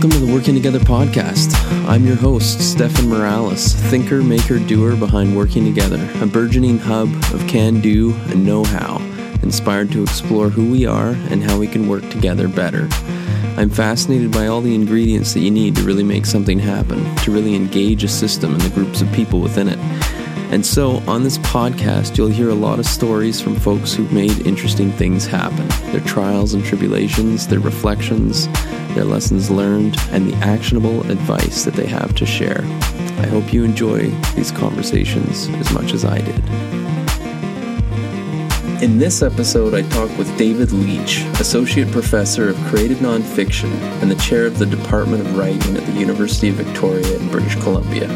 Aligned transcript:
Welcome 0.00 0.18
to 0.18 0.26
the 0.26 0.32
Working 0.32 0.54
Together 0.54 0.78
podcast. 0.78 1.54
I'm 1.86 2.06
your 2.06 2.16
host, 2.16 2.58
Stefan 2.58 3.10
Morales, 3.10 3.74
thinker, 3.74 4.22
maker, 4.22 4.58
doer 4.58 4.96
behind 4.96 5.36
Working 5.36 5.66
Together, 5.66 5.98
a 6.22 6.26
burgeoning 6.26 6.78
hub 6.78 7.10
of 7.34 7.46
can 7.46 7.82
do 7.82 8.14
and 8.28 8.46
know 8.46 8.64
how, 8.64 8.96
inspired 9.42 9.92
to 9.92 10.02
explore 10.02 10.48
who 10.48 10.70
we 10.70 10.86
are 10.86 11.10
and 11.28 11.42
how 11.42 11.58
we 11.58 11.66
can 11.66 11.86
work 11.86 12.08
together 12.08 12.48
better. 12.48 12.88
I'm 13.58 13.68
fascinated 13.68 14.32
by 14.32 14.46
all 14.46 14.62
the 14.62 14.74
ingredients 14.74 15.34
that 15.34 15.40
you 15.40 15.50
need 15.50 15.76
to 15.76 15.82
really 15.82 16.02
make 16.02 16.24
something 16.24 16.58
happen, 16.58 17.14
to 17.16 17.30
really 17.30 17.54
engage 17.54 18.02
a 18.02 18.08
system 18.08 18.54
and 18.54 18.62
the 18.62 18.70
groups 18.70 19.02
of 19.02 19.12
people 19.12 19.42
within 19.42 19.68
it. 19.68 19.78
And 20.50 20.66
so, 20.66 20.96
on 21.06 21.22
this 21.22 21.38
podcast, 21.38 22.18
you'll 22.18 22.26
hear 22.26 22.50
a 22.50 22.54
lot 22.54 22.80
of 22.80 22.86
stories 22.86 23.40
from 23.40 23.54
folks 23.54 23.92
who've 23.92 24.12
made 24.12 24.44
interesting 24.44 24.90
things 24.90 25.24
happen 25.24 25.68
their 25.92 26.00
trials 26.00 26.54
and 26.54 26.64
tribulations, 26.64 27.46
their 27.46 27.60
reflections, 27.60 28.48
their 28.94 29.04
lessons 29.04 29.48
learned, 29.48 29.96
and 30.10 30.28
the 30.28 30.34
actionable 30.38 31.08
advice 31.08 31.64
that 31.64 31.74
they 31.74 31.86
have 31.86 32.16
to 32.16 32.26
share. 32.26 32.62
I 32.62 33.26
hope 33.26 33.52
you 33.52 33.62
enjoy 33.62 34.10
these 34.34 34.50
conversations 34.50 35.48
as 35.48 35.72
much 35.72 35.92
as 35.92 36.04
I 36.04 36.18
did. 36.20 36.44
In 38.82 38.98
this 38.98 39.22
episode, 39.22 39.72
I 39.74 39.82
talk 39.90 40.08
with 40.18 40.36
David 40.36 40.72
Leach, 40.72 41.18
Associate 41.38 41.88
Professor 41.92 42.48
of 42.48 42.56
Creative 42.64 42.98
Nonfiction 42.98 43.70
and 44.02 44.10
the 44.10 44.16
Chair 44.16 44.46
of 44.46 44.58
the 44.58 44.66
Department 44.66 45.24
of 45.24 45.36
Writing 45.38 45.76
at 45.76 45.86
the 45.86 45.92
University 45.92 46.48
of 46.48 46.56
Victoria 46.56 47.18
in 47.18 47.28
British 47.28 47.54
Columbia. 47.56 48.08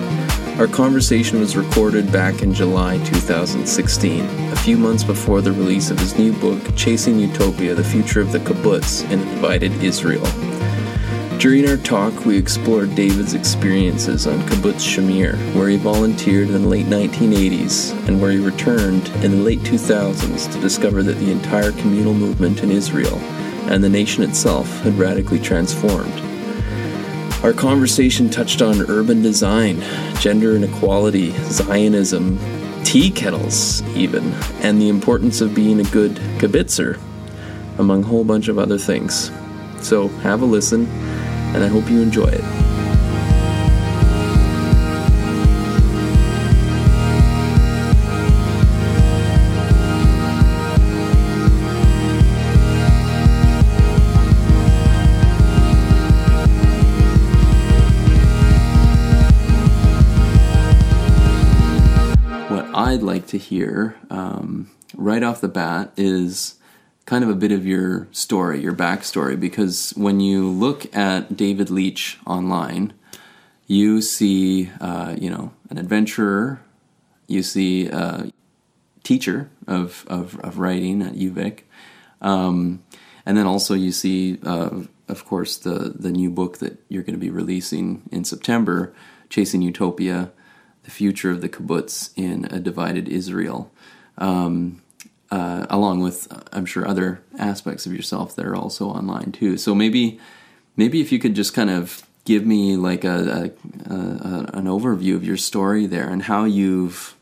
Our 0.58 0.68
conversation 0.68 1.40
was 1.40 1.56
recorded 1.56 2.12
back 2.12 2.40
in 2.40 2.54
July 2.54 2.98
2016, 2.98 4.20
a 4.52 4.56
few 4.56 4.76
months 4.76 5.02
before 5.02 5.40
the 5.40 5.50
release 5.50 5.90
of 5.90 5.98
his 5.98 6.16
new 6.16 6.32
book, 6.32 6.62
Chasing 6.76 7.18
Utopia 7.18 7.74
The 7.74 7.82
Future 7.82 8.20
of 8.20 8.30
the 8.30 8.38
Kibbutz 8.38 9.02
in 9.10 9.18
Divided 9.18 9.72
Israel. 9.82 10.24
During 11.38 11.68
our 11.68 11.76
talk, 11.76 12.24
we 12.24 12.38
explored 12.38 12.94
David's 12.94 13.34
experiences 13.34 14.28
on 14.28 14.38
Kibbutz 14.42 14.78
Shamir, 14.78 15.34
where 15.56 15.68
he 15.68 15.76
volunteered 15.76 16.50
in 16.50 16.62
the 16.62 16.68
late 16.68 16.86
1980s 16.86 18.06
and 18.06 18.22
where 18.22 18.30
he 18.30 18.38
returned 18.38 19.08
in 19.24 19.32
the 19.32 19.42
late 19.42 19.60
2000s 19.62 20.52
to 20.52 20.60
discover 20.60 21.02
that 21.02 21.18
the 21.18 21.32
entire 21.32 21.72
communal 21.72 22.14
movement 22.14 22.62
in 22.62 22.70
Israel 22.70 23.18
and 23.68 23.82
the 23.82 23.88
nation 23.88 24.22
itself 24.22 24.68
had 24.82 24.96
radically 24.96 25.40
transformed. 25.40 26.33
Our 27.44 27.52
conversation 27.52 28.30
touched 28.30 28.62
on 28.62 28.80
urban 28.88 29.20
design, 29.20 29.82
gender 30.18 30.56
inequality, 30.56 31.32
Zionism, 31.50 32.38
tea 32.84 33.10
kettles, 33.10 33.82
even, 33.94 34.32
and 34.62 34.80
the 34.80 34.88
importance 34.88 35.42
of 35.42 35.54
being 35.54 35.78
a 35.78 35.84
good 35.90 36.12
kibitzer, 36.38 36.98
among 37.76 38.02
a 38.02 38.06
whole 38.06 38.24
bunch 38.24 38.48
of 38.48 38.58
other 38.58 38.78
things. 38.78 39.30
So 39.82 40.08
have 40.22 40.40
a 40.40 40.46
listen, 40.46 40.86
and 41.54 41.62
I 41.62 41.66
hope 41.66 41.90
you 41.90 42.00
enjoy 42.00 42.28
it. 42.28 42.63
Hear 63.44 63.96
um, 64.08 64.70
right 64.96 65.22
off 65.22 65.42
the 65.42 65.48
bat 65.48 65.92
is 65.98 66.54
kind 67.04 67.22
of 67.22 67.28
a 67.28 67.34
bit 67.34 67.52
of 67.52 67.66
your 67.66 68.08
story, 68.10 68.60
your 68.62 68.72
backstory, 68.72 69.38
because 69.38 69.90
when 69.90 70.18
you 70.20 70.48
look 70.48 70.94
at 70.96 71.36
David 71.36 71.68
Leach 71.68 72.18
online, 72.26 72.94
you 73.66 74.00
see, 74.00 74.70
uh, 74.80 75.14
you 75.18 75.28
know, 75.28 75.52
an 75.68 75.76
adventurer, 75.76 76.62
you 77.26 77.42
see 77.42 77.86
a 77.88 78.32
teacher 79.02 79.50
of, 79.66 80.06
of, 80.08 80.40
of 80.40 80.58
writing 80.58 81.02
at 81.02 81.12
UVic, 81.12 81.60
um, 82.22 82.82
and 83.26 83.36
then 83.36 83.46
also 83.46 83.74
you 83.74 83.92
see, 83.92 84.38
uh, 84.42 84.70
of 85.06 85.26
course, 85.26 85.58
the, 85.58 85.92
the 85.94 86.10
new 86.10 86.30
book 86.30 86.58
that 86.58 86.78
you're 86.88 87.02
going 87.02 87.14
to 87.14 87.20
be 87.20 87.30
releasing 87.30 88.08
in 88.10 88.24
September, 88.24 88.94
Chasing 89.28 89.60
Utopia, 89.60 90.32
the 90.84 90.90
future 90.90 91.30
of 91.30 91.40
the 91.40 91.48
kibbutz 91.48 92.10
in 92.16 92.46
a 92.46 92.60
divided 92.60 93.08
Israel. 93.08 93.70
Um, 94.16 94.80
uh, 95.30 95.66
along 95.68 96.00
with 96.00 96.28
I'm 96.52 96.66
sure 96.66 96.86
other 96.86 97.22
aspects 97.38 97.86
of 97.86 97.92
yourself 97.92 98.36
that 98.36 98.46
are 98.46 98.54
also 98.54 98.88
online 98.88 99.32
too. 99.32 99.56
So 99.56 99.74
maybe 99.74 100.20
maybe 100.76 101.00
if 101.00 101.10
you 101.10 101.18
could 101.18 101.34
just 101.34 101.54
kind 101.54 101.70
of 101.70 102.06
give 102.24 102.46
me 102.46 102.76
like 102.76 103.04
a, 103.04 103.50
a, 103.86 103.92
a, 103.92 104.50
an 104.54 104.66
overview 104.66 105.14
of 105.16 105.24
your 105.24 105.36
story 105.36 105.86
there 105.86 106.08
and 106.08 106.22
how 106.22 106.44
you've 106.44 107.16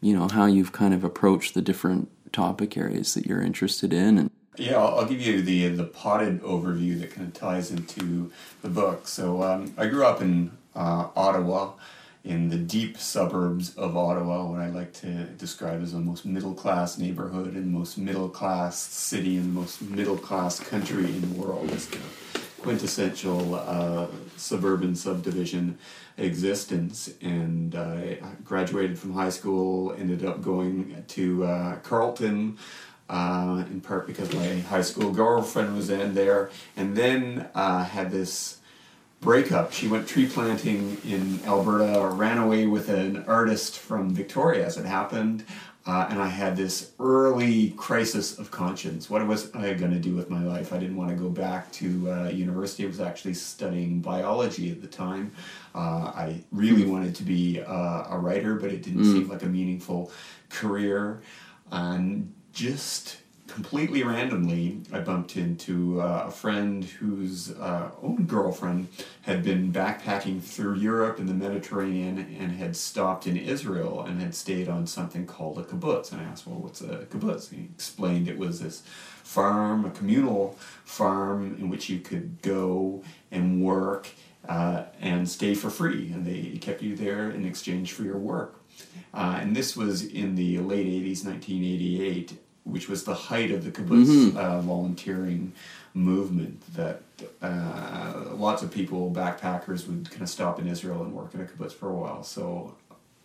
you 0.00 0.14
know 0.14 0.28
how 0.28 0.46
you've 0.46 0.72
kind 0.72 0.92
of 0.92 1.04
approached 1.04 1.54
the 1.54 1.62
different 1.62 2.10
topic 2.32 2.76
areas 2.76 3.14
that 3.14 3.24
you're 3.24 3.42
interested 3.42 3.92
in 3.92 4.18
and 4.18 4.30
yeah, 4.58 4.76
I'll, 4.76 4.98
I'll 4.98 5.06
give 5.06 5.20
you 5.20 5.40
the 5.40 5.68
the 5.68 5.84
potted 5.84 6.42
overview 6.42 6.98
that 7.00 7.12
kind 7.12 7.28
of 7.28 7.34
ties 7.34 7.70
into 7.70 8.32
the 8.62 8.68
book. 8.68 9.06
So 9.06 9.42
um, 9.42 9.72
I 9.78 9.86
grew 9.86 10.04
up 10.04 10.20
in 10.20 10.50
uh, 10.74 11.08
Ottawa 11.14 11.72
in 12.28 12.50
the 12.50 12.58
deep 12.58 12.98
suburbs 12.98 13.74
of 13.76 13.96
Ottawa, 13.96 14.44
what 14.44 14.60
I 14.60 14.68
like 14.68 14.92
to 15.00 15.24
describe 15.38 15.82
as 15.82 15.92
the 15.92 15.98
most 15.98 16.26
middle 16.26 16.52
class 16.52 16.98
neighborhood 16.98 17.54
and 17.54 17.72
most 17.72 17.96
middle 17.96 18.28
class 18.28 18.78
city 18.78 19.38
and 19.38 19.54
most 19.54 19.80
middle 19.80 20.18
class 20.18 20.60
country 20.60 21.06
in 21.06 21.22
the 21.22 21.40
world. 21.40 21.70
This 21.70 21.86
kind 21.86 22.04
of 22.04 22.58
quintessential 22.60 23.54
uh, 23.54 24.08
suburban 24.36 24.94
subdivision 24.94 25.78
existence. 26.18 27.10
And 27.22 27.74
uh, 27.74 27.94
I 27.94 28.18
graduated 28.44 28.98
from 28.98 29.14
high 29.14 29.30
school, 29.30 29.94
ended 29.94 30.22
up 30.22 30.42
going 30.42 31.02
to 31.08 31.44
uh, 31.44 31.76
Carleton. 31.76 32.58
Uh, 33.08 33.64
in 33.70 33.80
part 33.80 34.06
because 34.06 34.30
my 34.34 34.58
high 34.68 34.82
school 34.82 35.10
girlfriend 35.10 35.74
was 35.74 35.88
in 35.88 36.12
there, 36.12 36.50
and 36.76 36.94
then 36.94 37.48
uh, 37.54 37.82
had 37.82 38.10
this 38.10 38.57
breakup. 39.20 39.72
She 39.72 39.88
went 39.88 40.08
tree 40.08 40.26
planting 40.26 40.96
in 41.04 41.40
Alberta, 41.44 42.08
ran 42.08 42.38
away 42.38 42.66
with 42.66 42.88
an 42.88 43.24
artist 43.26 43.78
from 43.78 44.10
Victoria 44.10 44.64
as 44.64 44.76
it 44.76 44.84
happened, 44.84 45.44
uh, 45.86 46.06
and 46.10 46.20
I 46.20 46.28
had 46.28 46.54
this 46.56 46.92
early 47.00 47.70
crisis 47.70 48.38
of 48.38 48.50
conscience. 48.50 49.08
What 49.08 49.26
was 49.26 49.54
I 49.54 49.72
going 49.72 49.90
to 49.92 49.98
do 49.98 50.14
with 50.14 50.28
my 50.28 50.42
life? 50.42 50.72
I 50.72 50.78
didn't 50.78 50.96
want 50.96 51.10
to 51.10 51.16
go 51.16 51.30
back 51.30 51.72
to 51.72 52.12
uh, 52.12 52.28
university. 52.28 52.84
I 52.84 52.88
was 52.88 53.00
actually 53.00 53.34
studying 53.34 54.00
biology 54.00 54.70
at 54.70 54.82
the 54.82 54.86
time. 54.86 55.32
Uh, 55.74 56.12
I 56.14 56.44
really 56.52 56.84
wanted 56.84 57.14
to 57.16 57.22
be 57.22 57.62
uh, 57.62 58.04
a 58.10 58.18
writer, 58.18 58.56
but 58.56 58.70
it 58.70 58.82
didn't 58.82 59.02
mm. 59.02 59.12
seem 59.12 59.28
like 59.28 59.42
a 59.42 59.46
meaningful 59.46 60.12
career. 60.50 61.22
And 61.72 62.34
just 62.52 63.16
completely 63.58 64.04
randomly, 64.04 64.80
I 64.92 65.00
bumped 65.00 65.36
into 65.36 66.00
uh, 66.00 66.26
a 66.28 66.30
friend 66.30 66.84
whose 66.84 67.50
uh, 67.58 67.90
own 68.00 68.24
girlfriend 68.24 68.86
had 69.22 69.42
been 69.42 69.72
backpacking 69.72 70.40
through 70.40 70.76
Europe 70.76 71.18
and 71.18 71.28
the 71.28 71.34
Mediterranean 71.34 72.18
and 72.38 72.52
had 72.52 72.76
stopped 72.76 73.26
in 73.26 73.36
Israel 73.36 74.02
and 74.02 74.22
had 74.22 74.36
stayed 74.36 74.68
on 74.68 74.86
something 74.86 75.26
called 75.26 75.58
a 75.58 75.64
kibbutz. 75.64 76.12
And 76.12 76.20
I 76.20 76.24
asked, 76.24 76.46
Well, 76.46 76.60
what's 76.60 76.82
a 76.82 77.06
kibbutz? 77.10 77.50
And 77.50 77.58
he 77.58 77.64
explained 77.74 78.28
it 78.28 78.38
was 78.38 78.60
this 78.60 78.84
farm, 79.24 79.84
a 79.84 79.90
communal 79.90 80.56
farm 80.84 81.56
in 81.58 81.68
which 81.68 81.88
you 81.88 81.98
could 81.98 82.40
go 82.42 83.02
and 83.32 83.60
work 83.60 84.06
uh, 84.48 84.84
and 85.00 85.28
stay 85.28 85.54
for 85.54 85.68
free. 85.68 86.12
And 86.12 86.24
they 86.24 86.58
kept 86.58 86.80
you 86.80 86.94
there 86.94 87.28
in 87.28 87.44
exchange 87.44 87.90
for 87.90 88.04
your 88.04 88.18
work. 88.18 88.62
Uh, 89.12 89.38
and 89.40 89.56
this 89.56 89.76
was 89.76 90.04
in 90.04 90.36
the 90.36 90.58
late 90.58 90.86
80s, 90.86 91.24
1988 91.24 92.38
which 92.68 92.88
was 92.88 93.04
the 93.04 93.14
height 93.14 93.50
of 93.50 93.64
the 93.64 93.70
kibbutz 93.70 94.06
mm-hmm. 94.06 94.36
uh, 94.36 94.60
volunteering 94.60 95.52
movement 95.94 96.62
that 96.74 97.02
uh, 97.42 98.24
lots 98.34 98.62
of 98.62 98.70
people, 98.70 99.10
backpackers, 99.10 99.88
would 99.88 100.08
kind 100.10 100.22
of 100.22 100.28
stop 100.28 100.60
in 100.60 100.68
Israel 100.68 101.02
and 101.02 101.12
work 101.12 101.34
in 101.34 101.40
a 101.40 101.44
kibbutz 101.44 101.72
for 101.72 101.88
a 101.88 101.94
while. 101.94 102.22
So 102.22 102.74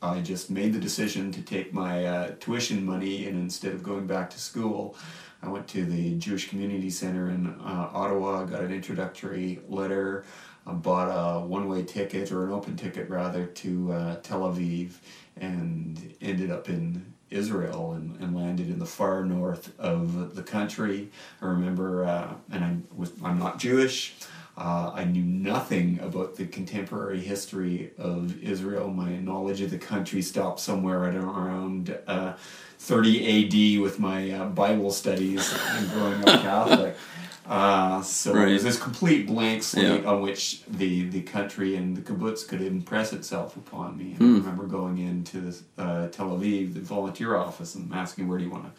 I 0.01 0.21
just 0.21 0.49
made 0.49 0.73
the 0.73 0.79
decision 0.79 1.31
to 1.31 1.41
take 1.41 1.73
my 1.73 2.05
uh, 2.05 2.31
tuition 2.39 2.85
money 2.85 3.27
and 3.27 3.37
instead 3.37 3.73
of 3.73 3.83
going 3.83 4.07
back 4.07 4.29
to 4.31 4.39
school, 4.39 4.95
I 5.41 5.49
went 5.49 5.67
to 5.69 5.85
the 5.85 6.17
Jewish 6.17 6.49
Community 6.49 6.89
Center 6.89 7.29
in 7.29 7.47
uh, 7.47 7.89
Ottawa, 7.93 8.45
got 8.45 8.61
an 8.61 8.73
introductory 8.73 9.59
letter, 9.67 10.23
I 10.65 10.73
bought 10.73 11.09
a 11.09 11.45
one 11.45 11.67
way 11.67 11.83
ticket 11.83 12.31
or 12.31 12.45
an 12.45 12.51
open 12.51 12.75
ticket 12.75 13.09
rather 13.09 13.45
to 13.45 13.91
uh, 13.91 14.15
Tel 14.17 14.41
Aviv 14.41 14.93
and 15.37 16.15
ended 16.21 16.51
up 16.51 16.69
in 16.69 17.13
Israel 17.33 17.93
and, 17.93 18.19
and 18.21 18.35
landed 18.35 18.69
in 18.69 18.79
the 18.79 18.85
far 18.85 19.25
north 19.25 19.77
of 19.79 20.35
the 20.35 20.43
country. 20.43 21.09
I 21.41 21.47
remember, 21.47 22.05
uh, 22.05 22.33
and 22.51 22.63
I 22.63 22.77
was, 22.95 23.11
I'm 23.23 23.39
not 23.39 23.59
Jewish. 23.59 24.15
Uh, 24.55 24.91
I 24.93 25.03
knew 25.03 25.23
nothing 25.23 25.99
about 25.99 26.35
the 26.35 26.45
contemporary 26.45 27.21
history 27.21 27.91
of 27.97 28.41
Israel. 28.43 28.89
My 28.89 29.17
knowledge 29.17 29.61
of 29.61 29.71
the 29.71 29.79
country 29.79 30.21
stopped 30.21 30.59
somewhere 30.59 31.05
at 31.05 31.15
around 31.15 31.97
uh, 32.05 32.33
30 32.77 33.77
AD 33.77 33.81
with 33.81 33.97
my 33.97 34.29
uh, 34.29 34.45
Bible 34.49 34.91
studies 34.91 35.51
and 35.69 35.89
growing 35.89 36.29
up 36.29 36.41
Catholic. 36.43 36.95
Uh, 37.45 38.01
so 38.01 38.33
Right. 38.33 38.47
it 38.49 38.53
was 38.53 38.63
this 38.63 38.79
complete 38.81 39.27
blank 39.27 39.63
slate 39.63 40.03
Yeah. 40.03 40.09
on 40.09 40.21
which 40.21 40.63
the, 40.65 41.09
the 41.09 41.21
country 41.23 41.75
and 41.75 41.95
the 41.97 42.01
kibbutz 42.01 42.47
could 42.47 42.61
impress 42.61 43.11
itself 43.11 43.57
upon 43.57 43.97
me. 43.97 44.11
And 44.11 44.17
Hmm. 44.19 44.35
I 44.35 44.39
remember 44.39 44.65
going 44.65 44.97
into 44.97 45.41
this, 45.41 45.63
uh, 45.77 46.07
Tel 46.07 46.29
Aviv, 46.37 46.73
the 46.73 46.79
volunteer 46.79 47.35
office, 47.35 47.75
and 47.75 47.93
asking 47.93 48.27
where 48.29 48.37
do 48.37 48.45
you 48.45 48.49
want 48.49 48.63
to 48.65 48.71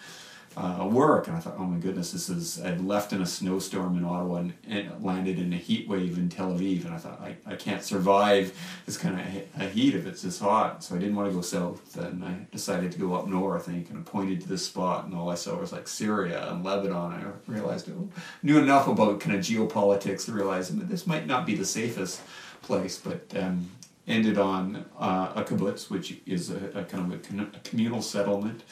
uh, 0.56 0.88
work, 0.90 1.26
and 1.26 1.36
I 1.36 1.40
thought, 1.40 1.56
oh 1.58 1.64
my 1.64 1.78
goodness, 1.78 2.12
this 2.12 2.28
is. 2.28 2.62
I'd 2.62 2.80
left 2.80 3.12
in 3.12 3.20
a 3.20 3.26
snowstorm 3.26 3.98
in 3.98 4.04
Ottawa 4.04 4.36
and, 4.36 4.54
and 4.68 5.04
landed 5.04 5.38
in 5.38 5.52
a 5.52 5.56
heat 5.56 5.88
wave 5.88 6.16
in 6.16 6.28
Tel 6.28 6.52
Aviv, 6.52 6.84
and 6.84 6.94
I 6.94 6.98
thought 6.98 7.20
I, 7.20 7.36
I 7.44 7.56
can't 7.56 7.82
survive 7.82 8.56
this 8.86 8.96
kind 8.96 9.18
of 9.18 9.62
a 9.62 9.68
heat 9.68 9.94
if 9.94 10.06
it's 10.06 10.22
this 10.22 10.38
hot. 10.38 10.84
So 10.84 10.94
I 10.94 10.98
didn't 10.98 11.16
want 11.16 11.28
to 11.28 11.34
go 11.34 11.40
south, 11.40 11.96
and 11.96 12.24
I 12.24 12.46
decided 12.52 12.92
to 12.92 12.98
go 12.98 13.14
up 13.14 13.26
north. 13.26 13.66
And 13.66 13.76
he 13.76 13.82
kind 13.82 13.98
of 13.98 14.04
pointed 14.04 14.40
to 14.42 14.48
this 14.48 14.64
spot, 14.64 15.06
and 15.06 15.14
all 15.14 15.28
I 15.28 15.34
saw 15.34 15.56
was 15.56 15.72
like 15.72 15.88
Syria 15.88 16.48
and 16.50 16.64
Lebanon. 16.64 16.94
I 17.12 17.50
realized 17.50 17.90
I 17.90 17.94
knew 18.42 18.58
enough 18.58 18.86
about 18.86 19.20
kind 19.20 19.36
of 19.36 19.42
geopolitics 19.42 20.26
to 20.26 20.32
realize 20.32 20.68
that 20.68 20.88
this 20.88 21.06
might 21.06 21.26
not 21.26 21.46
be 21.46 21.54
the 21.54 21.66
safest 21.66 22.20
place, 22.62 22.98
but. 22.98 23.24
Um, 23.36 23.70
ended 24.06 24.36
on 24.36 24.84
uh, 24.98 25.32
a 25.34 25.42
kibbutz, 25.42 25.88
which 25.88 26.20
is 26.26 26.50
a, 26.50 26.56
a 26.74 26.84
kind 26.84 27.10
of 27.10 27.38
a, 27.38 27.42
a 27.56 27.60
communal 27.60 28.02
settlement 28.02 28.62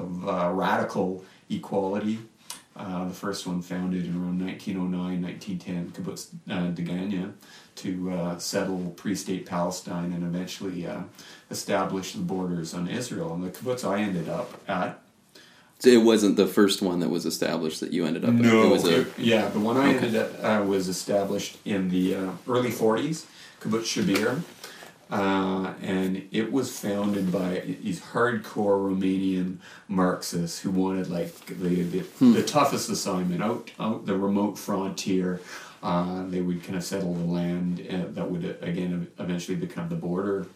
of 0.00 0.28
uh, 0.28 0.50
radical 0.52 1.24
equality. 1.48 2.18
Uh, 2.76 3.08
the 3.08 3.14
first 3.14 3.46
one 3.46 3.60
founded 3.60 4.04
in 4.06 4.12
around 4.14 4.40
1909, 4.40 5.22
1910, 5.22 5.92
kibbutz 5.92 6.28
uh, 6.48 6.70
Degania, 6.72 7.32
to 7.76 8.10
uh, 8.10 8.38
settle 8.38 8.94
pre-state 8.96 9.44
Palestine 9.44 10.12
and 10.12 10.22
eventually 10.22 10.86
uh, 10.86 11.00
establish 11.50 12.12
the 12.12 12.20
borders 12.20 12.72
on 12.72 12.88
Israel. 12.88 13.34
And 13.34 13.44
the 13.44 13.50
kibbutz 13.50 13.84
I 13.84 14.00
ended 14.00 14.28
up 14.28 14.58
at 14.68 15.02
It 15.84 15.98
wasn't 15.98 16.36
the 16.36 16.46
first 16.46 16.80
one 16.80 17.00
that 17.00 17.10
was 17.10 17.26
established 17.26 17.80
that 17.80 17.92
you 17.92 18.06
ended 18.06 18.24
up. 18.24 18.30
at. 18.30 18.36
no, 18.36 18.74
it 18.74 18.84
a. 18.84 19.20
yeah, 19.20 19.48
the 19.48 19.60
one 19.60 19.76
I 19.76 19.88
Okay. 19.94 20.06
ended 20.06 20.16
up 20.16 20.30
uh, 20.42 20.64
was 20.64 20.88
established 20.88 21.58
in 21.64 21.90
the 21.90 22.14
uh, 22.14 22.30
early 22.48 22.70
40s, 22.70 23.24
Kibbutz 23.60 23.84
Shamir, 23.92 24.40
uh, 25.10 25.72
and 25.82 26.28
it 26.30 26.52
was 26.52 26.78
founded 26.78 27.32
by 27.32 27.62
these 27.82 28.00
hardcore 28.00 28.78
Romanian 28.90 29.56
Marxists 29.88 30.60
who 30.60 30.70
wanted 30.70 31.08
like 31.10 31.34
the 31.46 31.82
the, 31.82 32.00
Hmm. 32.18 32.32
the 32.32 32.42
toughest 32.42 32.88
assignment 32.90 33.42
out 33.42 33.70
out 33.80 34.06
the 34.06 34.16
remote 34.16 34.58
frontier. 34.58 35.40
Uh, 35.82 36.26
they 36.28 36.42
would 36.42 36.62
kind 36.62 36.76
of 36.76 36.84
settle 36.84 37.14
the 37.14 37.24
land 37.24 37.84
uh, 37.90 38.04
that 38.12 38.30
would 38.30 38.44
uh, 38.44 38.64
again 38.64 39.08
eventually 39.18 39.56
become 39.56 39.88
the 39.88 39.96
border 39.96 40.46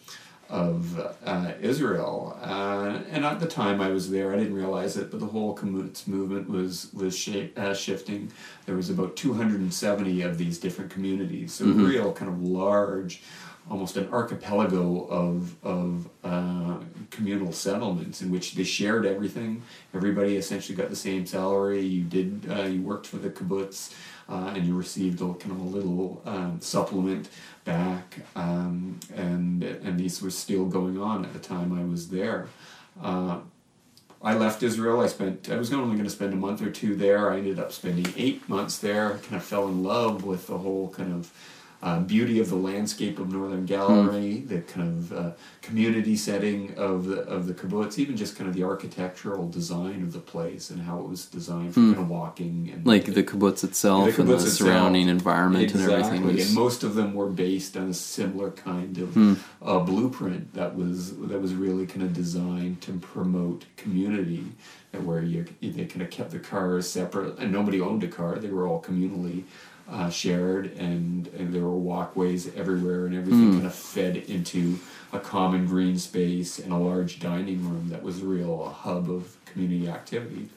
of 0.50 1.00
uh, 1.24 1.52
Israel. 1.62 2.38
Uh, 2.42 3.00
and 3.10 3.24
at 3.24 3.40
the 3.40 3.46
time 3.46 3.80
I 3.80 3.88
was 3.88 4.10
there, 4.10 4.32
I 4.34 4.36
didn't 4.36 4.54
realize 4.54 4.98
it, 4.98 5.10
but 5.10 5.18
the 5.20 5.26
whole 5.26 5.56
kibbutz 5.56 6.06
movement 6.06 6.48
was 6.50 6.92
was 6.92 7.28
uh, 7.56 7.74
shifting. 7.74 8.30
There 8.66 8.76
was 8.76 8.90
about 8.90 9.16
270 9.16 10.20
of 10.22 10.36
these 10.38 10.58
different 10.58 10.90
communities, 10.90 11.54
so 11.54 11.64
Mhm. 11.64 11.88
real 11.88 12.12
kind 12.12 12.30
of 12.30 12.42
large, 12.42 13.22
almost 13.70 13.96
an 13.96 14.08
archipelago 14.12 15.06
of 15.06 15.56
of 15.64 16.08
uh, 16.22 16.76
communal 17.10 17.52
settlements 17.52 18.20
in 18.22 18.30
which 18.30 18.54
they 18.54 18.64
shared 18.64 19.06
everything. 19.06 19.62
Everybody 19.94 20.36
essentially 20.36 20.76
got 20.76 20.90
the 20.90 20.96
same 20.96 21.26
salary. 21.26 21.80
You 21.80 22.04
did 22.04 22.46
uh, 22.50 22.62
you 22.64 22.82
worked 22.82 23.06
for 23.06 23.16
the 23.16 23.30
kibbutz. 23.30 23.94
Uh, 24.26 24.54
and 24.54 24.64
you 24.66 24.74
received 24.74 25.20
a 25.20 25.34
kind 25.34 25.52
of 25.52 25.60
a 25.60 25.64
little 25.64 26.22
um, 26.24 26.58
supplement 26.58 27.28
back, 27.66 28.20
um, 28.34 28.98
and 29.14 29.62
and 29.62 30.00
these 30.00 30.22
were 30.22 30.30
still 30.30 30.64
going 30.64 30.98
on 30.98 31.26
at 31.26 31.34
the 31.34 31.38
time 31.38 31.78
I 31.78 31.84
was 31.84 32.08
there. 32.08 32.46
Uh, 33.02 33.40
I 34.22 34.32
left 34.32 34.62
Israel. 34.62 35.00
I 35.00 35.08
spent. 35.08 35.50
I 35.50 35.56
was 35.56 35.70
only 35.74 35.96
going 35.96 36.04
to 36.04 36.10
spend 36.10 36.32
a 36.32 36.36
month 36.36 36.62
or 36.62 36.70
two 36.70 36.96
there. 36.96 37.30
I 37.30 37.36
ended 37.36 37.58
up 37.58 37.70
spending 37.70 38.06
eight 38.16 38.48
months 38.48 38.78
there. 38.78 39.18
Kind 39.24 39.36
of 39.36 39.44
fell 39.44 39.68
in 39.68 39.82
love 39.82 40.24
with 40.24 40.46
the 40.46 40.56
whole 40.56 40.88
kind 40.88 41.12
of 41.12 41.30
uh, 41.84 42.00
beauty 42.00 42.40
of 42.40 42.48
the 42.48 42.56
landscape 42.56 43.18
of 43.18 43.30
Northern 43.30 43.66
Galilee, 43.66 44.40
the 44.40 44.60
kind 44.62 44.88
of 44.88 45.12
uh, 45.12 45.30
community 45.60 46.16
setting 46.16 46.74
of 46.78 47.04
the 47.04 47.20
of 47.36 47.46
the 47.46 47.52
kibbutz, 47.52 47.98
even 47.98 48.16
just 48.16 48.36
kind 48.36 48.48
of 48.48 48.54
the 48.54 48.64
architectural 48.64 49.46
design 49.48 50.02
of 50.02 50.12
the 50.14 50.18
place 50.18 50.70
and 50.70 50.80
how 50.88 50.98
it 51.00 51.06
was 51.08 51.26
designed 51.26 51.74
for 51.74 51.80
Hmm. 51.80 51.92
kind 51.92 52.04
of 52.04 52.10
walking 52.10 52.70
and 52.72 52.86
Like 52.86 53.06
the 53.12 53.22
kibbutz 53.22 53.62
itself 53.64 54.14
The 54.16 54.22
and 54.22 54.30
the 54.30 54.34
itself. 54.36 54.54
surrounding 54.54 55.08
environment 55.08 55.74
and 55.74 55.82
everything 55.82 56.24
was. 56.24 56.46
and 56.46 56.54
most 56.54 56.84
of 56.84 56.94
them 56.94 57.12
were 57.14 57.28
based 57.28 57.76
on 57.76 57.86
a 57.90 57.94
similar 57.94 58.50
kind 58.50 58.96
of 59.04 59.08
Hmm. 59.14 59.34
uh, 59.62 59.80
blueprint 59.80 60.54
that 60.54 60.74
was 60.74 61.14
that 61.30 61.40
was 61.42 61.52
really 61.54 61.86
kind 61.86 62.02
of 62.02 62.14
designed 62.14 62.80
to 62.86 62.92
promote 62.94 63.66
community, 63.76 64.44
where 65.02 65.22
you 65.22 65.44
they 65.60 65.84
kind 65.84 66.00
of 66.02 66.08
kept 66.10 66.30
the 66.30 66.38
cars 66.38 66.88
separate, 66.88 67.38
and 67.38 67.52
nobody 67.52 67.78
owned 67.80 68.02
a 68.04 68.08
car; 68.08 68.38
they 68.38 68.48
were 68.56 68.66
all 68.66 68.80
communally 68.80 69.42
uh, 69.90 70.08
shared, 70.10 70.72
and, 70.78 71.28
and 71.38 71.52
there 71.52 71.62
were 71.62 71.76
walkways 71.76 72.54
everywhere, 72.56 73.06
and 73.06 73.14
everything 73.14 73.48
Hmm. 73.50 73.54
kind 73.58 73.66
of 73.66 73.74
fed 73.74 74.16
into 74.16 74.78
a 75.12 75.18
common 75.18 75.66
green 75.66 75.98
space 75.98 76.58
and 76.58 76.72
a 76.72 76.76
large 76.78 77.20
dining 77.20 77.68
room 77.68 77.88
that 77.90 78.02
was 78.02 78.22
a 78.22 78.24
real 78.26 78.68
hub 78.68 79.10
of 79.10 79.36
community 79.46 79.88
activity. 79.88 80.48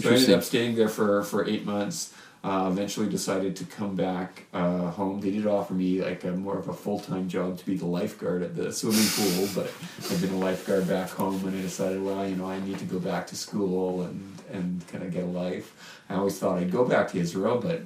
So 0.00 0.10
I 0.10 0.14
ended 0.14 0.30
up 0.30 0.42
staying 0.42 0.74
there 0.76 0.88
for, 0.88 1.22
for 1.22 1.46
eight 1.46 1.64
months. 1.66 2.12
Uh, 2.44 2.68
eventually 2.70 3.08
decided 3.08 3.56
to 3.56 3.64
come 3.64 3.96
back 3.96 4.44
uh, 4.54 4.88
home. 4.92 5.20
They 5.20 5.32
did 5.32 5.48
offer 5.48 5.74
me 5.74 6.00
like 6.00 6.22
a 6.22 6.30
more 6.30 6.56
of 6.56 6.68
a 6.68 6.72
full 6.72 7.00
time 7.00 7.28
job 7.28 7.58
to 7.58 7.66
be 7.66 7.76
the 7.76 7.86
lifeguard 7.86 8.42
at 8.44 8.54
the 8.54 8.72
swimming 8.72 9.06
pool, 9.16 9.48
but 9.52 9.72
I've 10.12 10.20
been 10.20 10.32
a 10.32 10.38
lifeguard 10.38 10.86
back 10.86 11.10
home, 11.10 11.44
and 11.44 11.58
I 11.58 11.60
decided, 11.62 12.04
well, 12.04 12.24
you 12.28 12.36
know, 12.36 12.46
I 12.48 12.60
need 12.60 12.78
to 12.78 12.84
go 12.84 13.00
back 13.00 13.26
to 13.28 13.36
school 13.36 14.02
and 14.02 14.38
and 14.52 14.86
kind 14.86 15.02
of 15.02 15.12
get 15.12 15.24
a 15.24 15.26
life. 15.26 16.00
I 16.08 16.14
always 16.14 16.38
thought 16.38 16.58
I'd 16.58 16.70
go 16.70 16.84
back 16.84 17.10
to 17.12 17.18
Israel, 17.18 17.58
but 17.60 17.82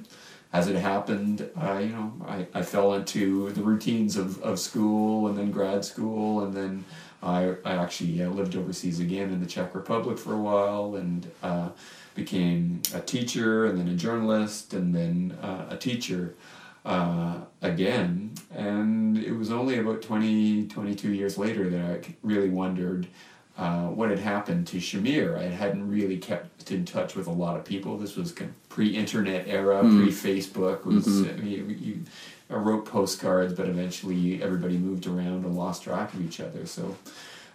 as 0.53 0.67
it 0.67 0.75
happened, 0.75 1.49
uh, 1.59 1.77
you 1.77 1.89
know, 1.89 2.13
I, 2.27 2.47
I 2.53 2.61
fell 2.61 2.93
into 2.93 3.51
the 3.51 3.61
routines 3.61 4.17
of, 4.17 4.41
of 4.41 4.59
school 4.59 5.27
and 5.27 5.37
then 5.37 5.49
grad 5.49 5.85
school, 5.85 6.43
and 6.43 6.53
then 6.53 6.83
I, 7.23 7.55
I 7.63 7.75
actually 7.75 8.21
uh, 8.21 8.29
lived 8.29 8.55
overseas 8.55 8.99
again 8.99 9.31
in 9.31 9.39
the 9.39 9.45
Czech 9.45 9.73
Republic 9.73 10.17
for 10.17 10.33
a 10.33 10.37
while 10.37 10.95
and 10.95 11.29
uh, 11.41 11.69
became 12.15 12.81
a 12.93 12.99
teacher 12.99 13.65
and 13.65 13.79
then 13.79 13.87
a 13.87 13.95
journalist 13.95 14.73
and 14.73 14.93
then 14.93 15.37
uh, 15.41 15.67
a 15.69 15.77
teacher 15.77 16.35
uh, 16.83 17.37
again. 17.61 18.33
And 18.53 19.17
it 19.17 19.33
was 19.33 19.51
only 19.51 19.77
about 19.77 20.01
20, 20.01 20.67
22 20.67 21.13
years 21.13 21.37
later 21.37 21.69
that 21.69 21.81
I 21.81 22.15
really 22.23 22.49
wondered 22.49 23.07
uh, 23.57 23.87
what 23.87 24.09
had 24.09 24.19
happened 24.19 24.65
to 24.67 24.77
Shamir. 24.77 25.37
I 25.37 25.43
hadn't 25.43 25.89
really 25.89 26.17
kept 26.17 26.71
in 26.71 26.85
touch 26.85 27.15
with 27.15 27.27
a 27.27 27.31
lot 27.31 27.57
of 27.57 27.65
people. 27.65 27.97
This 27.97 28.15
was 28.15 28.31
kind 28.31 28.49
of 28.49 28.69
pre-internet 28.69 29.47
era, 29.47 29.81
Mm. 29.83 30.03
pre-Facebook. 30.03 30.85
Was 30.85 31.05
Mhm. 31.07 31.39
uh, 31.39 31.43
you, 31.43 31.65
you 31.79 31.99
I 32.49 32.55
wrote 32.55 32.85
postcards, 32.85 33.53
but 33.53 33.67
eventually 33.69 34.43
everybody 34.43 34.77
moved 34.77 35.07
around 35.07 35.45
and 35.45 35.55
lost 35.55 35.83
track 35.83 36.13
of 36.13 36.21
each 36.25 36.39
other. 36.41 36.65
So 36.65 36.97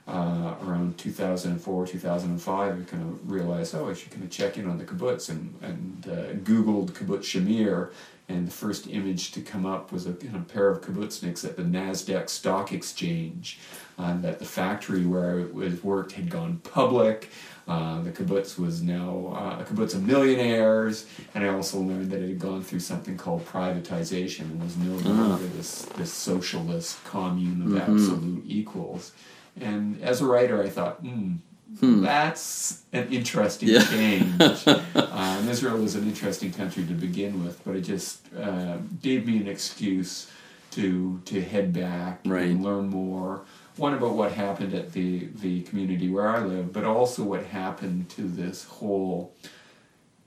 uh, 0.08 0.54
around 0.64 0.96
2004, 0.98 1.86
2005, 1.86 2.80
I 2.80 2.84
kind 2.90 3.02
of 3.02 3.30
realized, 3.30 3.74
oh, 3.74 3.90
I 3.90 3.92
should 3.94 4.10
kind 4.12 4.22
of 4.24 4.30
check 4.30 4.56
in 4.56 4.66
on 4.68 4.78
the 4.78 4.84
kibbutz 4.84 5.28
and, 5.28 5.52
and 5.60 6.06
uh, 6.08 6.32
Googled 6.50 6.92
kibbutz 6.92 7.24
Shamir. 7.24 7.90
And 8.28 8.46
the 8.46 8.50
first 8.52 8.88
image 8.88 9.30
to 9.32 9.40
come 9.40 9.64
up 9.64 9.92
was 9.92 10.06
a 10.06 10.10
of 10.10 10.48
pair 10.48 10.68
of 10.68 10.80
kibbutzniks 10.80 11.44
at 11.44 11.56
the 11.56 11.62
NASDAQ 11.62 12.28
Stock 12.28 12.72
Exchange. 12.72 13.58
Uh, 13.98 14.14
that 14.20 14.38
the 14.38 14.44
factory 14.44 15.06
where 15.06 15.38
I 15.40 15.44
was 15.52 15.82
worked 15.82 16.12
had 16.12 16.28
gone 16.28 16.58
public. 16.64 17.30
Uh, 17.66 18.02
the 18.02 18.10
kibbutz 18.10 18.58
was 18.58 18.82
now 18.82 19.32
uh, 19.34 19.62
a 19.62 19.64
kibbutz 19.64 19.94
of 19.94 20.02
millionaires, 20.06 21.06
and 21.34 21.42
I 21.42 21.48
also 21.48 21.80
learned 21.80 22.10
that 22.10 22.20
it 22.20 22.28
had 22.28 22.38
gone 22.38 22.62
through 22.62 22.80
something 22.80 23.16
called 23.16 23.46
privatization 23.46 24.40
and 24.42 24.62
was 24.62 24.76
no 24.76 24.96
longer 25.10 25.46
this 25.46 25.82
this 25.96 26.12
socialist 26.12 27.02
commune 27.04 27.62
of 27.62 27.68
Mhm. 27.68 27.80
absolute 27.80 28.44
equals. 28.46 29.12
And 29.58 30.00
as 30.02 30.20
a 30.20 30.26
writer, 30.26 30.62
I 30.62 30.68
thought, 30.68 30.96
hmm, 31.00 31.36
Hmm. 31.80 32.00
that's 32.02 32.82
an 32.92 33.08
interesting 33.12 33.68
Yeah. 33.68 33.84
change. 33.84 34.40
and 34.94 35.48
Israel 35.48 35.78
was 35.78 35.94
an 35.94 36.04
interesting 36.04 36.52
country 36.52 36.84
to 36.86 36.94
begin 36.94 37.44
with, 37.44 37.62
but 37.64 37.76
it 37.76 37.82
just 37.82 38.20
uh, 38.34 38.76
gave 39.02 39.26
me 39.26 39.36
an 39.38 39.48
excuse 39.48 40.30
to 40.72 41.20
to 41.24 41.42
head 41.42 41.72
back 41.72 42.20
Right. 42.24 42.46
and 42.50 42.62
learn 42.62 42.88
more. 42.88 43.42
One 43.76 43.92
about 43.94 44.14
what 44.14 44.32
happened 44.32 44.72
at 44.74 44.92
the 44.92 45.28
the 45.42 45.62
community 45.62 46.08
where 46.08 46.28
I 46.28 46.40
live, 46.44 46.72
but 46.72 46.84
also 46.84 47.22
what 47.24 47.44
happened 47.46 48.08
to 48.10 48.22
this 48.22 48.64
whole 48.64 49.32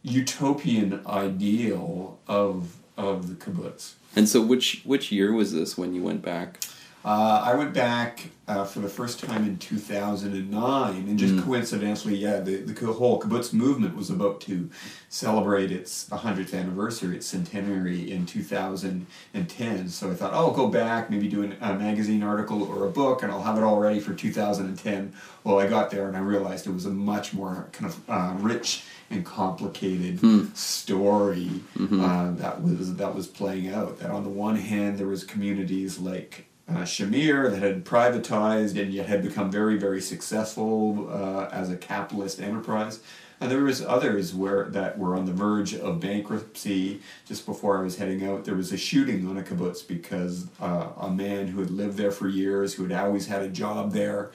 utopian 0.04 1.02
ideal 1.08 2.20
of 2.28 2.78
of 2.98 3.30
the 3.30 3.36
kibbutz. 3.36 3.94
And 4.16 4.28
so, 4.28 4.42
which 4.42 4.82
which 4.86 5.12
year 5.12 5.32
was 5.34 5.54
this 5.54 5.78
when 5.78 5.94
you 5.94 6.04
went 6.04 6.22
back? 6.22 6.60
Uh, 7.06 7.42
I 7.46 7.56
went 7.56 7.74
back 7.74 8.30
uh, 8.46 8.66
for 8.66 8.80
the 8.82 8.90
first 8.90 9.24
time 9.24 9.46
in 9.46 9.58
2009, 9.58 10.96
and 11.08 11.18
just 11.18 11.36
Mm. 11.36 11.44
coincidentally, 11.46 12.16
yeah, 12.16 12.40
the, 12.42 12.58
the 12.58 12.92
whole 12.94 13.22
kibbutz 13.22 13.54
movement 13.54 13.96
was 13.96 14.10
about 14.10 14.42
to 14.42 14.70
celebrate 15.08 15.72
its 15.72 16.10
100th 16.10 16.54
anniversary, 16.54 17.16
its 17.16 17.28
centenary 17.28 18.12
in 18.12 18.26
2010. 18.26 19.88
So 19.90 20.12
I 20.12 20.14
thought, 20.14 20.34
oh, 20.34 20.48
I'll 20.48 20.52
go 20.52 20.68
back, 20.68 21.10
maybe 21.10 21.28
do 21.30 21.42
an, 21.44 21.56
a 21.62 21.74
magazine 21.76 22.22
article 22.22 22.64
or 22.64 22.86
a 22.86 22.90
book, 22.90 23.24
and 23.24 23.32
I'll 23.32 23.44
have 23.44 23.58
it 23.58 23.64
all 23.64 23.80
ready 23.80 24.00
for 24.02 24.14
2010. 24.14 25.14
Well, 25.46 25.60
I 25.60 25.68
got 25.68 25.92
there 25.92 26.08
and 26.08 26.18
I 26.18 26.22
realized 26.22 26.68
it 26.68 26.72
was 26.74 26.86
a 26.86 26.90
much 26.92 27.34
more 27.34 27.70
kind 27.72 27.92
of 27.92 28.10
uh, 28.10 28.34
rich 28.40 28.84
and 29.10 29.26
complicated 29.26 30.20
story 30.56 31.50
uh, 31.80 32.32
that 32.34 32.62
was 32.62 32.96
that 32.98 33.16
was 33.16 33.26
playing 33.26 33.70
out. 33.70 34.00
That 34.00 34.12
on 34.12 34.24
the 34.24 34.30
one 34.30 34.56
hand, 34.58 34.98
there 35.00 35.08
was 35.08 35.24
communities 35.24 35.98
like 35.98 36.46
uh, 36.70 36.84
Shamir 36.84 37.50
that 37.52 37.62
had 37.62 37.84
privatized 37.84 38.80
and 38.82 38.94
yet 38.94 39.08
had 39.08 39.24
become 39.24 39.52
very, 39.52 39.78
very 39.78 40.02
successful 40.02 41.10
uh, 41.12 41.50
as 41.52 41.70
a 41.70 41.78
capitalist 41.78 42.40
enterprise. 42.40 43.00
And 43.42 43.50
there 43.50 43.64
was 43.64 43.82
others 43.82 44.34
where 44.34 44.66
that 44.66 44.98
were 45.00 45.16
on 45.16 45.26
the 45.26 45.32
verge 45.32 45.74
of 45.74 46.02
bankruptcy. 46.02 47.02
Just 47.26 47.46
before 47.46 47.80
I 47.80 47.82
was 47.82 47.98
heading 47.98 48.26
out, 48.26 48.44
there 48.44 48.56
was 48.56 48.74
a 48.74 48.78
shooting 48.78 49.28
on 49.28 49.38
a 49.38 49.44
kibbutz 49.44 49.88
because 49.88 50.48
uh, 50.60 50.90
a 51.00 51.10
man 51.10 51.48
who 51.48 51.62
had 51.62 51.72
lived 51.72 51.98
there 51.98 52.12
for 52.12 52.28
years, 52.28 52.74
who 52.74 52.84
had 52.84 52.92
always 52.92 53.28
had 53.28 53.42
a 53.42 53.48
job 53.48 53.94
there, 53.94 54.32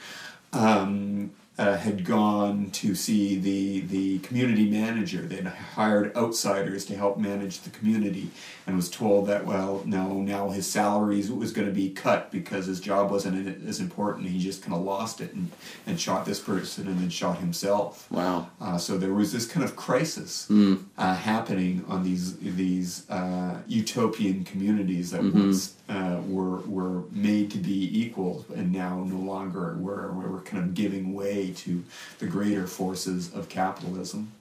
um, 0.54 1.32
uh, 1.56 1.76
had 1.76 2.04
gone 2.04 2.70
to 2.72 2.94
see 2.94 3.36
the 3.38 3.80
the 3.82 4.18
community 4.20 4.68
manager. 4.68 5.22
They'd 5.22 5.46
hired 5.46 6.14
outsiders 6.16 6.84
to 6.86 6.96
help 6.96 7.16
manage 7.18 7.60
the 7.60 7.70
community, 7.70 8.30
and 8.66 8.74
was 8.74 8.90
told 8.90 9.28
that 9.28 9.46
well, 9.46 9.82
no, 9.84 10.14
now 10.20 10.48
his 10.50 10.66
salary 10.68 11.22
was 11.28 11.52
going 11.52 11.68
to 11.68 11.72
be 11.74 11.90
cut 11.90 12.32
because 12.32 12.66
his 12.66 12.80
job 12.80 13.10
wasn't 13.10 13.64
as 13.68 13.78
important. 13.78 14.28
He 14.30 14.38
just 14.40 14.62
kind 14.62 14.74
of 14.74 14.82
lost 14.82 15.20
it 15.20 15.32
and, 15.32 15.50
and 15.86 16.00
shot 16.00 16.26
this 16.26 16.40
person 16.40 16.88
and 16.88 16.98
then 16.98 17.08
shot 17.10 17.38
himself. 17.38 18.10
Wow. 18.10 18.48
Uh, 18.60 18.76
so 18.78 18.98
there 18.98 19.12
was 19.14 19.32
this 19.32 19.46
kind 19.46 19.64
of 19.64 19.76
crisis 19.76 20.46
Mm. 20.50 20.84
uh, 20.98 21.14
happening 21.14 21.84
on 21.88 22.02
these 22.02 22.36
these 22.38 23.08
uh, 23.10 23.58
utopian 23.68 24.44
communities 24.44 25.10
that 25.12 25.20
Mm-hmm. 25.20 25.40
once 25.40 25.73
uh, 25.88 26.20
were 26.26 26.58
were 26.60 27.02
made 27.10 27.50
to 27.50 27.58
be 27.58 27.90
equal, 28.00 28.44
and 28.54 28.72
now 28.72 29.04
no 29.04 29.18
longer 29.18 29.76
were 29.78 30.12
We 30.12 30.28
were 30.28 30.40
kind 30.40 30.64
of 30.64 30.74
giving 30.74 31.12
way 31.14 31.52
to 31.58 31.84
the 32.18 32.26
greater 32.26 32.66
forces 32.66 33.32
of 33.34 33.48
capitalism. 33.48 34.32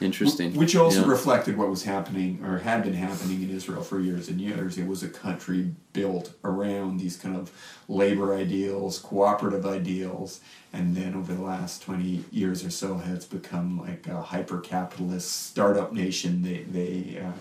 Interesting. 0.00 0.54
Which 0.54 0.74
also 0.74 1.02
Yeah. 1.02 1.08
reflected 1.10 1.58
what 1.58 1.68
was 1.68 1.82
happening 1.82 2.42
or 2.42 2.58
had 2.58 2.82
been 2.84 2.94
happening 2.94 3.42
in 3.42 3.50
Israel 3.50 3.82
for 3.82 4.00
years 4.00 4.28
and 4.28 4.40
years. 4.40 4.78
It 4.78 4.86
was 4.86 5.02
a 5.02 5.08
country 5.08 5.74
built 5.92 6.32
around 6.42 6.98
these 6.98 7.16
kind 7.16 7.36
of 7.36 7.50
labor 7.86 8.34
ideals, 8.34 8.98
cooperative 8.98 9.66
ideals, 9.66 10.40
and 10.72 10.96
then 10.96 11.14
over 11.14 11.34
the 11.34 11.42
last 11.42 11.82
20 11.82 12.24
years 12.30 12.64
or 12.64 12.70
so 12.70 12.96
has 12.96 13.26
become 13.26 13.78
like 13.78 14.06
a 14.06 14.22
hyper 14.22 14.58
capitalist 14.58 15.30
startup 15.48 15.92
nation, 15.92 16.42
they, 16.42 16.62
they 16.62 17.18
uh, 17.18 17.32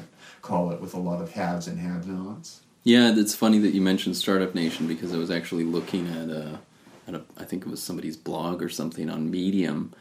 call 0.41 0.71
it, 0.71 0.81
with 0.81 0.93
a 0.93 0.99
lot 0.99 1.21
of 1.21 1.31
haves 1.31 1.65
and 1.67 1.79
have 1.79 2.07
nots. 2.07 2.59
Yeah, 2.83 3.13
it's 3.15 3.35
funny 3.35 3.59
that 3.59 3.73
you 3.73 3.81
mentioned 3.81 4.15
Startup 4.15 4.55
Nation 4.55 4.87
because 4.87 5.13
I 5.13 5.17
was 5.17 5.29
actually 5.29 5.65
looking 5.65 6.07
at 6.07 6.29
a, 6.29 6.59
at 7.07 7.15
a 7.15 7.21
I 7.37 7.43
think 7.43 7.65
it 7.65 7.69
was 7.69 7.83
somebody's 7.83 8.15
blog 8.15 8.63
or 8.63 8.69
something 8.69 9.09
on 9.09 9.29
Medium 9.29 9.93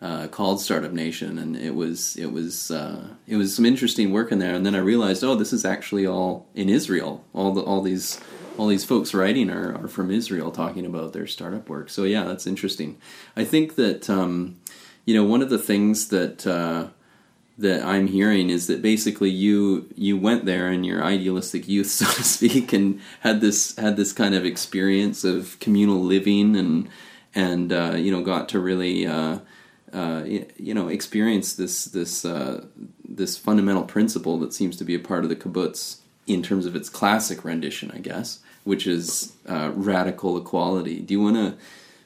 uh, 0.00 0.28
called 0.28 0.60
Startup 0.60 0.92
Nation, 0.92 1.38
and 1.38 1.56
it 1.56 1.74
was 1.74 2.16
it 2.16 2.32
was 2.32 2.70
uh, 2.70 3.08
it 3.26 3.36
was 3.36 3.54
some 3.54 3.66
interesting 3.66 4.12
work 4.12 4.30
in 4.30 4.38
there. 4.38 4.54
And 4.54 4.64
then 4.64 4.74
I 4.74 4.78
realized, 4.78 5.24
oh, 5.24 5.34
this 5.34 5.52
is 5.52 5.64
actually 5.64 6.06
all 6.06 6.46
in 6.54 6.68
Israel. 6.68 7.24
All 7.34 7.52
the 7.52 7.62
all 7.62 7.82
these 7.82 8.20
all 8.56 8.68
these 8.68 8.84
folks 8.84 9.12
writing 9.12 9.50
are, 9.50 9.74
are 9.84 9.88
from 9.88 10.10
Israel, 10.10 10.50
talking 10.50 10.86
about 10.86 11.12
their 11.12 11.26
startup 11.26 11.68
work. 11.68 11.90
So 11.90 12.04
yeah, 12.04 12.24
that's 12.24 12.46
interesting. 12.46 12.98
I 13.36 13.44
think 13.44 13.74
that 13.74 14.08
um, 14.08 14.60
you 15.04 15.14
know 15.14 15.24
one 15.24 15.42
of 15.42 15.50
the 15.50 15.58
things 15.58 16.08
that 16.08 16.46
uh, 16.46 16.88
that 17.60 17.84
I'm 17.84 18.06
hearing 18.06 18.50
is 18.50 18.66
that 18.66 18.82
basically 18.82 19.30
you 19.30 19.88
you 19.94 20.16
went 20.16 20.44
there 20.46 20.72
in 20.72 20.84
your 20.84 21.02
idealistic 21.04 21.68
youth, 21.68 21.86
so 21.90 22.06
to 22.06 22.24
speak, 22.24 22.72
and 22.72 23.00
had 23.20 23.40
this 23.40 23.76
had 23.76 23.96
this 23.96 24.12
kind 24.12 24.34
of 24.34 24.44
experience 24.44 25.24
of 25.24 25.58
communal 25.60 26.02
living 26.02 26.56
and 26.56 26.88
and 27.34 27.72
uh, 27.72 27.94
you 27.96 28.10
know 28.10 28.22
got 28.22 28.48
to 28.50 28.58
really 28.58 29.06
uh, 29.06 29.38
uh, 29.92 30.22
you 30.24 30.74
know 30.74 30.88
experience 30.88 31.54
this 31.54 31.84
this 31.86 32.24
uh, 32.24 32.64
this 33.08 33.36
fundamental 33.36 33.84
principle 33.84 34.38
that 34.38 34.52
seems 34.52 34.76
to 34.76 34.84
be 34.84 34.94
a 34.94 35.00
part 35.00 35.24
of 35.24 35.28
the 35.28 35.36
kibbutz 35.36 35.98
in 36.26 36.42
terms 36.42 36.66
of 36.66 36.76
its 36.76 36.88
classic 36.88 37.44
rendition, 37.44 37.90
I 37.92 37.98
guess, 37.98 38.40
which 38.64 38.86
is 38.86 39.32
uh, 39.48 39.72
radical 39.74 40.36
equality. 40.36 41.00
Do 41.00 41.14
you 41.14 41.20
want 41.20 41.36
to 41.36 41.56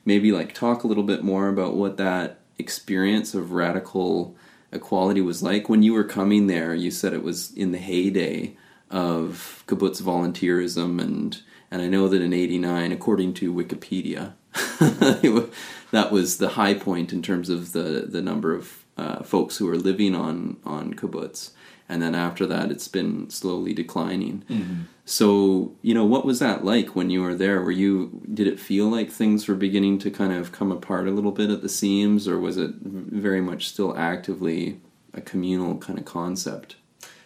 maybe 0.04 0.32
like 0.32 0.54
talk 0.54 0.82
a 0.82 0.86
little 0.86 1.02
bit 1.02 1.22
more 1.22 1.48
about 1.48 1.74
what 1.74 1.96
that 1.98 2.40
experience 2.58 3.34
of 3.34 3.52
radical 3.52 4.34
equality 4.74 5.20
was 5.20 5.42
like 5.42 5.68
when 5.68 5.82
you 5.82 5.92
were 5.92 6.04
coming 6.04 6.46
there? 6.46 6.74
You 6.74 6.90
said 6.90 7.12
it 7.12 7.22
was 7.22 7.52
in 7.54 7.72
the 7.72 7.78
heyday 7.78 8.56
of 8.90 9.64
kibbutz 9.66 10.02
volunteerism, 10.02 11.00
and 11.00 11.40
and 11.70 11.82
I 11.82 11.88
know 11.88 12.08
that 12.08 12.22
in 12.22 12.32
'89, 12.32 12.92
according 12.92 13.34
to 13.34 13.52
Wikipedia, 13.52 14.34
that 15.90 16.12
was 16.12 16.38
the 16.38 16.50
high 16.50 16.74
point 16.74 17.12
in 17.12 17.22
terms 17.22 17.48
of 17.48 17.72
the 17.72 18.06
the 18.08 18.22
number 18.22 18.54
of 18.54 18.84
uh, 18.96 19.22
folks 19.22 19.56
who 19.56 19.66
were 19.66 19.76
living 19.76 20.14
on 20.14 20.56
on 20.64 20.94
kibbutz. 20.94 21.50
And 21.88 22.00
then 22.00 22.14
after 22.14 22.46
that, 22.46 22.70
it's 22.70 22.88
been 22.88 23.28
slowly 23.28 23.74
declining. 23.74 24.42
So, 25.04 25.76
you 25.82 25.92
know, 25.92 26.04
what 26.06 26.24
was 26.24 26.38
that 26.38 26.64
like 26.64 26.96
when 26.96 27.10
you 27.10 27.22
were 27.22 27.34
there? 27.34 27.60
Were 27.60 27.70
you 27.70 28.22
did 28.32 28.46
it 28.46 28.58
feel 28.58 28.88
like 28.88 29.10
things 29.10 29.46
were 29.46 29.54
beginning 29.54 29.98
to 29.98 30.10
kind 30.10 30.32
of 30.32 30.50
come 30.50 30.72
apart 30.72 31.06
a 31.06 31.10
little 31.10 31.32
bit 31.32 31.50
at 31.50 31.60
the 31.60 31.68
seams 31.68 32.26
or 32.26 32.38
was 32.38 32.56
it 32.56 32.70
very 32.80 33.42
much 33.42 33.68
still 33.68 33.96
actively 33.98 34.80
a 35.12 35.20
communal 35.20 35.76
kind 35.76 35.98
of 35.98 36.06
concept? 36.06 36.76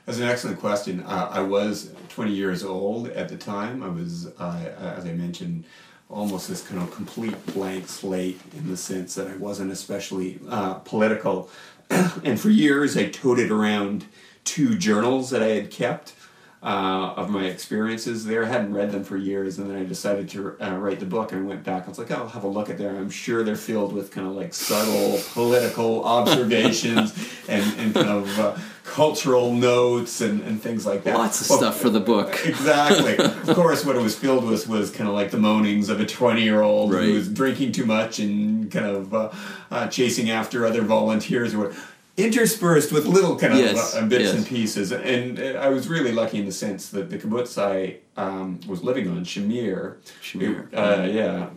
That's 0.06 0.18
an 0.18 0.24
excellent 0.24 0.58
question. 0.58 1.02
Uh, 1.02 1.28
I 1.30 1.40
was 1.40 1.92
20 2.08 2.32
years 2.32 2.64
old 2.64 3.08
at 3.10 3.28
the 3.28 3.36
time. 3.36 3.82
I 3.82 3.88
was, 3.88 4.26
uh, 4.38 4.70
as 4.96 5.04
I 5.04 5.12
mentioned, 5.12 5.64
almost 6.08 6.48
this 6.48 6.66
kind 6.66 6.80
of 6.80 6.90
complete 6.90 7.34
blank 7.52 7.88
slate 7.88 8.40
in 8.56 8.68
the 8.68 8.76
sense 8.76 9.14
that 9.14 9.28
I 9.28 9.36
wasn't 9.36 9.70
especially 9.70 10.40
uh, 10.48 10.74
political. 10.74 11.50
and 11.90 12.40
for 12.40 12.48
years, 12.48 12.96
I 12.96 13.08
toted 13.08 13.50
around 13.50 14.06
two 14.48 14.76
journals 14.76 15.30
that 15.30 15.42
I 15.42 15.48
had 15.48 15.70
kept. 15.70 16.14
Uh, 16.60 17.14
of 17.16 17.30
my 17.30 17.44
experiences 17.44 18.24
there. 18.24 18.42
I 18.44 18.48
hadn't 18.48 18.74
read 18.74 18.90
them 18.90 19.04
for 19.04 19.16
years, 19.16 19.60
and 19.60 19.70
then 19.70 19.76
I 19.76 19.84
decided 19.84 20.28
to 20.30 20.56
uh, 20.60 20.74
write 20.76 20.98
the 20.98 21.06
book. 21.06 21.30
And 21.30 21.44
I 21.44 21.48
went 21.48 21.62
back. 21.62 21.84
I 21.84 21.88
was 21.88 22.00
like, 22.00 22.10
oh, 22.10 22.16
I'll 22.16 22.28
have 22.30 22.42
a 22.42 22.48
look 22.48 22.68
at 22.68 22.78
there. 22.78 22.96
I'm 22.96 23.10
sure 23.10 23.44
they're 23.44 23.54
filled 23.54 23.92
with 23.92 24.10
kind 24.10 24.26
of 24.26 24.32
like 24.34 24.52
subtle 24.52 25.20
political 25.34 26.02
observations 26.16 27.14
and, 27.48 27.64
and 27.78 27.94
kind 27.94 28.08
of 28.08 28.38
uh, 28.40 28.56
cultural 28.82 29.52
notes 29.54 30.20
and, 30.20 30.40
and 30.42 30.60
things 30.60 30.84
like 30.84 31.04
that. 31.04 31.14
Lots 31.16 31.42
of 31.42 31.48
Well, 31.50 31.58
stuff 31.60 31.80
for 31.80 31.90
the 31.90 32.00
book. 32.00 32.36
Exactly. 32.44 33.16
of 33.18 33.54
course, 33.54 33.84
what 33.84 33.94
it 33.94 34.02
was 34.02 34.16
filled 34.16 34.44
with 34.44 34.66
was 34.66 34.90
kind 34.90 35.08
of 35.08 35.14
like 35.14 35.30
the 35.30 35.38
moanings 35.38 35.88
of 35.88 36.00
a 36.00 36.06
20 36.06 36.42
year 36.42 36.62
old 36.62 36.92
Right. 36.92 37.04
who 37.04 37.14
was 37.14 37.28
drinking 37.28 37.70
too 37.70 37.86
much 37.86 38.18
and 38.18 38.68
kind 38.68 38.86
of 38.86 39.14
uh, 39.14 39.30
uh, 39.70 39.86
chasing 39.86 40.28
after 40.30 40.66
other 40.66 40.82
volunteers 40.82 41.54
or 41.54 41.68
what. 41.68 41.76
Interspersed 42.18 42.90
with 42.90 43.06
little 43.06 43.38
kind 43.38 43.52
of 43.52 43.60
Yes, 43.60 43.94
uh, 43.94 44.04
bits 44.04 44.24
yes. 44.24 44.34
and 44.34 44.44
pieces, 44.46 44.90
and 44.92 45.38
uh, 45.38 45.60
I 45.60 45.68
was 45.68 45.86
really 45.88 46.10
lucky 46.10 46.38
in 46.40 46.46
the 46.46 46.52
sense 46.52 46.88
that 46.90 47.10
the 47.10 47.16
kibbutz 47.16 47.56
I 47.56 47.98
um, 48.20 48.58
was 48.66 48.82
living 48.82 49.06
on, 49.08 49.24
Shamir, 49.24 49.98
Shamir, 50.20 50.66
uh, 50.74 51.04
yeah, 51.06 51.50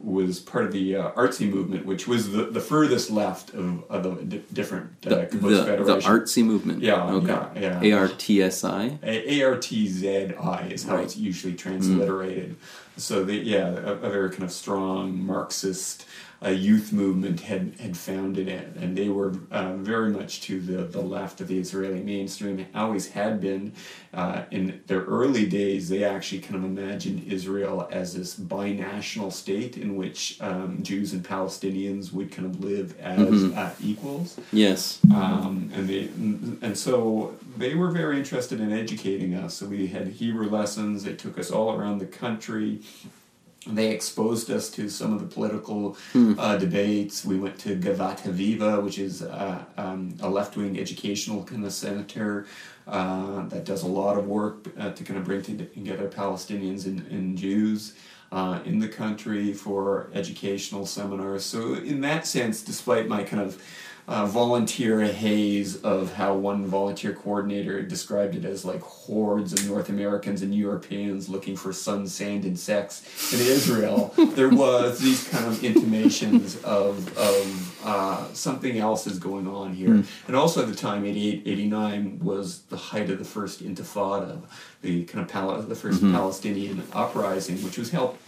was 0.00 0.38
part 0.38 0.66
of 0.66 0.72
the 0.72 0.94
uh, 0.94 1.10
Artzi 1.12 1.50
movement, 1.52 1.84
which 1.84 2.06
was 2.06 2.30
the, 2.30 2.44
the 2.44 2.60
furthest 2.60 3.10
left 3.10 3.52
of, 3.54 3.82
of 3.90 4.04
the 4.04 4.24
di- 4.24 4.42
different 4.52 4.90
uh, 5.04 5.10
The, 5.10 5.16
kibbutz 5.26 5.66
the, 5.78 5.84
the 5.84 5.96
Artzi 5.98 6.44
movement. 6.44 6.80
Yeah, 6.80 7.02
Okay. 7.12 7.60
yeah, 7.60 7.80
A. 7.82 7.92
R 7.92 8.08
T 8.16 8.40
S 8.40 8.62
I. 8.62 8.96
A 9.02 9.42
R 9.42 9.56
T 9.58 9.88
Z 9.88 10.08
I 10.40 10.66
is 10.68 10.84
how 10.84 10.94
Right. 10.94 11.04
it's 11.04 11.16
usually 11.16 11.54
transliterated. 11.54 12.54
So 12.96 13.24
the 13.24 13.34
yeah, 13.34 13.68
a, 13.68 13.92
a 13.92 14.10
very 14.10 14.30
kind 14.30 14.44
of 14.44 14.52
strong 14.52 15.24
Marxist 15.24 16.06
uh, 16.44 16.50
youth 16.50 16.92
movement 16.92 17.40
had 17.40 17.74
had 17.80 17.96
founded 17.96 18.48
it, 18.48 18.68
and 18.76 18.96
they 18.96 19.08
were 19.08 19.32
uh, 19.50 19.74
very 19.76 20.10
much 20.10 20.42
to 20.42 20.60
the 20.60 20.82
the 20.84 21.00
left 21.00 21.40
of 21.40 21.48
the 21.48 21.58
Israeli 21.58 22.02
mainstream. 22.02 22.66
Always 22.74 23.08
had 23.08 23.40
been. 23.40 23.72
Uh, 24.12 24.44
in 24.52 24.80
their 24.86 25.02
early 25.02 25.44
days, 25.44 25.88
they 25.88 26.04
actually 26.04 26.38
kind 26.40 26.54
of 26.54 26.62
imagined 26.62 27.26
Israel 27.32 27.88
as 27.90 28.14
this 28.14 28.38
binational 28.38 29.32
state 29.32 29.76
in 29.76 29.96
which 29.96 30.40
um, 30.40 30.84
Jews 30.84 31.12
and 31.12 31.24
Palestinians 31.24 32.12
would 32.12 32.30
kind 32.30 32.46
of 32.46 32.62
live 32.62 32.96
as 33.00 33.42
uh, 33.42 33.74
equals 33.82 34.38
Yes. 34.52 35.00
um, 35.12 35.68
and 35.74 35.88
they 35.88 36.04
and 36.64 36.78
so 36.78 37.34
they 37.56 37.74
were 37.74 37.90
very 37.90 38.16
interested 38.18 38.60
in 38.60 38.72
educating 38.72 39.34
us. 39.34 39.54
So 39.54 39.66
we 39.66 39.88
had 39.88 40.06
Hebrew 40.06 40.48
lessons. 40.48 41.02
They 41.02 41.14
took 41.14 41.36
us 41.36 41.50
all 41.50 41.72
around 41.74 41.98
the 41.98 42.06
country. 42.06 42.82
They 43.66 43.90
exposed 43.92 44.50
us 44.50 44.68
to 44.72 44.90
some 44.90 45.14
of 45.14 45.20
the 45.20 45.26
political 45.26 45.96
Hmm. 46.12 46.34
uh, 46.38 46.58
debates. 46.58 47.24
We 47.24 47.38
went 47.38 47.58
to 47.60 47.74
Givat 47.76 48.20
Haviva, 48.20 48.82
which 48.82 48.98
is 48.98 49.22
uh, 49.22 49.64
um, 49.78 50.14
a 50.20 50.28
left 50.28 50.54
wing 50.56 50.78
educational 50.78 51.44
kind 51.44 51.64
of 51.64 51.72
center 51.72 52.44
uh, 52.86 53.46
that 53.48 53.64
does 53.64 53.82
a 53.82 53.86
lot 53.86 54.18
of 54.18 54.26
work 54.26 54.66
uh, 54.78 54.90
to 54.90 55.02
kind 55.02 55.18
of 55.18 55.24
bring 55.24 55.40
together 55.42 56.08
Palestinians 56.08 56.84
and, 56.84 57.06
and 57.10 57.38
Jews. 57.38 57.94
Uh, 58.32 58.58
in 58.64 58.80
the 58.80 58.88
country 58.88 59.52
for 59.52 60.10
educational 60.12 60.84
seminars. 60.86 61.44
So, 61.44 61.74
in 61.74 62.00
that 62.00 62.26
sense, 62.26 62.62
despite 62.62 63.06
my 63.06 63.22
kind 63.22 63.40
of 63.40 63.62
uh, 64.06 64.26
volunteer 64.26 65.00
haze 65.00 65.76
of 65.82 66.12
how 66.14 66.34
one 66.34 66.66
volunteer 66.66 67.12
coordinator 67.14 67.82
described 67.82 68.34
it 68.34 68.44
as 68.44 68.64
like 68.64 68.80
hordes 68.82 69.52
of 69.52 69.66
North 69.68 69.88
Americans 69.88 70.42
and 70.42 70.54
Europeans 70.54 71.28
looking 71.28 71.56
for 71.56 71.72
sun, 71.72 72.06
sand, 72.06 72.44
and 72.44 72.58
sex 72.58 73.32
in 73.32 73.40
Israel. 73.40 74.12
there 74.34 74.50
was 74.50 74.98
these 74.98 75.26
kind 75.28 75.46
of 75.46 75.62
intimations 75.64 76.56
of, 76.64 77.16
of 77.16 77.80
uh, 77.84 78.32
something 78.34 78.78
else 78.78 79.06
is 79.06 79.18
going 79.18 79.48
on 79.48 79.72
here. 79.74 80.04
And 80.26 80.36
also 80.36 80.62
at 80.62 80.68
the 80.68 80.76
time, 80.76 81.04
88, 81.04 81.42
89 81.46 82.20
was 82.22 82.62
the 82.62 82.76
height 82.76 83.08
of 83.10 83.18
the 83.18 83.24
first 83.24 83.64
Intifada, 83.64 84.40
the 84.82 85.04
kind 85.04 85.24
of 85.24 85.30
pal- 85.30 85.62
the 85.62 85.74
1st 85.74 86.12
Palestinian 86.12 86.82
uprising, 86.92 87.56
which 87.64 87.78
was 87.78 87.90
helped 87.90 88.20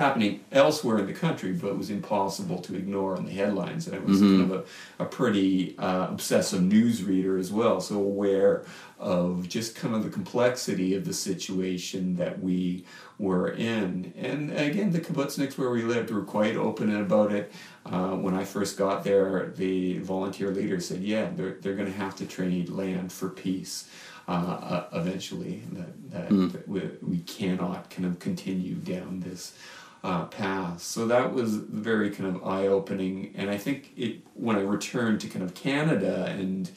happening 0.00 0.42
elsewhere 0.50 0.98
in 0.98 1.06
the 1.06 1.12
country, 1.12 1.52
but 1.52 1.68
it 1.68 1.76
was 1.76 1.90
impossible 1.90 2.58
to 2.58 2.74
ignore 2.74 3.16
in 3.16 3.26
the 3.26 3.32
headlines. 3.32 3.86
And 3.86 3.94
I 3.94 3.98
was 3.98 4.18
kind 4.18 4.50
of 4.50 4.50
a, 4.98 5.04
a 5.04 5.06
pretty 5.06 5.76
uh, 5.78 6.06
obsessive 6.08 6.62
news 6.62 7.04
reader 7.04 7.36
as 7.36 7.52
well, 7.52 7.82
so 7.82 7.96
aware 7.96 8.64
of 8.98 9.46
just 9.46 9.76
kind 9.76 9.94
of 9.94 10.02
the 10.02 10.08
complexity 10.08 10.94
of 10.94 11.04
the 11.04 11.12
situation 11.12 12.16
that 12.16 12.40
we 12.40 12.86
were 13.18 13.50
in. 13.52 14.14
And 14.16 14.50
again, 14.52 14.90
the 14.90 15.00
kibbutzniks 15.00 15.58
where 15.58 15.70
we 15.70 15.82
lived 15.82 16.10
were 16.10 16.24
quite 16.24 16.56
open 16.56 16.96
about 16.96 17.30
it. 17.30 17.52
Uh, 17.84 18.12
when 18.12 18.32
I 18.32 18.44
first 18.44 18.78
got 18.78 19.04
there, 19.04 19.52
the 19.54 19.98
volunteer 19.98 20.50
leader 20.50 20.80
said, 20.80 21.02
"Yeah, 21.02 21.28
they're 21.36 21.56
they're 21.60 21.76
going 21.76 21.92
to 21.92 21.98
have 21.98 22.16
to 22.16 22.26
trade 22.26 22.70
land 22.70 23.12
for 23.12 23.28
peace." 23.28 23.88
Uh, 24.28 24.86
uh, 24.92 25.00
eventually, 25.00 25.62
that, 25.72 26.10
that, 26.12 26.52
that 26.52 26.68
we, 26.68 26.80
we 27.02 27.18
cannot 27.18 27.90
kind 27.90 28.06
of 28.06 28.20
continue 28.20 28.76
down 28.76 29.18
this 29.18 29.54
uh, 30.02 30.24
path. 30.26 30.82
So 30.82 31.06
that 31.06 31.32
was 31.32 31.56
very 31.56 32.10
kind 32.10 32.34
of 32.34 32.46
eye 32.46 32.66
opening. 32.66 33.32
And 33.36 33.50
I 33.50 33.58
think 33.58 33.92
it 33.96 34.20
when 34.34 34.56
I 34.56 34.62
returned 34.62 35.20
to 35.22 35.28
kind 35.28 35.44
of 35.44 35.54
Canada 35.54 36.26
and 36.26 36.70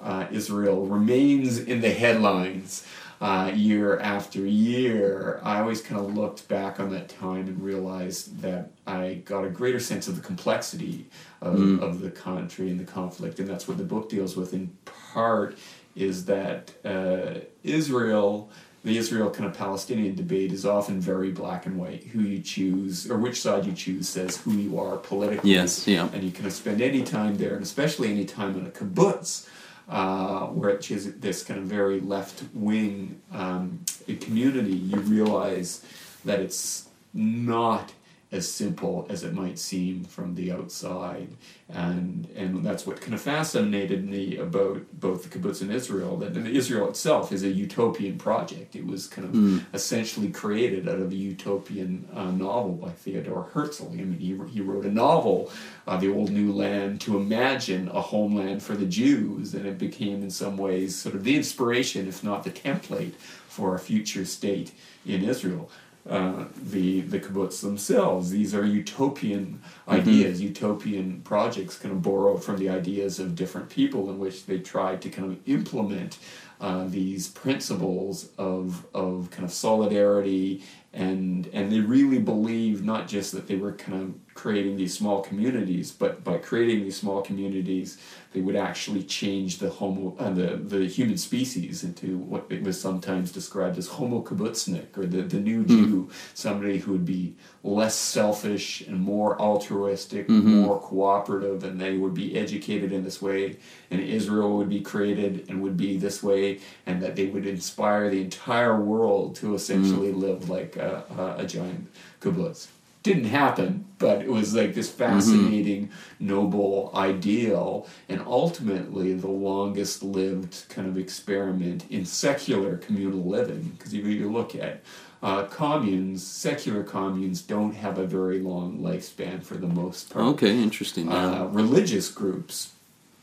uh, 0.00 0.26
Israel 0.30 0.86
remains 0.86 1.58
in 1.58 1.80
the 1.80 1.90
headlines 1.90 2.86
uh, 3.20 3.50
year 3.52 3.98
after 3.98 4.38
year, 4.46 5.40
I 5.42 5.58
always 5.58 5.82
kind 5.82 6.00
of 6.00 6.14
looked 6.14 6.46
back 6.46 6.78
on 6.78 6.90
that 6.90 7.08
time 7.08 7.48
and 7.48 7.60
realized 7.60 8.40
that 8.42 8.70
I 8.86 9.22
got 9.24 9.44
a 9.44 9.50
greater 9.50 9.80
sense 9.80 10.06
of 10.06 10.14
the 10.14 10.22
complexity 10.22 11.06
of, 11.40 11.82
of 11.82 12.00
the 12.00 12.12
country 12.12 12.70
and 12.70 12.78
the 12.78 12.84
conflict. 12.84 13.40
And 13.40 13.48
that's 13.48 13.66
what 13.66 13.76
the 13.76 13.84
book 13.84 14.08
deals 14.08 14.36
with 14.36 14.54
in 14.54 14.70
part 14.84 15.58
is 15.96 16.26
that 16.26 16.72
uh, 16.84 17.40
Israel 17.64 18.50
the 18.84 18.96
Israel 18.96 19.30
kind 19.30 19.48
of 19.48 19.56
Palestinian 19.56 20.14
debate 20.14 20.52
is 20.52 20.64
often 20.64 21.00
very 21.00 21.30
black 21.30 21.66
and 21.66 21.78
white. 21.78 22.04
Who 22.04 22.20
you 22.20 22.40
choose 22.40 23.10
or 23.10 23.18
which 23.18 23.40
side 23.40 23.66
you 23.66 23.72
choose 23.72 24.08
says 24.08 24.36
who 24.38 24.52
you 24.52 24.78
are 24.78 24.96
politically. 24.96 25.50
Yes, 25.50 25.86
yeah. 25.86 26.08
And 26.12 26.22
you 26.22 26.30
kind 26.30 26.46
of 26.46 26.52
spend 26.52 26.80
any 26.80 27.02
time 27.02 27.36
there, 27.38 27.54
and 27.54 27.62
especially 27.62 28.10
any 28.10 28.24
time 28.24 28.56
in 28.58 28.66
a 28.66 28.70
kibbutz, 28.70 29.48
uh, 29.88 30.46
which 30.46 30.90
is 30.90 31.18
this 31.18 31.42
kind 31.42 31.60
of 31.60 31.66
very 31.66 32.00
left 32.00 32.44
wing 32.54 33.20
um, 33.32 33.84
community, 34.20 34.72
you 34.72 34.98
realize 35.00 35.84
that 36.24 36.40
it's 36.40 36.88
not 37.14 37.92
as 38.30 38.50
simple 38.50 39.06
as 39.08 39.24
it 39.24 39.32
might 39.32 39.58
seem 39.58 40.04
from 40.04 40.34
the 40.34 40.52
outside. 40.52 41.28
And 41.70 42.28
and 42.36 42.64
that's 42.64 42.86
what 42.86 43.00
kind 43.00 43.14
of 43.14 43.20
fascinated 43.20 44.08
me 44.08 44.36
about 44.36 44.82
both 44.92 45.22
the 45.22 45.38
kibbutz 45.38 45.62
and 45.62 45.72
Israel. 45.72 46.16
That 46.16 46.36
Israel 46.36 46.88
itself 46.88 47.32
is 47.32 47.42
a 47.42 47.48
utopian 47.48 48.18
project. 48.18 48.76
It 48.76 48.86
was 48.86 49.06
kind 49.06 49.26
of 49.26 49.74
essentially 49.74 50.30
created 50.30 50.88
out 50.88 50.98
of 50.98 51.10
a 51.10 51.14
utopian 51.14 52.08
uh, 52.14 52.30
novel 52.30 52.72
by 52.72 52.90
Theodore 52.90 53.50
Herzl. 53.52 53.88
I 53.92 53.96
mean, 53.96 54.18
he, 54.18 54.38
he 54.52 54.60
wrote 54.60 54.84
a 54.84 54.90
novel, 54.90 55.50
uh, 55.86 55.96
The 55.96 56.12
Old 56.12 56.30
New 56.30 56.52
Land, 56.52 57.00
to 57.02 57.16
imagine 57.16 57.88
a 57.88 58.00
homeland 58.00 58.62
for 58.62 58.74
the 58.74 58.86
Jews, 58.86 59.54
and 59.54 59.66
it 59.66 59.78
became 59.78 60.22
in 60.22 60.30
some 60.30 60.56
ways 60.56 60.96
sort 60.96 61.14
of 61.14 61.24
the 61.24 61.36
inspiration, 61.36 62.08
if 62.08 62.24
not 62.24 62.44
the 62.44 62.50
template, 62.50 63.14
for 63.48 63.74
a 63.74 63.78
future 63.78 64.24
state 64.24 64.72
in 65.04 65.24
Israel 65.24 65.70
uh, 66.08 66.44
the 66.70 67.02
the 67.02 67.20
kibbutz 67.20 67.60
themselves. 67.60 68.30
These 68.30 68.54
are 68.54 68.64
utopian 68.64 69.60
ideas, 69.88 70.40
utopian 70.40 71.20
projects, 71.22 71.78
kind 71.78 71.92
of 71.92 72.02
borrowed 72.02 72.42
from 72.42 72.56
the 72.56 72.68
ideas 72.68 73.18
of 73.18 73.34
different 73.34 73.68
people, 73.68 74.10
in 74.10 74.18
which 74.18 74.46
they 74.46 74.58
tried 74.58 75.02
to 75.02 75.10
kind 75.10 75.30
of 75.32 75.38
implement 75.46 76.18
uh, 76.60 76.84
these 76.86 77.28
principles 77.28 78.30
of 78.38 78.86
of 78.94 79.30
kind 79.30 79.44
of 79.44 79.52
solidarity 79.52 80.62
and 80.92 81.48
and 81.52 81.70
they 81.70 81.80
really 81.80 82.18
believed 82.18 82.84
not 82.84 83.06
just 83.06 83.32
that 83.32 83.46
they 83.46 83.56
were 83.56 83.72
kind 83.72 84.02
of 84.02 84.27
creating 84.38 84.76
these 84.76 84.96
small 84.96 85.20
communities, 85.20 85.90
but 85.90 86.22
by 86.22 86.38
creating 86.38 86.84
these 86.84 86.96
small 86.96 87.20
communities, 87.20 87.98
they 88.32 88.40
would 88.40 88.54
actually 88.54 89.02
change 89.02 89.58
the 89.58 89.68
homo 89.68 90.14
uh, 90.20 90.30
the 90.30 90.48
the 90.74 90.86
human 90.86 91.18
species 91.18 91.82
into 91.82 92.18
what 92.18 92.44
it 92.48 92.62
was 92.62 92.80
sometimes 92.80 93.32
described 93.32 93.76
as 93.78 93.88
homo 93.88 94.22
kibbutznik 94.22 94.96
or 94.96 95.06
the, 95.06 95.22
the 95.22 95.40
new 95.40 95.62
hmm. 95.62 95.68
Jew, 95.68 96.10
somebody 96.34 96.78
who 96.78 96.92
would 96.92 97.04
be 97.04 97.34
less 97.64 97.96
selfish 97.96 98.82
and 98.82 99.00
more 99.00 99.30
altruistic, 99.40 100.28
hmm. 100.28 100.62
more 100.62 100.80
cooperative, 100.80 101.64
and 101.64 101.80
they 101.80 101.96
would 101.96 102.14
be 102.14 102.38
educated 102.38 102.92
in 102.92 103.02
this 103.02 103.20
way, 103.20 103.56
and 103.90 104.00
Israel 104.00 104.56
would 104.56 104.68
be 104.68 104.82
created 104.92 105.32
and 105.48 105.60
would 105.64 105.76
be 105.76 105.96
this 105.96 106.22
way, 106.22 106.60
and 106.86 107.02
that 107.02 107.16
they 107.16 107.26
would 107.26 107.46
inspire 107.46 108.08
the 108.08 108.22
entire 108.22 108.78
world 108.80 109.34
to 109.40 109.56
essentially 109.56 110.12
hmm. 110.12 110.20
live 110.20 110.48
like 110.48 110.76
a, 110.76 111.02
a, 111.18 111.42
a 111.42 111.46
giant 111.46 111.88
kibbutz 112.20 112.68
didn't 113.02 113.24
happen, 113.24 113.86
but 113.98 114.22
it 114.22 114.28
was 114.28 114.54
like 114.54 114.74
this 114.74 114.90
fascinating, 114.90 115.90
noble 116.18 116.90
ideal, 116.94 117.86
and 118.08 118.20
ultimately 118.26 119.14
the 119.14 119.28
longest 119.28 120.02
lived 120.02 120.64
kind 120.68 120.88
of 120.88 120.98
experiment 120.98 121.84
in 121.90 122.04
secular 122.04 122.76
communal 122.76 123.24
living. 123.24 123.74
Because 123.76 123.94
if 123.94 124.04
you 124.04 124.30
look 124.30 124.54
at 124.54 124.82
uh, 125.22 125.44
communes, 125.44 126.24
secular 126.26 126.82
communes 126.82 127.42
don't 127.42 127.74
have 127.74 127.98
a 127.98 128.06
very 128.06 128.40
long 128.40 128.78
lifespan 128.78 129.42
for 129.42 129.54
the 129.54 129.66
most 129.66 130.10
part. 130.10 130.24
Okay, 130.24 130.62
interesting. 130.62 131.06
Yeah. 131.06 131.42
Uh, 131.42 131.44
religious 131.46 132.10
groups, 132.10 132.72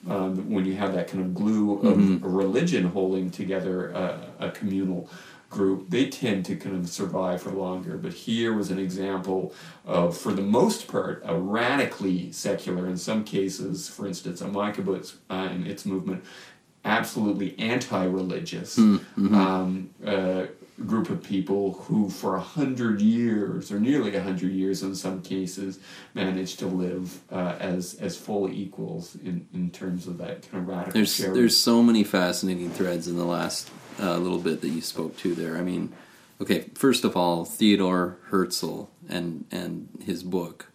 um, 0.09 0.49
when 0.49 0.65
you 0.65 0.75
have 0.75 0.93
that 0.93 1.07
kind 1.07 1.23
of 1.23 1.33
glue 1.33 1.79
of 1.79 2.23
a 2.23 2.27
religion 2.27 2.85
holding 2.85 3.31
together 3.31 3.89
a, 3.91 4.19
a 4.39 4.51
communal 4.51 5.09
group, 5.49 5.89
they 5.89 6.09
tend 6.09 6.45
to 6.45 6.55
kind 6.55 6.75
of 6.75 6.89
survive 6.89 7.41
for 7.41 7.51
longer. 7.51 7.97
But 7.97 8.13
here 8.13 8.53
was 8.53 8.71
an 8.71 8.79
example 8.79 9.53
of, 9.85 10.17
for 10.17 10.33
the 10.33 10.41
most 10.41 10.87
part, 10.87 11.21
a 11.25 11.37
radically 11.37 12.31
secular, 12.31 12.87
in 12.87 12.97
some 12.97 13.23
cases, 13.23 13.89
for 13.89 14.07
instance, 14.07 14.41
a 14.41 14.45
kibbutz 14.45 15.15
uh, 15.29 15.33
and 15.33 15.67
its 15.67 15.85
movement, 15.85 16.23
absolutely 16.83 17.57
anti-religious 17.57 18.77
um, 18.77 19.89
uh, 20.05 20.45
group 20.85 21.09
of 21.09 21.23
people 21.23 21.73
who, 21.73 22.09
for 22.09 22.35
a 22.35 22.41
hundred 22.41 22.99
years, 22.99 23.71
or 23.71 23.79
nearly 23.79 24.13
a 24.15 24.21
hundred 24.21 24.51
years 24.51 24.83
in 24.83 24.93
some 24.93 25.21
cases, 25.21 25.79
managed 26.13 26.59
to 26.59 26.67
live 26.67 27.21
uh, 27.31 27.55
as 27.59 27.95
as 27.95 28.17
full 28.17 28.49
equals 28.49 29.15
in, 29.23 29.47
in 29.53 29.71
terms 29.71 30.05
of 30.05 30.17
that 30.17 30.49
kind 30.51 30.63
of 30.63 30.67
radical 30.67 30.91
There's 30.93 31.17
there's 31.17 31.57
so 31.57 31.81
many 31.81 32.03
fascinating 32.03 32.69
threads 32.71 33.07
in 33.07 33.15
the 33.15 33.25
last 33.25 33.69
uh, 33.99 34.17
little 34.17 34.39
bit 34.39 34.61
that 34.61 34.69
you 34.69 34.81
spoke 34.81 35.17
to 35.17 35.33
there. 35.35 35.57
I 35.57 35.61
mean, 35.61 35.93
okay, 36.41 36.65
first 36.75 37.03
of 37.03 37.15
all, 37.15 37.45
Theodore 37.45 38.17
Herzl 38.29 38.85
and 39.09 39.45
and 39.51 39.87
his 40.03 40.23
book. 40.23 40.67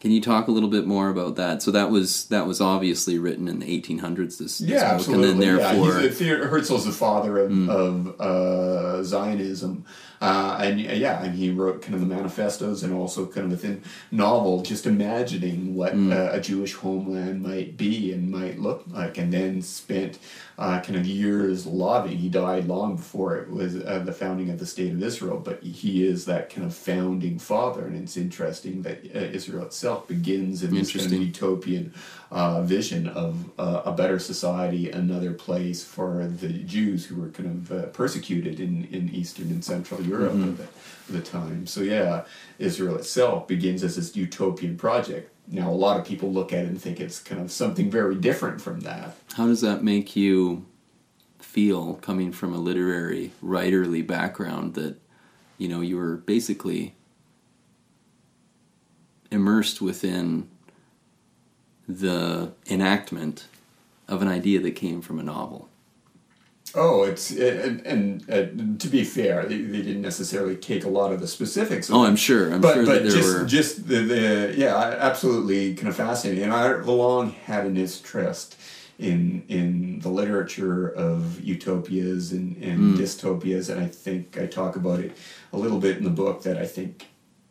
Can 0.00 0.12
you 0.12 0.20
talk 0.20 0.46
a 0.46 0.52
little 0.52 0.68
bit 0.68 0.86
more 0.86 1.08
about 1.08 1.34
that? 1.36 1.60
So 1.60 1.72
that 1.72 1.90
was 1.90 2.26
that 2.26 2.46
was 2.46 2.60
obviously 2.60 3.18
written 3.18 3.48
in 3.48 3.58
the 3.58 3.66
1800s. 3.66 4.38
This, 4.38 4.58
this 4.58 4.60
Yeah, 4.60 4.84
book, 4.84 5.00
absolutely. 5.00 5.30
and 5.30 5.40
then 5.42 5.56
therefore, 5.56 6.00
yeah, 6.00 6.06
a, 6.06 6.10
Theodore 6.10 6.46
Herzl's 6.46 6.84
the 6.84 6.92
father 6.92 7.38
of, 7.40 7.50
Mm. 7.50 7.68
of 7.68 8.20
uh, 8.20 9.02
Zionism, 9.02 9.84
uh, 10.20 10.58
and 10.62 10.78
yeah, 10.80 11.20
and 11.24 11.34
he 11.34 11.50
wrote 11.50 11.82
kind 11.82 11.94
of 11.94 12.00
the 12.00 12.06
manifestos 12.06 12.84
and 12.84 12.92
also 12.94 13.26
kind 13.26 13.46
of 13.46 13.50
within 13.50 13.82
novel, 14.12 14.62
just 14.62 14.86
imagining 14.86 15.74
what 15.74 15.94
Mm. 15.94 16.12
uh, 16.12 16.30
a 16.36 16.40
Jewish 16.40 16.74
homeland 16.74 17.42
might 17.42 17.76
be 17.76 18.12
and 18.12 18.30
might 18.30 18.60
look 18.60 18.84
like, 18.92 19.18
and 19.18 19.32
then 19.32 19.62
spent 19.62 20.20
uh, 20.58 20.80
kind 20.80 20.96
of 20.96 21.06
years 21.06 21.66
lobbying. 21.66 22.18
He 22.18 22.28
died 22.28 22.66
long 22.66 22.96
before 22.96 23.36
it 23.36 23.48
was 23.48 23.76
uh, 23.76 24.02
the 24.04 24.12
founding 24.12 24.50
of 24.50 24.58
the 24.58 24.66
state 24.66 24.92
of 24.92 25.00
Israel, 25.00 25.38
but 25.38 25.62
he 25.62 26.04
is 26.04 26.24
that 26.24 26.50
kind 26.50 26.66
of 26.66 26.74
founding 26.74 27.38
father, 27.38 27.86
and 27.86 27.96
it's 27.96 28.16
interesting 28.16 28.82
that 28.82 29.04
uh, 29.14 29.18
Israel 29.18 29.64
itself 29.64 30.08
begins 30.08 30.64
in 30.64 30.74
this 30.74 30.92
kind 30.92 31.06
of 31.06 31.12
utopian 31.12 31.94
uh, 32.32 32.62
vision 32.62 33.06
of 33.08 33.50
uh, 33.58 33.82
a 33.84 33.92
better 33.92 34.18
society, 34.18 34.90
another 34.90 35.32
place 35.32 35.84
for 35.84 36.26
the 36.26 36.48
Jews 36.48 37.06
who 37.06 37.20
were 37.20 37.28
kind 37.28 37.48
of 37.48 37.72
uh, 37.72 37.86
persecuted 37.86 38.58
in, 38.58 38.88
in 38.90 39.08
Eastern 39.14 39.50
and 39.50 39.64
Central 39.64 40.02
Europe 40.02 40.32
mm-hmm. 40.32 40.48
of, 40.48 40.58
the, 41.06 41.12
the 41.12 41.20
time. 41.20 41.68
So 41.68 41.82
yeah, 41.82 42.24
Israel 42.58 42.96
itself 42.96 43.46
begins 43.46 43.84
as 43.84 43.94
this 43.94 44.16
utopian 44.16 44.76
project. 44.76 45.32
Now 45.50 45.70
a 45.70 45.72
lot 45.72 45.98
of 45.98 46.06
people 46.06 46.30
look 46.30 46.52
at 46.52 46.64
it 46.64 46.68
and 46.68 46.80
think 46.80 47.00
it's 47.00 47.20
kind 47.20 47.40
of 47.40 47.50
something 47.50 47.90
very 47.90 48.14
different 48.14 48.60
from 48.60 48.80
that. 48.80 49.16
How 49.34 49.46
does 49.46 49.60
that 49.62 49.82
make 49.82 50.14
you 50.14 50.66
feel 51.38 51.94
coming 51.94 52.32
from 52.32 52.52
a 52.52 52.58
literary 52.58 53.30
writerly 53.42 54.06
background 54.06 54.74
that 54.74 54.96
you 55.56 55.68
know 55.68 55.80
you 55.80 55.96
were 55.96 56.16
basically 56.16 56.94
immersed 59.30 59.80
within 59.80 60.48
the 61.88 62.52
enactment 62.68 63.46
of 64.06 64.22
an 64.22 64.28
idea 64.28 64.60
that 64.60 64.72
came 64.72 65.00
from 65.00 65.18
a 65.18 65.22
novel. 65.22 65.67
Oh, 66.74 67.04
it's 67.04 67.30
and, 67.30 67.84
and 67.86 68.30
uh, 68.30 68.78
to 68.78 68.88
be 68.88 69.04
fair, 69.04 69.44
they, 69.46 69.58
they, 69.58 69.82
didn't 69.82 70.02
necessarily 70.02 70.56
take 70.56 70.84
a 70.84 70.88
lot 70.88 71.12
of 71.12 71.20
the 71.20 71.26
specifics. 71.26 71.90
oh, 71.90 72.04
I'm 72.04 72.16
sure. 72.16 72.52
I'm 72.52 72.60
but, 72.60 72.74
sure 72.74 72.86
but 72.86 72.92
that 72.94 73.02
there 73.04 73.12
just, 73.12 73.38
were 73.38 73.44
just 73.46 73.88
the, 73.88 74.00
the 74.00 74.54
yeah, 74.56 74.76
absolutely 74.76 75.74
kind 75.74 75.88
of 75.88 75.96
fascinating. 75.96 76.44
And 76.44 76.52
I've 76.52 76.86
long 76.86 77.30
had 77.30 77.66
an 77.66 77.76
interest 77.76 78.56
in 78.98 79.44
in 79.48 80.00
the 80.00 80.08
literature 80.08 80.88
of 80.88 81.40
utopias 81.40 82.32
and, 82.32 82.56
and 82.62 82.96
mm. 82.96 82.98
dystopias, 82.98 83.70
and 83.70 83.80
I 83.80 83.86
think 83.86 84.38
I 84.38 84.46
talk 84.46 84.76
about 84.76 85.00
it 85.00 85.16
a 85.52 85.58
little 85.58 85.78
bit 85.78 85.96
in 85.96 86.04
the 86.04 86.10
book 86.10 86.42
that 86.42 86.58
I 86.58 86.66
think 86.66 87.06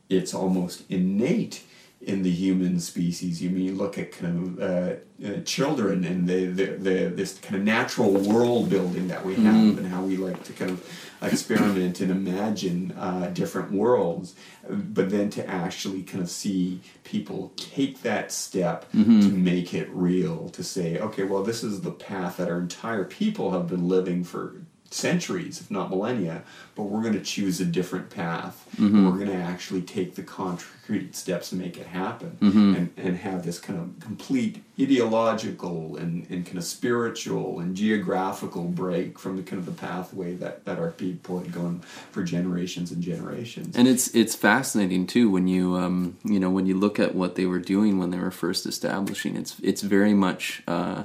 it's 0.10 0.34
almost 0.34 0.84
innate 0.90 1.64
in 2.02 2.22
the 2.22 2.32
human 2.32 2.80
species. 2.80 3.42
You 3.42 3.50
mean 3.50 3.66
you 3.66 3.76
look 3.76 3.98
at 3.98 4.12
kind 4.12 4.60
of 4.60 4.62
uh, 4.62 4.96
uh, 5.26 5.42
children 5.42 6.04
and 6.04 6.28
the, 6.28 6.46
the, 6.46 6.66
the, 6.66 6.92
this 7.14 7.40
kind 7.40 7.56
of 7.56 7.64
natural 7.64 8.12
world 8.12 8.70
building 8.70 9.08
that 9.08 9.26
we 9.26 9.34
have 9.36 9.56
mm. 9.56 9.78
and 9.78 9.88
how 9.88 10.04
we 10.04 10.16
like 10.16 10.44
to 10.44 10.54
kind 10.54 10.72
of 10.72 11.08
experiment 11.22 12.00
and 12.00 12.12
imagine 12.12 12.92
uh, 12.92 13.32
different 13.34 13.72
worlds, 13.72 14.36
but 14.70 15.10
then 15.10 15.30
to 15.32 15.48
actually 15.50 16.04
kind 16.04 16.22
of 16.22 16.30
see 16.30 16.80
people 17.04 17.52
take 17.56 18.04
that 18.04 18.32
step 18.32 18.86
mm-hmm. 18.92 19.22
to 19.22 19.30
make 19.30 19.74
it 19.74 19.90
real, 19.90 20.50
to 20.50 20.64
say, 20.64 21.00
okay, 21.00 21.24
well, 21.24 21.44
this 21.44 21.64
is 21.64 21.82
the 21.82 21.92
path 21.92 22.38
that 22.38 22.48
our 22.48 22.60
entire 22.60 23.04
people 23.04 23.52
have 23.52 23.68
been 23.68 23.88
living 23.88 24.24
for 24.24 24.62
centuries, 24.90 25.60
if 25.60 25.70
not 25.70 25.90
millennia, 25.90 26.44
but 26.76 26.84
we're 26.84 27.02
going 27.02 27.14
to 27.14 27.22
choose 27.22 27.60
a 27.60 27.66
different 27.66 28.10
path. 28.10 28.68
Mm-hmm. 28.78 29.06
We're 29.06 29.26
going 29.26 29.38
to 29.38 29.44
actually 29.44 29.82
take 29.82 30.16
the 30.16 30.24
concrete 30.24 31.16
steps 31.16 31.50
to 31.50 31.56
make 31.56 31.78
it 31.78 31.88
happen 31.88 32.38
mm-hmm. 32.40 32.76
and, 32.76 32.94
and 32.96 33.18
have 33.18 33.46
this 33.46 33.60
kind 33.60 33.80
of 33.80 34.00
complete 34.00 34.64
ideological 34.80 35.98
and, 35.98 36.30
and 36.30 36.46
kind 36.46 36.58
of 36.58 36.64
spiritual 36.64 37.60
and 37.60 37.76
geographical 37.76 38.64
break 38.66 39.20
from 39.20 39.36
the 39.38 39.44
kind 39.44 39.60
of 39.60 39.66
the 39.66 39.72
pathway 39.72 40.36
that, 40.36 40.66
that 40.66 40.80
our 40.80 40.92
people 40.92 41.40
had 41.40 41.52
gone 41.52 41.80
for 42.12 42.24
generations 42.24 42.92
and 42.92 43.02
generations. 43.02 43.76
And 43.76 43.88
it's 43.88 44.08
it's 44.16 44.36
fascinating 44.36 45.08
too 45.08 45.30
when 45.30 45.48
you 45.48 45.76
um, 45.76 46.18
you 46.24 46.40
know 46.40 46.50
when 46.50 46.66
you 46.66 46.78
look 46.78 47.00
at 47.00 47.16
what 47.16 47.36
they 47.36 47.46
were 47.46 47.60
doing 47.60 47.98
when 47.98 48.12
they 48.12 48.20
were 48.20 48.32
first 48.32 48.66
establishing. 48.66 49.36
It's 49.36 49.60
it's 49.62 49.82
very 49.82 50.14
much 50.14 50.64
uh, 50.68 51.04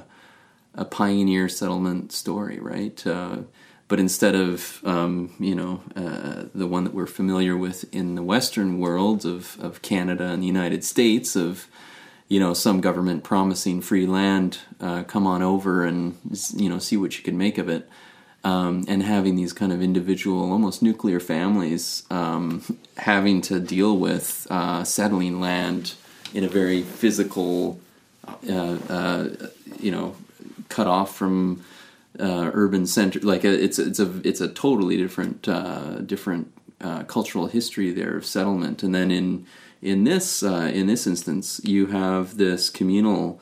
a 0.75 0.85
pioneer 0.85 1.49
settlement 1.49 2.11
story, 2.11 2.59
right? 2.59 3.05
Uh, 3.05 3.37
but 3.87 3.99
instead 3.99 4.35
of 4.35 4.81
um, 4.85 5.33
you 5.39 5.55
know 5.55 5.81
uh, 5.95 6.45
the 6.53 6.67
one 6.67 6.83
that 6.83 6.93
we're 6.93 7.05
familiar 7.05 7.57
with 7.57 7.85
in 7.93 8.15
the 8.15 8.23
Western 8.23 8.79
world 8.79 9.25
of 9.25 9.57
of 9.61 9.81
Canada 9.81 10.25
and 10.25 10.41
the 10.41 10.47
United 10.47 10.83
States 10.83 11.35
of 11.35 11.67
you 12.27 12.39
know 12.39 12.53
some 12.53 12.81
government 12.81 13.23
promising 13.23 13.81
free 13.81 14.05
land, 14.05 14.59
uh, 14.79 15.03
come 15.03 15.27
on 15.27 15.41
over 15.41 15.85
and 15.85 16.17
you 16.55 16.69
know 16.69 16.79
see 16.79 16.97
what 16.97 17.17
you 17.17 17.23
can 17.23 17.37
make 17.37 17.57
of 17.57 17.69
it, 17.69 17.89
um, 18.43 18.85
and 18.87 19.03
having 19.03 19.35
these 19.35 19.53
kind 19.53 19.71
of 19.71 19.81
individual, 19.81 20.51
almost 20.51 20.81
nuclear 20.81 21.19
families 21.19 22.03
um, 22.09 22.63
having 22.97 23.41
to 23.41 23.59
deal 23.59 23.97
with 23.97 24.47
uh, 24.49 24.83
settling 24.83 25.39
land 25.39 25.95
in 26.33 26.43
a 26.43 26.47
very 26.47 26.81
physical, 26.81 27.79
uh, 28.49 28.77
uh, 28.89 29.29
you 29.79 29.91
know, 29.91 30.15
cut 30.69 30.87
off 30.87 31.15
from 31.15 31.63
uh, 32.19 32.51
urban 32.53 32.85
center. 32.85 33.19
Like 33.19 33.43
a, 33.43 33.49
uh, 33.49 33.57
it's 33.57 33.79
it's 33.79 33.99
a 33.99 34.21
it's 34.23 34.41
a 34.41 34.47
totally 34.47 34.97
different 34.97 35.47
uh, 35.47 35.99
different 35.99 36.51
uh, 36.81 37.03
cultural 37.03 37.47
history 37.47 37.91
there 37.91 38.15
of 38.17 38.25
settlement. 38.25 38.83
And 38.83 38.93
then 38.93 39.11
in 39.11 39.45
in 39.81 40.03
this 40.03 40.43
uh, 40.43 40.71
in 40.73 40.87
this 40.87 41.07
instance, 41.07 41.61
you 41.63 41.87
have 41.87 42.37
this 42.37 42.69
communal 42.69 43.39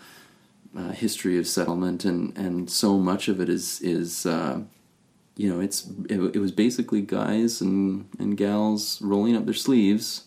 uh, 0.75 0.91
history 0.91 1.37
of 1.37 1.47
settlement, 1.47 2.05
and 2.05 2.35
and 2.37 2.69
so 2.69 2.97
much 2.97 3.27
of 3.27 3.39
it 3.39 3.49
is 3.49 3.81
is 3.81 4.25
you 4.25 5.49
know 5.49 5.59
it's 5.59 5.87
it, 6.09 6.19
it, 6.35 6.39
was 6.39 6.51
basically 6.51 7.01
guys 7.01 7.61
and 7.61 8.07
and 8.19 8.37
gals 8.37 9.01
rolling 9.01 9.35
up 9.35 9.45
their 9.45 9.53
sleeves 9.53 10.25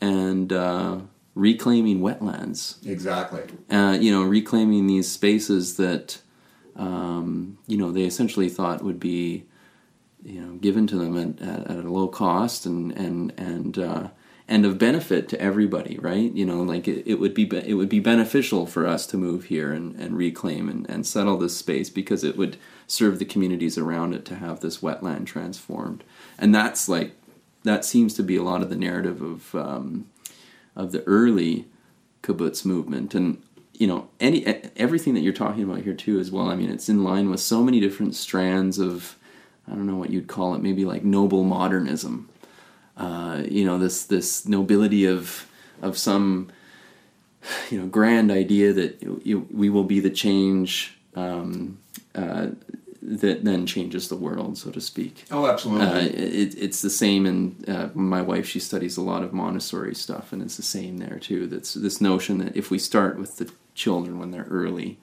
and 0.00 0.52
reclaiming 1.34 2.00
wetlands. 2.00 2.84
Exactly. 2.86 3.42
you 3.70 4.10
know, 4.10 4.22
reclaiming 4.24 4.88
these 4.88 5.08
spaces 5.10 5.76
that 5.76 6.20
um, 6.78 7.58
you 7.66 7.76
know, 7.76 7.90
they 7.90 8.04
essentially 8.04 8.48
thought 8.48 8.84
would 8.84 9.00
be, 9.00 9.44
you 10.24 10.40
know, 10.40 10.54
given 10.54 10.86
to 10.86 10.96
them 10.96 11.18
at, 11.18 11.46
at, 11.46 11.70
at 11.70 11.84
a 11.84 11.90
low 11.90 12.08
cost 12.08 12.64
and 12.64 12.92
and 12.92 13.34
and 13.36 13.78
uh, 13.78 14.08
and 14.46 14.64
of 14.64 14.78
benefit 14.78 15.28
to 15.28 15.40
everybody, 15.40 15.98
right? 15.98 16.32
You 16.32 16.46
know, 16.46 16.62
like 16.62 16.88
it, 16.88 17.06
it 17.06 17.16
would 17.16 17.34
be 17.34 17.44
it 17.44 17.74
would 17.74 17.88
be 17.88 18.00
beneficial 18.00 18.64
for 18.64 18.86
us 18.86 19.06
to 19.08 19.16
move 19.16 19.44
here 19.44 19.72
and, 19.72 19.94
and 19.96 20.16
reclaim 20.16 20.68
and, 20.68 20.88
and 20.88 21.06
settle 21.06 21.36
this 21.36 21.56
space 21.56 21.90
because 21.90 22.24
it 22.24 22.36
would 22.36 22.56
serve 22.86 23.18
the 23.18 23.24
communities 23.24 23.76
around 23.76 24.14
it 24.14 24.24
to 24.26 24.36
have 24.36 24.60
this 24.60 24.78
wetland 24.78 25.26
transformed, 25.26 26.04
and 26.38 26.54
that's 26.54 26.88
like 26.88 27.12
that 27.64 27.84
seems 27.84 28.14
to 28.14 28.22
be 28.22 28.36
a 28.36 28.42
lot 28.42 28.62
of 28.62 28.70
the 28.70 28.76
narrative 28.76 29.20
of 29.20 29.54
um, 29.54 30.06
of 30.76 30.92
the 30.92 31.02
early 31.04 31.66
kibbutz 32.22 32.64
movement, 32.64 33.14
and 33.14 33.42
you 33.78 33.86
know 33.86 34.08
any 34.20 34.44
everything 34.76 35.14
that 35.14 35.20
you're 35.20 35.32
talking 35.32 35.62
about 35.62 35.80
here 35.80 35.94
too 35.94 36.18
as 36.18 36.30
well 36.30 36.48
i 36.48 36.54
mean 36.54 36.68
it's 36.68 36.88
in 36.88 37.04
line 37.04 37.30
with 37.30 37.40
so 37.40 37.62
many 37.62 37.80
different 37.80 38.14
strands 38.14 38.78
of 38.78 39.16
i 39.68 39.70
don't 39.70 39.86
know 39.86 39.96
what 39.96 40.10
you'd 40.10 40.26
call 40.26 40.54
it 40.54 40.62
maybe 40.62 40.84
like 40.84 41.04
noble 41.04 41.44
modernism 41.44 42.28
uh, 42.96 43.42
you 43.48 43.64
know 43.64 43.78
this 43.78 44.04
this 44.04 44.46
nobility 44.46 45.04
of 45.04 45.46
of 45.80 45.96
some 45.96 46.50
you 47.70 47.80
know 47.80 47.86
grand 47.86 48.30
idea 48.30 48.72
that 48.72 49.00
you, 49.00 49.20
you, 49.24 49.48
we 49.52 49.70
will 49.70 49.84
be 49.84 50.00
the 50.00 50.10
change 50.10 50.98
um, 51.14 51.78
uh, 52.14 52.48
that 53.00 53.44
then 53.44 53.64
changes 53.64 54.08
the 54.08 54.16
world, 54.16 54.58
so 54.58 54.70
to 54.70 54.80
speak. 54.80 55.24
Oh, 55.30 55.46
absolutely. 55.46 55.86
Uh, 55.86 56.00
it, 56.00 56.54
it's 56.58 56.82
the 56.82 56.90
same 56.90 57.26
in 57.26 57.64
uh, 57.66 57.88
my 57.94 58.20
wife. 58.20 58.46
She 58.46 58.60
studies 58.60 58.96
a 58.96 59.02
lot 59.02 59.22
of 59.22 59.32
Montessori 59.32 59.94
stuff, 59.94 60.32
and 60.32 60.42
it's 60.42 60.56
the 60.56 60.62
same 60.62 60.98
there 60.98 61.18
too. 61.18 61.46
That's 61.46 61.74
this 61.74 62.00
notion 62.00 62.38
that 62.38 62.56
if 62.56 62.70
we 62.70 62.78
start 62.78 63.18
with 63.18 63.36
the 63.36 63.50
children 63.78 64.18
when 64.18 64.30
they're 64.30 64.46
early, 64.50 64.98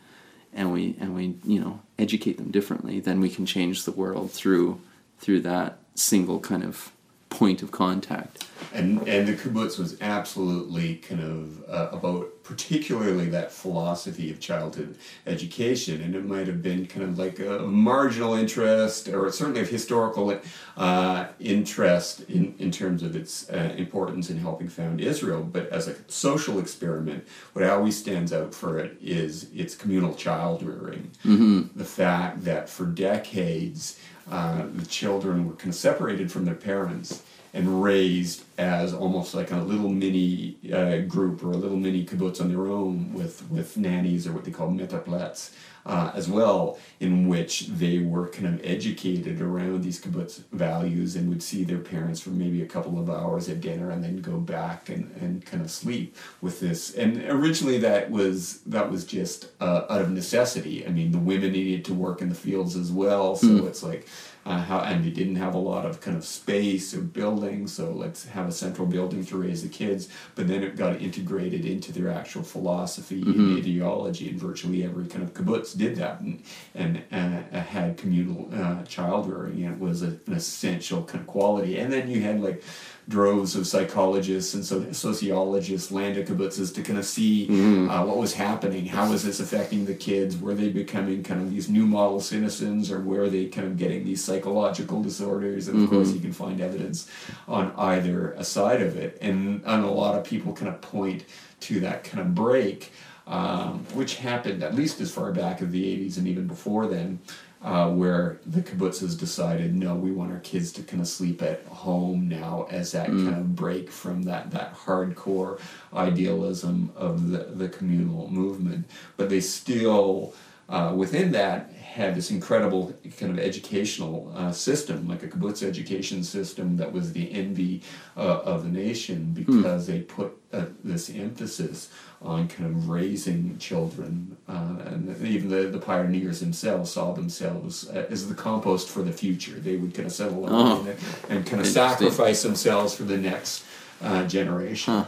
and 0.54 0.72
we 0.72 0.96
and 1.00 1.16
we 1.16 1.38
you 1.44 1.60
know 1.60 1.82
educate 1.98 2.38
them 2.38 2.52
differently, 2.52 3.00
then 3.00 3.20
we 3.20 3.30
can 3.30 3.46
change 3.46 3.86
the 3.86 3.92
world 3.92 4.32
through 4.32 4.80
through 5.20 5.40
that 5.42 5.80
single 5.96 6.40
kind 6.40 6.64
of 6.64 6.92
point 7.36 7.62
of 7.62 7.72
contact. 7.72 8.48
And 8.74 9.08
and 9.08 9.28
the 9.28 9.34
kibbutz 9.34 9.78
was 9.78 9.98
absolutely 10.02 10.96
kind 10.96 11.22
of 11.22 11.70
uh, 11.70 11.90
about 11.92 12.32
particularly 12.44 13.28
that 13.30 13.52
philosophy 13.52 14.32
of 14.32 14.40
childhood 14.40 14.98
education, 15.28 16.02
and 16.02 16.16
it 16.16 16.26
might 16.26 16.48
have 16.48 16.62
been 16.62 16.86
kind 16.86 17.04
of 17.04 17.18
like 17.18 17.40
a 17.40 17.60
marginal 17.60 18.34
interest, 18.36 19.08
or 19.10 19.32
certainly 19.32 19.62
of 19.62 19.70
historical 19.70 20.40
uh, 20.78 21.28
interest 21.40 22.22
in, 22.30 22.56
in 22.60 22.72
terms 22.72 23.04
of 23.04 23.16
its 23.16 23.50
uh, 23.50 23.74
importance 23.78 24.30
in 24.30 24.38
helping 24.38 24.70
found 24.70 25.02
Israel. 25.02 25.44
But 25.44 25.68
as 25.70 25.88
a 25.88 25.96
social 26.08 26.60
experiment, 26.60 27.28
what 27.54 27.66
always 27.66 27.98
stands 27.98 28.32
out 28.32 28.54
for 28.54 28.80
it 28.80 28.98
is 29.02 29.50
its 29.54 29.76
communal 29.76 30.16
child 30.16 30.64
rearing. 30.64 31.12
Mm-hmm. 31.26 31.78
The 31.78 31.86
fact 31.86 32.46
that 32.46 32.70
for 32.70 32.86
decades 32.86 34.00
uh, 34.32 34.64
the 34.74 34.86
children 34.86 35.48
were 35.48 35.54
kind 35.54 35.70
of 35.70 35.76
separated 35.76 36.32
from 36.32 36.46
their 36.46 36.56
parents 36.56 37.22
and 37.56 37.82
raised 37.82 38.44
as 38.58 38.94
almost 38.94 39.34
like 39.34 39.50
a 39.52 39.58
little 39.58 39.90
mini 39.90 40.58
uh, 40.74 40.98
group 41.08 41.42
or 41.42 41.52
a 41.52 41.58
little 41.58 41.78
mini 41.78 42.06
kibbutz 42.06 42.42
on 42.42 42.50
their 42.50 42.68
own 42.68 43.14
with, 43.14 43.50
with 43.50 43.78
nannies 43.78 44.28
or 44.28 44.34
what 44.34 44.44
they 44.44 44.52
call 44.52 44.70
metaplets 44.70 45.52
uh, 45.86 46.12
as 46.16 46.28
well, 46.28 46.78
in 47.00 47.30
which 47.30 47.68
they 47.68 48.00
were 48.00 48.28
kind 48.28 48.48
of 48.48 48.60
educated 48.66 49.40
around 49.40 49.84
these 49.84 50.02
kibbutz 50.02 50.44
values 50.52 51.16
and 51.16 51.30
would 51.30 51.42
see 51.42 51.64
their 51.64 51.78
parents 51.78 52.20
for 52.20 52.32
maybe 52.32 52.62
a 52.62 52.66
couple 52.66 53.00
of 53.00 53.10
hours 53.10 53.48
at 53.48 53.62
dinner 53.62 53.90
and 53.90 54.04
then 54.04 54.18
go 54.18 54.38
back 54.38 54.90
and, 54.90 55.16
and 55.22 55.46
kind 55.46 55.64
of 55.64 55.72
sleep 55.72 56.14
with 56.42 56.60
this. 56.60 56.94
And 56.94 57.24
originally 57.30 57.78
that 57.78 58.12
was 58.12 58.62
that 58.62 58.92
was 58.92 59.06
just 59.06 59.48
uh, 59.62 59.86
out 59.90 60.02
of 60.02 60.12
necessity. 60.12 60.86
I 60.86 60.90
mean, 60.90 61.12
the 61.12 61.20
women 61.20 61.54
needed 61.54 61.86
to 61.86 61.94
work 61.94 62.22
in 62.22 62.28
the 62.28 62.36
fields 62.36 62.76
as 62.76 62.92
well, 62.92 63.38
so 63.38 63.48
mm. 63.48 63.68
it's 63.68 63.84
like 63.84 64.08
uh, 64.46 64.62
how, 64.62 64.80
and 64.80 65.04
they 65.04 65.10
didn't 65.10 65.36
have 65.36 65.56
a 65.56 65.60
lot 65.60 65.86
of 65.86 66.00
kind 66.02 66.16
of 66.16 66.24
space 66.26 66.94
or 66.94 67.02
buildings, 67.02 67.74
so 67.74 67.92
let's 67.92 68.26
have 68.26 68.48
a 68.48 68.52
central 68.52 68.88
building 68.88 69.26
to 69.26 69.38
raise 69.38 69.64
the 69.64 69.70
kids. 69.70 70.08
But 70.36 70.48
then 70.48 70.64
it 70.64 70.76
got 70.76 71.02
integrated 71.02 71.66
into 71.66 71.92
their 71.92 72.10
actual 72.10 72.44
philosophy 72.44 73.22
mm-hmm. 73.22 73.40
and 73.40 73.58
ideology 73.58 74.30
and 74.30 74.40
virtually 74.40 74.84
every 74.84 75.08
kind 75.08 75.24
of 75.24 75.34
kibbutz 75.34 75.56
kibbutz 75.56 75.78
did 75.78 75.96
that 75.98 76.20
and, 76.20 76.44
and 76.74 77.04
uh, 77.12 77.60
had 77.60 77.98
communal 77.98 78.50
uh, 78.54 78.84
child 78.84 79.30
rearing. 79.30 79.64
And 79.64 79.76
it 79.76 79.80
was 79.80 80.02
a, 80.02 80.18
an 80.28 80.34
essential 80.34 81.04
kind 81.04 81.22
of 81.22 81.28
quality. 81.28 81.78
And 81.78 81.92
then 81.92 82.10
you 82.10 82.22
had 82.22 82.42
like 82.42 82.64
droves 83.08 83.56
of 83.56 83.68
psychologists 83.68 84.56
and 84.56 84.66
so 84.66 84.92
sociologists 84.92 85.92
land 85.92 86.16
kibbutzes 86.16 86.74
to 86.74 86.82
kind 86.82 86.98
of 86.98 87.06
see 87.06 87.48
mm-hmm. 87.48 87.90
uh, 87.90 88.04
what 88.04 88.18
was 88.18 88.34
happening. 88.34 88.86
How 88.86 89.10
was 89.10 89.24
this 89.24 89.40
affecting 89.40 89.86
the 89.86 89.94
kids? 89.94 90.38
Were 90.38 90.56
they 90.56 90.70
becoming 90.70 91.22
kind 91.22 91.42
of 91.42 91.52
these 91.52 91.70
new 91.70 91.86
model 91.86 92.20
citizens, 92.20 92.92
or 92.92 93.00
were 93.02 93.30
they 93.30 93.46
kind 93.46 93.68
of 93.68 93.78
getting 93.78 94.06
these 94.06 94.24
psychological 94.24 95.04
disorders? 95.04 95.68
And 95.68 95.78
of 95.78 95.84
mm-hmm. 95.84 95.96
course, 95.96 96.14
you 96.14 96.20
can 96.20 96.34
find 96.34 96.60
evidence 96.62 97.10
on 97.48 97.74
either 97.78 98.36
side 98.44 98.82
of 98.82 98.98
it, 98.98 99.18
and 99.22 99.62
and 99.66 99.84
a 99.84 99.92
lot 99.92 100.18
of 100.18 100.24
people 100.24 100.54
kind 100.54 100.70
of 100.70 100.82
point 100.82 101.26
to 101.62 101.80
that 101.82 102.04
kind 102.04 102.22
of 102.22 102.34
break. 102.34 102.92
Um, 103.28 103.88
which 103.96 104.18
happened 104.18 104.62
at 104.62 104.76
least 104.76 105.02
as 105.02 105.12
far 105.12 105.32
back 105.32 105.60
as 105.60 105.72
the 105.72 105.84
80s 105.84 106.20
and 106.20 106.28
even 106.28 106.46
before 106.46 106.86
then, 106.86 107.20
uh, 107.62 107.90
where 107.90 108.40
the 108.46 108.62
kibbutz 108.62 109.00
has 109.00 109.16
decided, 109.16 109.76
no, 109.76 109.96
we 109.96 110.12
want 110.12 110.32
our 110.32 110.40
kids 110.40 110.72
to 110.74 110.84
kind 110.84 111.02
of 111.02 111.08
sleep 111.08 111.42
at 111.42 111.66
home 111.66 112.28
now 112.28 112.68
as 112.70 112.92
that 112.92 113.10
mm. 113.10 113.24
kind 113.24 113.38
of 113.38 113.56
break 113.56 113.90
from 113.90 114.24
that, 114.24 114.52
that 114.52 114.76
hardcore 114.76 115.60
idealism 115.94 116.92
of 116.96 117.30
the, 117.30 117.46
the 117.56 117.70
communal 117.70 118.30
movement. 118.30 118.90
But 119.18 119.30
they 119.30 119.42
still, 119.42 120.34
uh, 120.68 120.94
within 120.96 121.32
that, 121.32 121.72
had 121.72 122.14
this 122.14 122.30
incredible 122.30 122.94
kind 123.18 123.32
of 123.32 123.40
educational 123.40 124.30
uh, 124.36 124.52
system, 124.52 125.08
like 125.08 125.24
a 125.24 125.28
kibbutz 125.28 125.64
education 125.64 126.24
system 126.24 126.76
that 126.76 126.92
was 126.92 127.14
the 127.14 127.32
envy 127.32 127.82
uh, 128.18 128.40
of 128.40 128.64
the 128.64 128.70
nation 128.70 129.18
hmm. 129.28 129.34
because 129.34 129.84
mm. 129.84 129.88
they 129.88 130.00
put 130.02 130.38
uh, 130.52 130.66
this 130.84 131.10
emphasis 131.10 131.90
on 132.22 132.50
kind 132.50 132.70
of 132.70 132.90
raising 132.90 133.58
children. 133.60 134.36
Uh, 134.50 134.76
and 134.88 135.26
even 135.26 135.48
the, 135.48 135.70
the 135.70 135.80
pioneers 135.80 136.42
themselves 136.42 136.92
saw 136.92 137.14
themselves 137.14 137.90
uh, 137.90 138.06
as 138.10 138.28
the 138.28 138.36
compost 138.36 138.90
for 138.90 139.02
the 139.02 139.14
future. 139.14 139.54
They 139.54 139.78
would 139.78 139.94
kind 139.94 140.08
of 140.08 140.12
settle 140.12 140.48
oh. 140.50 140.82
and, 140.82 140.98
and 141.30 141.46
kind 141.46 141.62
of 141.62 141.68
sacrifice 141.68 142.44
themselves 142.44 142.94
for 142.96 143.04
the 143.04 143.18
next 143.18 143.64
uh, 144.02 144.26
generation. 144.28 144.94
Huh. 144.94 145.06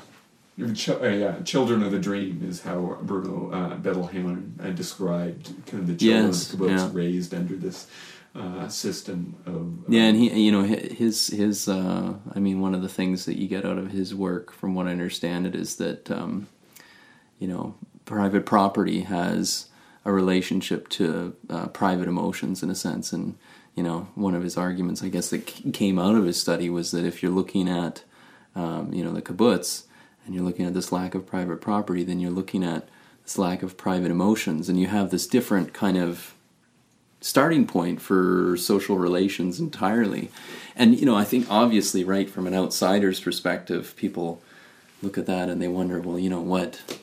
Ch- 0.73 0.89
uh, 0.89 1.07
yeah, 1.07 1.39
children 1.41 1.83
of 1.83 1.91
the 1.91 1.99
dream 1.99 2.41
is 2.43 2.61
how 2.61 2.97
Bruno 3.03 3.51
uh, 3.51 3.77
Bettelheim 3.77 4.59
uh, 4.59 4.71
described 4.71 5.53
kind 5.67 5.83
of 5.83 5.87
the 5.87 5.95
children 5.95 6.25
yes, 6.27 6.51
of 6.51 6.59
the 6.59 6.65
kibbutz 6.65 6.77
yeah. 6.77 6.89
raised 6.93 7.33
under 7.35 7.55
this 7.55 7.87
uh, 8.33 8.67
system 8.67 9.35
of 9.45 9.91
yeah, 9.91 10.03
and 10.03 10.17
he 10.17 10.45
you 10.45 10.51
know 10.51 10.63
his 10.63 11.27
his 11.27 11.67
uh, 11.67 12.15
I 12.33 12.39
mean 12.39 12.59
one 12.59 12.73
of 12.73 12.81
the 12.81 12.89
things 12.89 13.25
that 13.25 13.37
you 13.37 13.47
get 13.47 13.65
out 13.65 13.77
of 13.77 13.91
his 13.91 14.15
work, 14.15 14.51
from 14.51 14.73
what 14.73 14.87
I 14.87 14.91
understand 14.91 15.45
it, 15.45 15.55
is 15.55 15.75
that 15.75 16.09
um, 16.09 16.47
you 17.37 17.47
know 17.47 17.75
private 18.05 18.45
property 18.45 19.01
has 19.01 19.67
a 20.05 20.11
relationship 20.11 20.87
to 20.89 21.35
uh, 21.49 21.67
private 21.67 22.07
emotions 22.07 22.63
in 22.63 22.71
a 22.71 22.75
sense, 22.75 23.13
and 23.13 23.37
you 23.75 23.83
know 23.83 24.07
one 24.15 24.33
of 24.33 24.41
his 24.41 24.57
arguments, 24.57 25.03
I 25.03 25.09
guess, 25.09 25.29
that 25.29 25.45
came 25.73 25.99
out 25.99 26.15
of 26.15 26.25
his 26.25 26.41
study 26.41 26.67
was 26.67 26.89
that 26.91 27.05
if 27.05 27.21
you're 27.21 27.31
looking 27.31 27.69
at 27.69 28.03
um, 28.55 28.91
you 28.91 29.03
know 29.03 29.13
the 29.13 29.21
kibbutz 29.21 29.83
and 30.27 30.35
you're 30.35 30.43
looking 30.43 30.65
at 30.65 30.73
this 30.73 30.91
lack 30.91 31.15
of 31.15 31.25
private 31.25 31.61
property, 31.61 32.03
then 32.03 32.19
you're 32.19 32.29
looking 32.29 32.63
at 32.63 32.87
this 33.23 33.37
lack 33.37 33.63
of 33.63 33.77
private 33.77 34.11
emotions, 34.11 34.69
and 34.69 34.79
you 34.79 34.87
have 34.87 35.09
this 35.09 35.25
different 35.25 35.73
kind 35.73 35.97
of 35.97 36.35
starting 37.21 37.65
point 37.65 38.01
for 38.01 38.55
social 38.57 38.97
relations 38.97 39.59
entirely. 39.59 40.29
And 40.75 40.99
you 40.99 41.05
know, 41.05 41.15
I 41.15 41.23
think 41.23 41.47
obviously, 41.49 42.03
right 42.03 42.29
from 42.29 42.45
an 42.45 42.53
outsider's 42.53 43.19
perspective, 43.21 43.95
people 43.95 44.41
look 45.01 45.17
at 45.17 45.25
that 45.27 45.49
and 45.49 45.61
they 45.61 45.67
wonder, 45.67 45.99
well, 45.99 46.19
you 46.19 46.29
know, 46.29 46.41
what, 46.41 46.99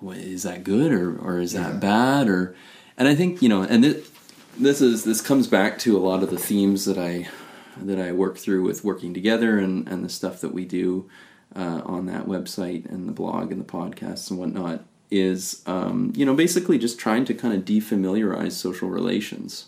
what 0.00 0.16
is 0.16 0.42
that 0.44 0.64
good 0.64 0.92
or 0.92 1.16
or 1.18 1.38
is 1.38 1.52
that 1.52 1.74
yeah. 1.74 1.78
bad 1.78 2.28
or, 2.28 2.56
and 2.96 3.06
I 3.06 3.14
think 3.14 3.42
you 3.42 3.50
know, 3.50 3.62
and 3.62 3.84
this, 3.84 4.10
this 4.58 4.80
is 4.80 5.04
this 5.04 5.20
comes 5.20 5.46
back 5.46 5.78
to 5.80 5.96
a 5.96 6.00
lot 6.00 6.22
of 6.22 6.30
the 6.30 6.38
themes 6.38 6.86
that 6.86 6.98
I 6.98 7.28
that 7.76 8.00
I 8.00 8.12
work 8.12 8.38
through 8.38 8.62
with 8.62 8.82
working 8.82 9.12
together 9.12 9.58
and 9.58 9.86
and 9.86 10.02
the 10.02 10.08
stuff 10.08 10.40
that 10.40 10.54
we 10.54 10.64
do 10.64 11.08
uh, 11.56 11.80
on 11.84 12.06
that 12.06 12.26
website 12.26 12.84
and 12.86 13.08
the 13.08 13.12
blog 13.12 13.50
and 13.50 13.60
the 13.60 13.64
podcasts 13.64 14.30
and 14.30 14.38
whatnot 14.38 14.84
is 15.10 15.62
um, 15.66 16.12
you 16.14 16.26
know 16.26 16.34
basically 16.34 16.78
just 16.78 16.98
trying 16.98 17.24
to 17.24 17.34
kind 17.34 17.54
of 17.54 17.64
defamiliarize 17.64 18.52
social 18.52 18.88
relations 18.88 19.66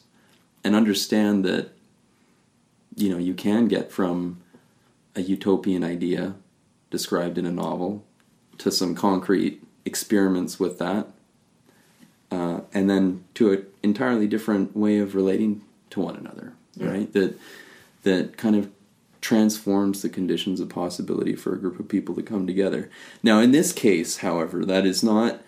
and 0.62 0.76
understand 0.76 1.44
that 1.44 1.70
you 2.96 3.08
know 3.08 3.18
you 3.18 3.32
can 3.32 3.68
get 3.68 3.90
from 3.90 4.38
a 5.14 5.22
utopian 5.22 5.82
idea 5.82 6.34
described 6.90 7.38
in 7.38 7.46
a 7.46 7.50
novel 7.50 8.04
to 8.58 8.70
some 8.70 8.94
concrete 8.94 9.62
experiments 9.84 10.60
with 10.60 10.78
that 10.78 11.08
uh, 12.30 12.60
and 12.74 12.90
then 12.90 13.24
to 13.32 13.52
an 13.52 13.66
entirely 13.82 14.26
different 14.26 14.76
way 14.76 14.98
of 14.98 15.14
relating 15.14 15.62
to 15.88 16.00
one 16.00 16.16
another 16.16 16.52
yeah. 16.74 16.90
right 16.90 17.12
that 17.12 17.38
that 18.02 18.36
kind 18.36 18.56
of 18.56 18.68
transforms 19.28 20.00
the 20.00 20.08
conditions 20.08 20.58
of 20.58 20.70
possibility 20.70 21.36
for 21.36 21.52
a 21.52 21.58
group 21.58 21.78
of 21.78 21.86
people 21.86 22.14
to 22.14 22.22
come 22.22 22.46
together. 22.46 22.88
Now, 23.22 23.40
in 23.40 23.52
this 23.52 23.74
case, 23.74 24.18
however, 24.18 24.64
that 24.64 24.86
is 24.86 25.02
not 25.02 25.42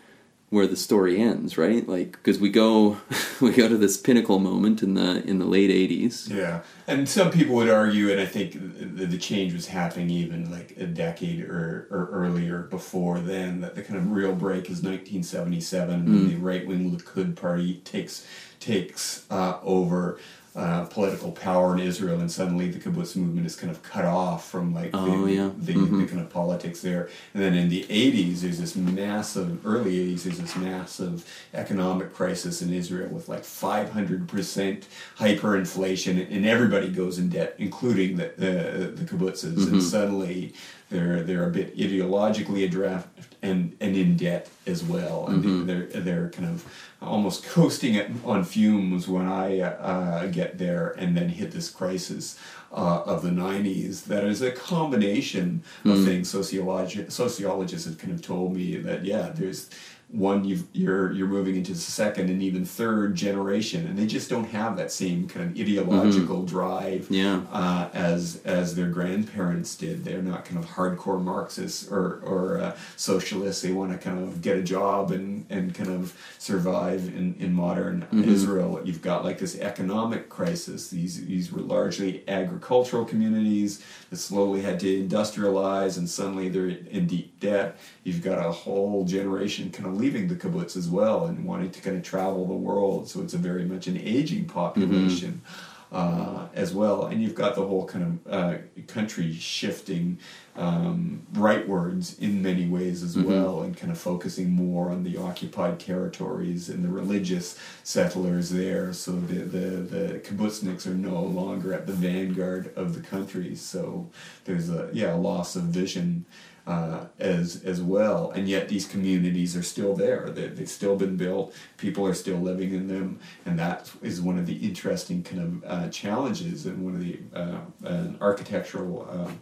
where 0.50 0.66
the 0.66 0.76
story 0.76 1.18
ends, 1.18 1.56
right? 1.56 1.88
Like 1.88 2.12
because 2.12 2.38
we 2.38 2.50
go 2.50 2.98
we 3.40 3.52
go 3.52 3.70
to 3.70 3.78
this 3.78 3.96
pinnacle 3.96 4.38
moment 4.38 4.82
in 4.82 4.92
the 4.94 5.26
in 5.26 5.38
the 5.38 5.46
late 5.46 5.70
80s. 5.70 6.28
Yeah. 6.28 6.60
And 6.86 7.08
some 7.08 7.30
people 7.30 7.54
would 7.54 7.70
argue 7.70 8.10
and 8.10 8.20
I 8.20 8.26
think 8.26 8.52
the, 8.52 9.06
the 9.06 9.16
change 9.16 9.54
was 9.54 9.68
happening 9.68 10.10
even 10.10 10.50
like 10.50 10.76
a 10.76 10.84
decade 10.84 11.48
or, 11.48 11.88
or 11.90 12.10
earlier 12.12 12.64
before 12.64 13.18
then 13.18 13.62
that 13.62 13.76
the 13.76 13.82
kind 13.82 13.96
of 13.96 14.10
real 14.10 14.34
break 14.34 14.64
is 14.64 14.82
1977 14.82 16.02
mm. 16.02 16.04
when 16.04 16.28
the 16.28 16.36
right-wing 16.36 16.94
Likud 16.94 17.34
party 17.34 17.76
takes 17.84 18.26
takes 18.58 19.24
uh, 19.30 19.58
over 19.62 20.18
uh, 20.56 20.84
political 20.86 21.30
power 21.30 21.74
in 21.74 21.80
Israel, 21.80 22.18
and 22.18 22.30
suddenly 22.30 22.68
the 22.68 22.78
kibbutz 22.80 23.14
movement 23.14 23.46
is 23.46 23.54
kind 23.54 23.70
of 23.70 23.82
cut 23.82 24.04
off 24.04 24.50
from 24.50 24.74
like 24.74 24.90
oh, 24.94 25.24
the, 25.24 25.32
yeah. 25.32 25.50
the, 25.56 25.74
mm-hmm. 25.74 26.00
the, 26.00 26.06
kind 26.06 26.20
of 26.20 26.28
politics 26.28 26.80
there. 26.80 27.08
And 27.34 27.42
then 27.42 27.54
in 27.54 27.68
the 27.68 27.84
80s, 27.84 28.40
there's 28.40 28.58
this 28.58 28.74
massive, 28.74 29.64
early 29.64 29.96
80s, 30.12 30.24
there's 30.24 30.38
this 30.38 30.56
massive 30.56 31.24
economic 31.54 32.12
crisis 32.12 32.62
in 32.62 32.72
Israel 32.72 33.08
with 33.10 33.28
like 33.28 33.42
500% 33.42 34.84
hyperinflation, 35.18 36.30
and 36.30 36.44
everybody 36.44 36.90
goes 36.90 37.18
in 37.18 37.28
debt, 37.28 37.54
including 37.58 38.16
the, 38.16 38.32
the, 38.36 38.92
the 38.96 39.04
kibbutzes. 39.04 39.54
Mm-hmm. 39.54 39.74
And 39.74 39.82
suddenly 39.82 40.54
they're, 40.90 41.22
they're 41.22 41.46
a 41.46 41.50
bit 41.50 41.76
ideologically 41.76 42.64
adrift 42.64 43.08
and, 43.42 43.76
and 43.80 43.96
in 43.96 44.16
debt 44.16 44.48
as 44.66 44.84
well. 44.84 45.26
And 45.28 45.44
mm-hmm. 45.44 45.66
they're, 45.66 45.86
they're 45.86 46.30
kind 46.30 46.48
of 46.48 46.70
almost 47.00 47.44
coasting 47.44 47.94
it 47.94 48.10
on 48.24 48.44
fumes 48.44 49.08
when 49.08 49.26
I 49.26 49.60
uh, 49.60 50.26
get 50.26 50.58
there 50.58 50.90
and 50.98 51.16
then 51.16 51.30
hit 51.30 51.52
this 51.52 51.70
crisis 51.70 52.38
uh, 52.72 53.02
of 53.04 53.22
the 53.22 53.30
90s 53.30 54.04
that 54.04 54.24
is 54.24 54.42
a 54.42 54.52
combination 54.52 55.62
of 55.84 55.98
mm. 55.98 56.04
things 56.04 56.32
sociologi- 56.32 57.10
sociologists 57.10 57.86
have 57.86 57.98
kind 57.98 58.12
of 58.12 58.22
told 58.22 58.54
me 58.54 58.76
that 58.76 59.04
yeah 59.04 59.30
there's 59.34 59.68
one 60.12 60.44
you 60.44 60.66
you're 60.72 61.12
you're 61.12 61.28
moving 61.28 61.54
into 61.54 61.72
the 61.72 61.78
second 61.78 62.30
and 62.30 62.42
even 62.42 62.64
third 62.64 63.14
generation, 63.14 63.86
and 63.86 63.96
they 63.96 64.06
just 64.06 64.28
don't 64.28 64.48
have 64.48 64.76
that 64.76 64.90
same 64.90 65.28
kind 65.28 65.50
of 65.50 65.60
ideological 65.60 66.38
mm-hmm. 66.38 66.46
drive 66.46 67.06
yeah. 67.10 67.42
uh, 67.52 67.88
as 67.94 68.40
as 68.44 68.74
their 68.74 68.88
grandparents 68.88 69.76
did. 69.76 70.04
They're 70.04 70.22
not 70.22 70.44
kind 70.44 70.58
of 70.58 70.70
hardcore 70.70 71.22
Marxists 71.22 71.88
or 71.88 72.20
or 72.24 72.58
uh, 72.58 72.76
socialists. 72.96 73.62
They 73.62 73.72
want 73.72 73.92
to 73.92 73.98
kind 73.98 74.18
of 74.18 74.42
get 74.42 74.56
a 74.56 74.62
job 74.62 75.12
and 75.12 75.46
and 75.48 75.74
kind 75.74 75.90
of 75.90 76.16
survive 76.38 77.06
in 77.06 77.36
in 77.38 77.52
modern 77.52 78.02
mm-hmm. 78.02 78.24
Israel. 78.24 78.80
You've 78.84 79.02
got 79.02 79.24
like 79.24 79.38
this 79.38 79.58
economic 79.60 80.28
crisis. 80.28 80.90
These 80.90 81.24
these 81.26 81.52
were 81.52 81.62
largely 81.62 82.24
agricultural 82.26 83.04
communities 83.04 83.84
that 84.10 84.16
slowly 84.16 84.62
had 84.62 84.80
to 84.80 85.08
industrialize, 85.08 85.96
and 85.96 86.10
suddenly 86.10 86.48
they're 86.48 86.68
in 86.68 87.06
deep 87.06 87.29
debt. 87.40 87.78
You've 88.04 88.22
got 88.22 88.44
a 88.44 88.52
whole 88.52 89.04
generation 89.04 89.70
kind 89.70 89.86
of 89.86 89.96
leaving 89.96 90.28
the 90.28 90.36
kibbutz 90.36 90.76
as 90.76 90.88
well 90.88 91.26
and 91.26 91.44
wanting 91.44 91.70
to 91.70 91.80
kind 91.80 91.96
of 91.96 92.02
travel 92.02 92.46
the 92.46 92.54
world. 92.54 93.08
So 93.08 93.20
it's 93.22 93.34
a 93.34 93.38
very 93.38 93.64
much 93.64 93.86
an 93.86 93.96
aging 93.96 94.46
population. 94.46 95.42
Mm-hmm. 95.44 95.66
Uh, 95.92 96.46
as 96.54 96.72
well, 96.72 97.06
and 97.06 97.20
you've 97.20 97.34
got 97.34 97.56
the 97.56 97.66
whole 97.66 97.84
kind 97.84 98.20
of 98.24 98.32
uh, 98.32 98.58
country 98.86 99.32
shifting 99.32 100.16
um, 100.54 101.26
rightwards 101.32 102.16
in 102.20 102.40
many 102.40 102.68
ways 102.68 103.02
as 103.02 103.16
mm-hmm. 103.16 103.28
well, 103.28 103.62
and 103.62 103.76
kind 103.76 103.90
of 103.90 103.98
focusing 103.98 104.50
more 104.50 104.92
on 104.92 105.02
the 105.02 105.16
occupied 105.16 105.80
territories 105.80 106.68
and 106.68 106.84
the 106.84 106.88
religious 106.88 107.58
settlers 107.82 108.50
there. 108.50 108.92
So 108.92 109.10
the 109.12 109.40
the, 109.40 109.66
the 109.96 110.18
kibbutzniks 110.20 110.86
are 110.86 110.94
no 110.94 111.20
longer 111.24 111.74
at 111.74 111.88
the 111.88 111.92
vanguard 111.92 112.72
of 112.76 112.94
the 112.94 113.00
country. 113.00 113.56
So 113.56 114.08
there's 114.44 114.70
a 114.70 114.90
yeah 114.92 115.14
a 115.14 115.16
loss 115.16 115.56
of 115.56 115.64
vision 115.64 116.24
uh, 116.70 117.06
as 117.18 117.64
as 117.64 117.82
well. 117.82 118.30
And 118.30 118.48
yet 118.48 118.68
these 118.68 118.86
communities 118.86 119.56
are 119.56 119.62
still 119.62 119.94
there. 119.94 120.30
They, 120.30 120.46
they've 120.46 120.68
still 120.68 120.94
been 120.94 121.16
built. 121.16 121.52
People 121.78 122.06
are 122.06 122.14
still 122.14 122.36
living 122.36 122.72
in 122.72 122.86
them, 122.86 123.18
and 123.44 123.58
that 123.58 123.90
is 124.02 124.20
one 124.20 124.38
of 124.38 124.46
the 124.46 124.56
interesting 124.68 125.24
kind 125.24 125.42
of 125.42 125.70
uh, 125.70 125.88
challenges. 125.88 126.66
And 126.66 126.84
one 126.84 126.94
of 126.94 127.00
the 127.00 127.18
uh, 127.34 127.60
an 127.82 128.16
architectural 128.20 129.08
uh, 129.10 129.32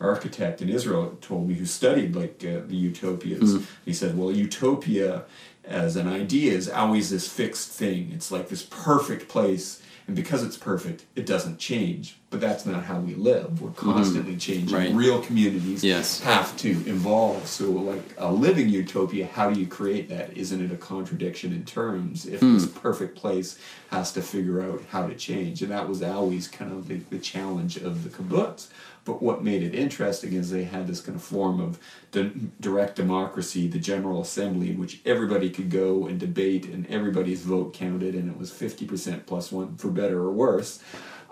architect 0.00 0.62
in 0.62 0.70
Israel 0.70 1.18
told 1.20 1.46
me 1.46 1.54
who 1.54 1.66
studied 1.66 2.16
like 2.16 2.42
uh, 2.42 2.60
the 2.66 2.76
utopias. 2.76 3.54
Mm-hmm. 3.54 3.64
He 3.84 3.92
said, 3.92 4.16
"Well, 4.16 4.32
utopia." 4.32 5.24
as 5.64 5.96
an 5.96 6.08
idea 6.08 6.50
is 6.52 6.66
always 6.66 7.10
this 7.10 7.28
fixed 7.28 7.68
thing. 7.68 8.10
It's 8.14 8.32
like 8.32 8.48
this 8.48 8.62
perfect 8.62 9.28
place, 9.28 9.82
and 10.08 10.16
because 10.16 10.42
it's 10.42 10.56
perfect, 10.56 11.04
it 11.14 11.26
doesn't 11.26 11.58
change. 11.58 12.16
But 12.30 12.40
that's 12.40 12.64
not 12.64 12.84
how 12.84 12.98
we 12.98 13.14
live. 13.14 13.60
We're 13.60 13.70
mm-hmm. 13.70 13.92
constantly 13.92 14.36
changing. 14.36 14.76
Right. 14.76 14.92
Real 14.92 15.20
communities 15.20 15.84
Yes. 15.84 16.20
have 16.20 16.56
to 16.58 16.70
evolve. 16.86 17.46
So, 17.46 17.70
like 17.70 18.02
a 18.16 18.32
living 18.32 18.70
utopia, 18.70 19.26
how 19.26 19.50
do 19.50 19.60
you 19.60 19.66
create 19.66 20.08
that? 20.08 20.36
Isn't 20.36 20.62
it 20.64 20.72
a 20.72 20.76
contradiction 20.76 21.52
in 21.52 21.64
terms? 21.64 22.26
If 22.26 22.40
this 22.40 22.64
hmm. 22.64 22.78
perfect 22.78 23.16
place 23.16 23.58
has 23.90 24.10
to 24.12 24.22
figure 24.22 24.62
out 24.62 24.82
how 24.90 25.06
to 25.06 25.14
change, 25.14 25.62
and 25.62 25.70
that 25.70 25.88
was 25.88 26.02
always 26.02 26.48
kind 26.48 26.72
of 26.72 26.88
the, 26.88 26.96
the 27.10 27.18
challenge 27.18 27.76
of 27.76 28.04
the 28.04 28.10
kibbutz. 28.10 28.68
But 29.08 29.22
what 29.22 29.42
made 29.42 29.62
it 29.62 29.74
interesting 29.74 30.34
is 30.34 30.50
they 30.50 30.64
had 30.64 30.86
this 30.86 31.00
kind 31.00 31.16
of 31.16 31.22
form 31.22 31.60
of 31.60 31.78
di- 32.12 32.30
direct 32.60 32.94
democracy, 32.94 33.66
the 33.66 33.78
General 33.78 34.20
Assembly, 34.20 34.68
in 34.68 34.78
which 34.78 35.00
everybody 35.06 35.48
could 35.48 35.70
go 35.70 36.06
and 36.06 36.20
debate, 36.20 36.66
and 36.66 36.86
everybody's 36.88 37.40
vote 37.40 37.72
counted, 37.72 38.14
and 38.14 38.30
it 38.30 38.36
was 38.36 38.52
fifty 38.52 38.84
percent 38.84 39.24
plus 39.24 39.50
one 39.50 39.78
for 39.78 39.88
better 39.88 40.18
or 40.18 40.30
worse 40.30 40.82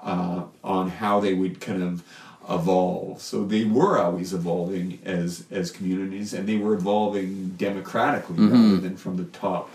uh, 0.02 0.44
on 0.64 0.88
how 0.88 1.20
they 1.20 1.34
would 1.34 1.60
kind 1.60 1.82
of 1.82 2.02
evolve. 2.48 3.20
So 3.20 3.44
they 3.44 3.64
were 3.64 3.98
always 3.98 4.32
evolving 4.32 4.98
as 5.04 5.44
as 5.50 5.70
communities, 5.70 6.32
and 6.32 6.48
they 6.48 6.56
were 6.56 6.72
evolving 6.72 7.56
democratically 7.58 8.38
rather 8.38 8.78
than 8.78 8.96
from 8.96 9.18
the 9.18 9.24
top 9.24 9.68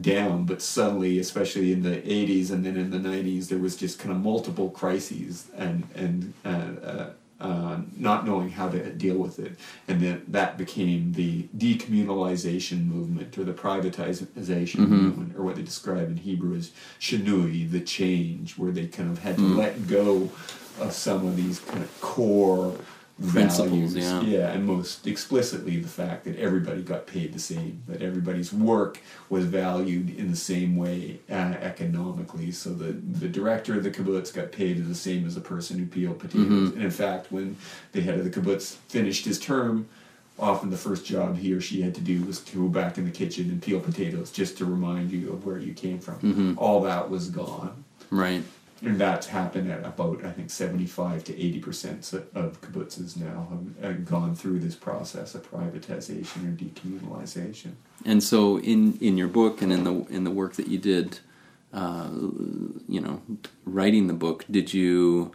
down. 0.00 0.44
But 0.44 0.60
suddenly, 0.60 1.20
especially 1.20 1.72
in 1.72 1.84
the 1.84 1.98
'80s 1.98 2.50
and 2.50 2.66
then 2.66 2.76
in 2.76 2.90
the 2.90 2.98
'90s, 2.98 3.46
there 3.46 3.60
was 3.60 3.76
just 3.76 4.00
kind 4.00 4.10
of 4.10 4.20
multiple 4.20 4.70
crises 4.70 5.46
and 5.56 5.86
and. 5.94 6.32
Uh, 6.44 6.48
uh, 6.84 7.10
uh, 7.44 7.76
not 8.08 8.26
knowing 8.26 8.50
how 8.58 8.68
to 8.70 8.78
deal 9.04 9.18
with 9.18 9.38
it, 9.38 9.52
and 9.88 10.00
then 10.00 10.24
that 10.28 10.56
became 10.56 11.12
the 11.12 11.42
decommunalization 11.56 12.86
movement 12.86 13.36
or 13.38 13.44
the 13.44 13.52
privatization 13.52 14.88
movement, 14.88 15.36
or 15.36 15.42
what 15.42 15.56
they 15.56 15.62
describe 15.62 16.08
in 16.08 16.16
Hebrew 16.16 16.56
as 16.56 16.72
shinui, 16.98 17.70
the 17.70 17.80
change, 17.80 18.56
where 18.58 18.72
they 18.72 18.86
kind 18.86 19.10
of 19.10 19.18
had 19.18 19.36
to 19.36 19.42
let 19.42 19.86
go 19.86 20.30
of 20.80 20.92
some 20.92 21.26
of 21.26 21.36
these 21.36 21.58
kind 21.60 21.82
of 21.82 22.00
core 22.00 22.74
Principles, 23.28 23.92
values. 23.92 24.24
yeah. 24.24 24.50
and 24.50 24.66
most 24.66 25.06
explicitly 25.06 25.78
the 25.78 25.88
fact 25.88 26.24
that 26.24 26.36
everybody 26.36 26.82
got 26.82 27.06
paid 27.06 27.32
the 27.32 27.38
same, 27.38 27.80
that 27.86 28.02
everybody's 28.02 28.52
work 28.52 28.98
was 29.30 29.44
valued 29.44 30.18
in 30.18 30.32
the 30.32 30.36
same 30.36 30.76
way 30.76 31.20
uh, 31.30 31.54
economically. 31.60 32.50
So 32.50 32.70
the 32.70 32.92
the 32.92 33.28
director 33.28 33.76
of 33.76 33.84
the 33.84 33.90
kibbutz 33.90 34.34
got 34.34 34.50
paid 34.50 34.84
the 34.84 34.94
same 34.96 35.26
as 35.26 35.36
the 35.36 35.40
person 35.40 35.78
who 35.78 35.86
peeled 35.86 36.18
potatoes. 36.18 36.70
Mm-hmm. 36.70 36.76
And 36.76 36.82
in 36.82 36.90
fact, 36.90 37.30
when 37.30 37.56
the 37.92 38.00
head 38.00 38.18
of 38.18 38.24
the 38.24 38.30
kibbutz 38.30 38.74
finished 38.88 39.24
his 39.24 39.38
term, 39.38 39.88
often 40.36 40.70
the 40.70 40.76
first 40.76 41.06
job 41.06 41.36
he 41.36 41.52
or 41.52 41.60
she 41.60 41.82
had 41.82 41.94
to 41.94 42.00
do 42.00 42.24
was 42.24 42.40
to 42.40 42.62
go 42.62 42.68
back 42.68 42.98
in 42.98 43.04
the 43.04 43.10
kitchen 43.12 43.48
and 43.48 43.62
peel 43.62 43.78
potatoes 43.78 44.32
just 44.32 44.58
to 44.58 44.64
remind 44.64 45.12
you 45.12 45.32
of 45.32 45.46
where 45.46 45.58
you 45.58 45.72
came 45.72 46.00
from. 46.00 46.16
Mm-hmm. 46.16 46.54
All 46.58 46.80
that 46.80 47.08
was 47.10 47.30
gone. 47.30 47.84
Right. 48.10 48.42
And 48.86 49.00
that's 49.00 49.26
happened 49.28 49.70
at 49.70 49.84
about, 49.84 50.24
I 50.24 50.30
think, 50.30 50.50
75 50.50 51.24
to 51.24 51.32
80% 51.32 52.14
of 52.34 52.60
kibbutzes 52.60 53.16
now 53.16 53.48
have, 53.80 54.04
gone 54.04 54.34
through 54.34 54.58
this 54.60 54.74
process 54.74 55.34
of 55.34 55.50
privatization 55.50 56.48
or 56.48 56.56
decommunalization. 56.56 57.72
And 58.04 58.22
so, 58.22 58.58
in 58.58 58.98
in 59.00 59.16
your 59.16 59.28
book 59.28 59.62
and 59.62 59.72
in 59.72 59.84
the 59.84 59.94
in 60.10 60.24
the 60.24 60.30
work 60.30 60.54
that 60.54 60.68
you 60.68 60.78
did, 60.78 61.20
uh, 61.72 62.08
you 62.88 63.00
know, 63.00 63.22
writing 63.64 64.06
the 64.06 64.14
book, 64.14 64.44
did 64.50 64.74
you 64.74 65.32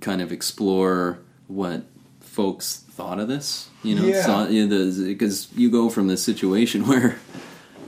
kind 0.00 0.20
of 0.20 0.32
explore 0.32 1.18
what 1.48 1.84
folks 2.20 2.76
thought 2.76 3.18
of 3.18 3.28
this? 3.28 3.68
You 3.82 3.94
know, 3.96 4.04
Yeah. 4.04 4.46
because 5.04 5.48
you 5.56 5.70
go 5.70 5.88
from 5.88 6.06
this 6.08 6.22
situation 6.22 6.86
where, 6.90 7.18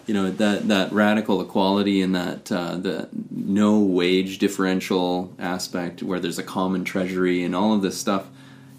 you 0.06 0.14
know, 0.14 0.30
that 0.30 0.68
that 0.68 0.92
radical 0.92 1.40
equality 1.40 2.02
and 2.02 2.14
that 2.14 2.50
uh, 2.50 2.76
the 2.76 3.08
no 3.30 3.78
wage 3.80 4.38
differential 4.38 5.32
aspect, 5.38 6.02
where 6.02 6.18
there's 6.20 6.38
a 6.38 6.42
common 6.42 6.84
treasury 6.84 7.42
and 7.42 7.54
all 7.54 7.72
of 7.74 7.82
this 7.82 7.98
stuff, 7.98 8.26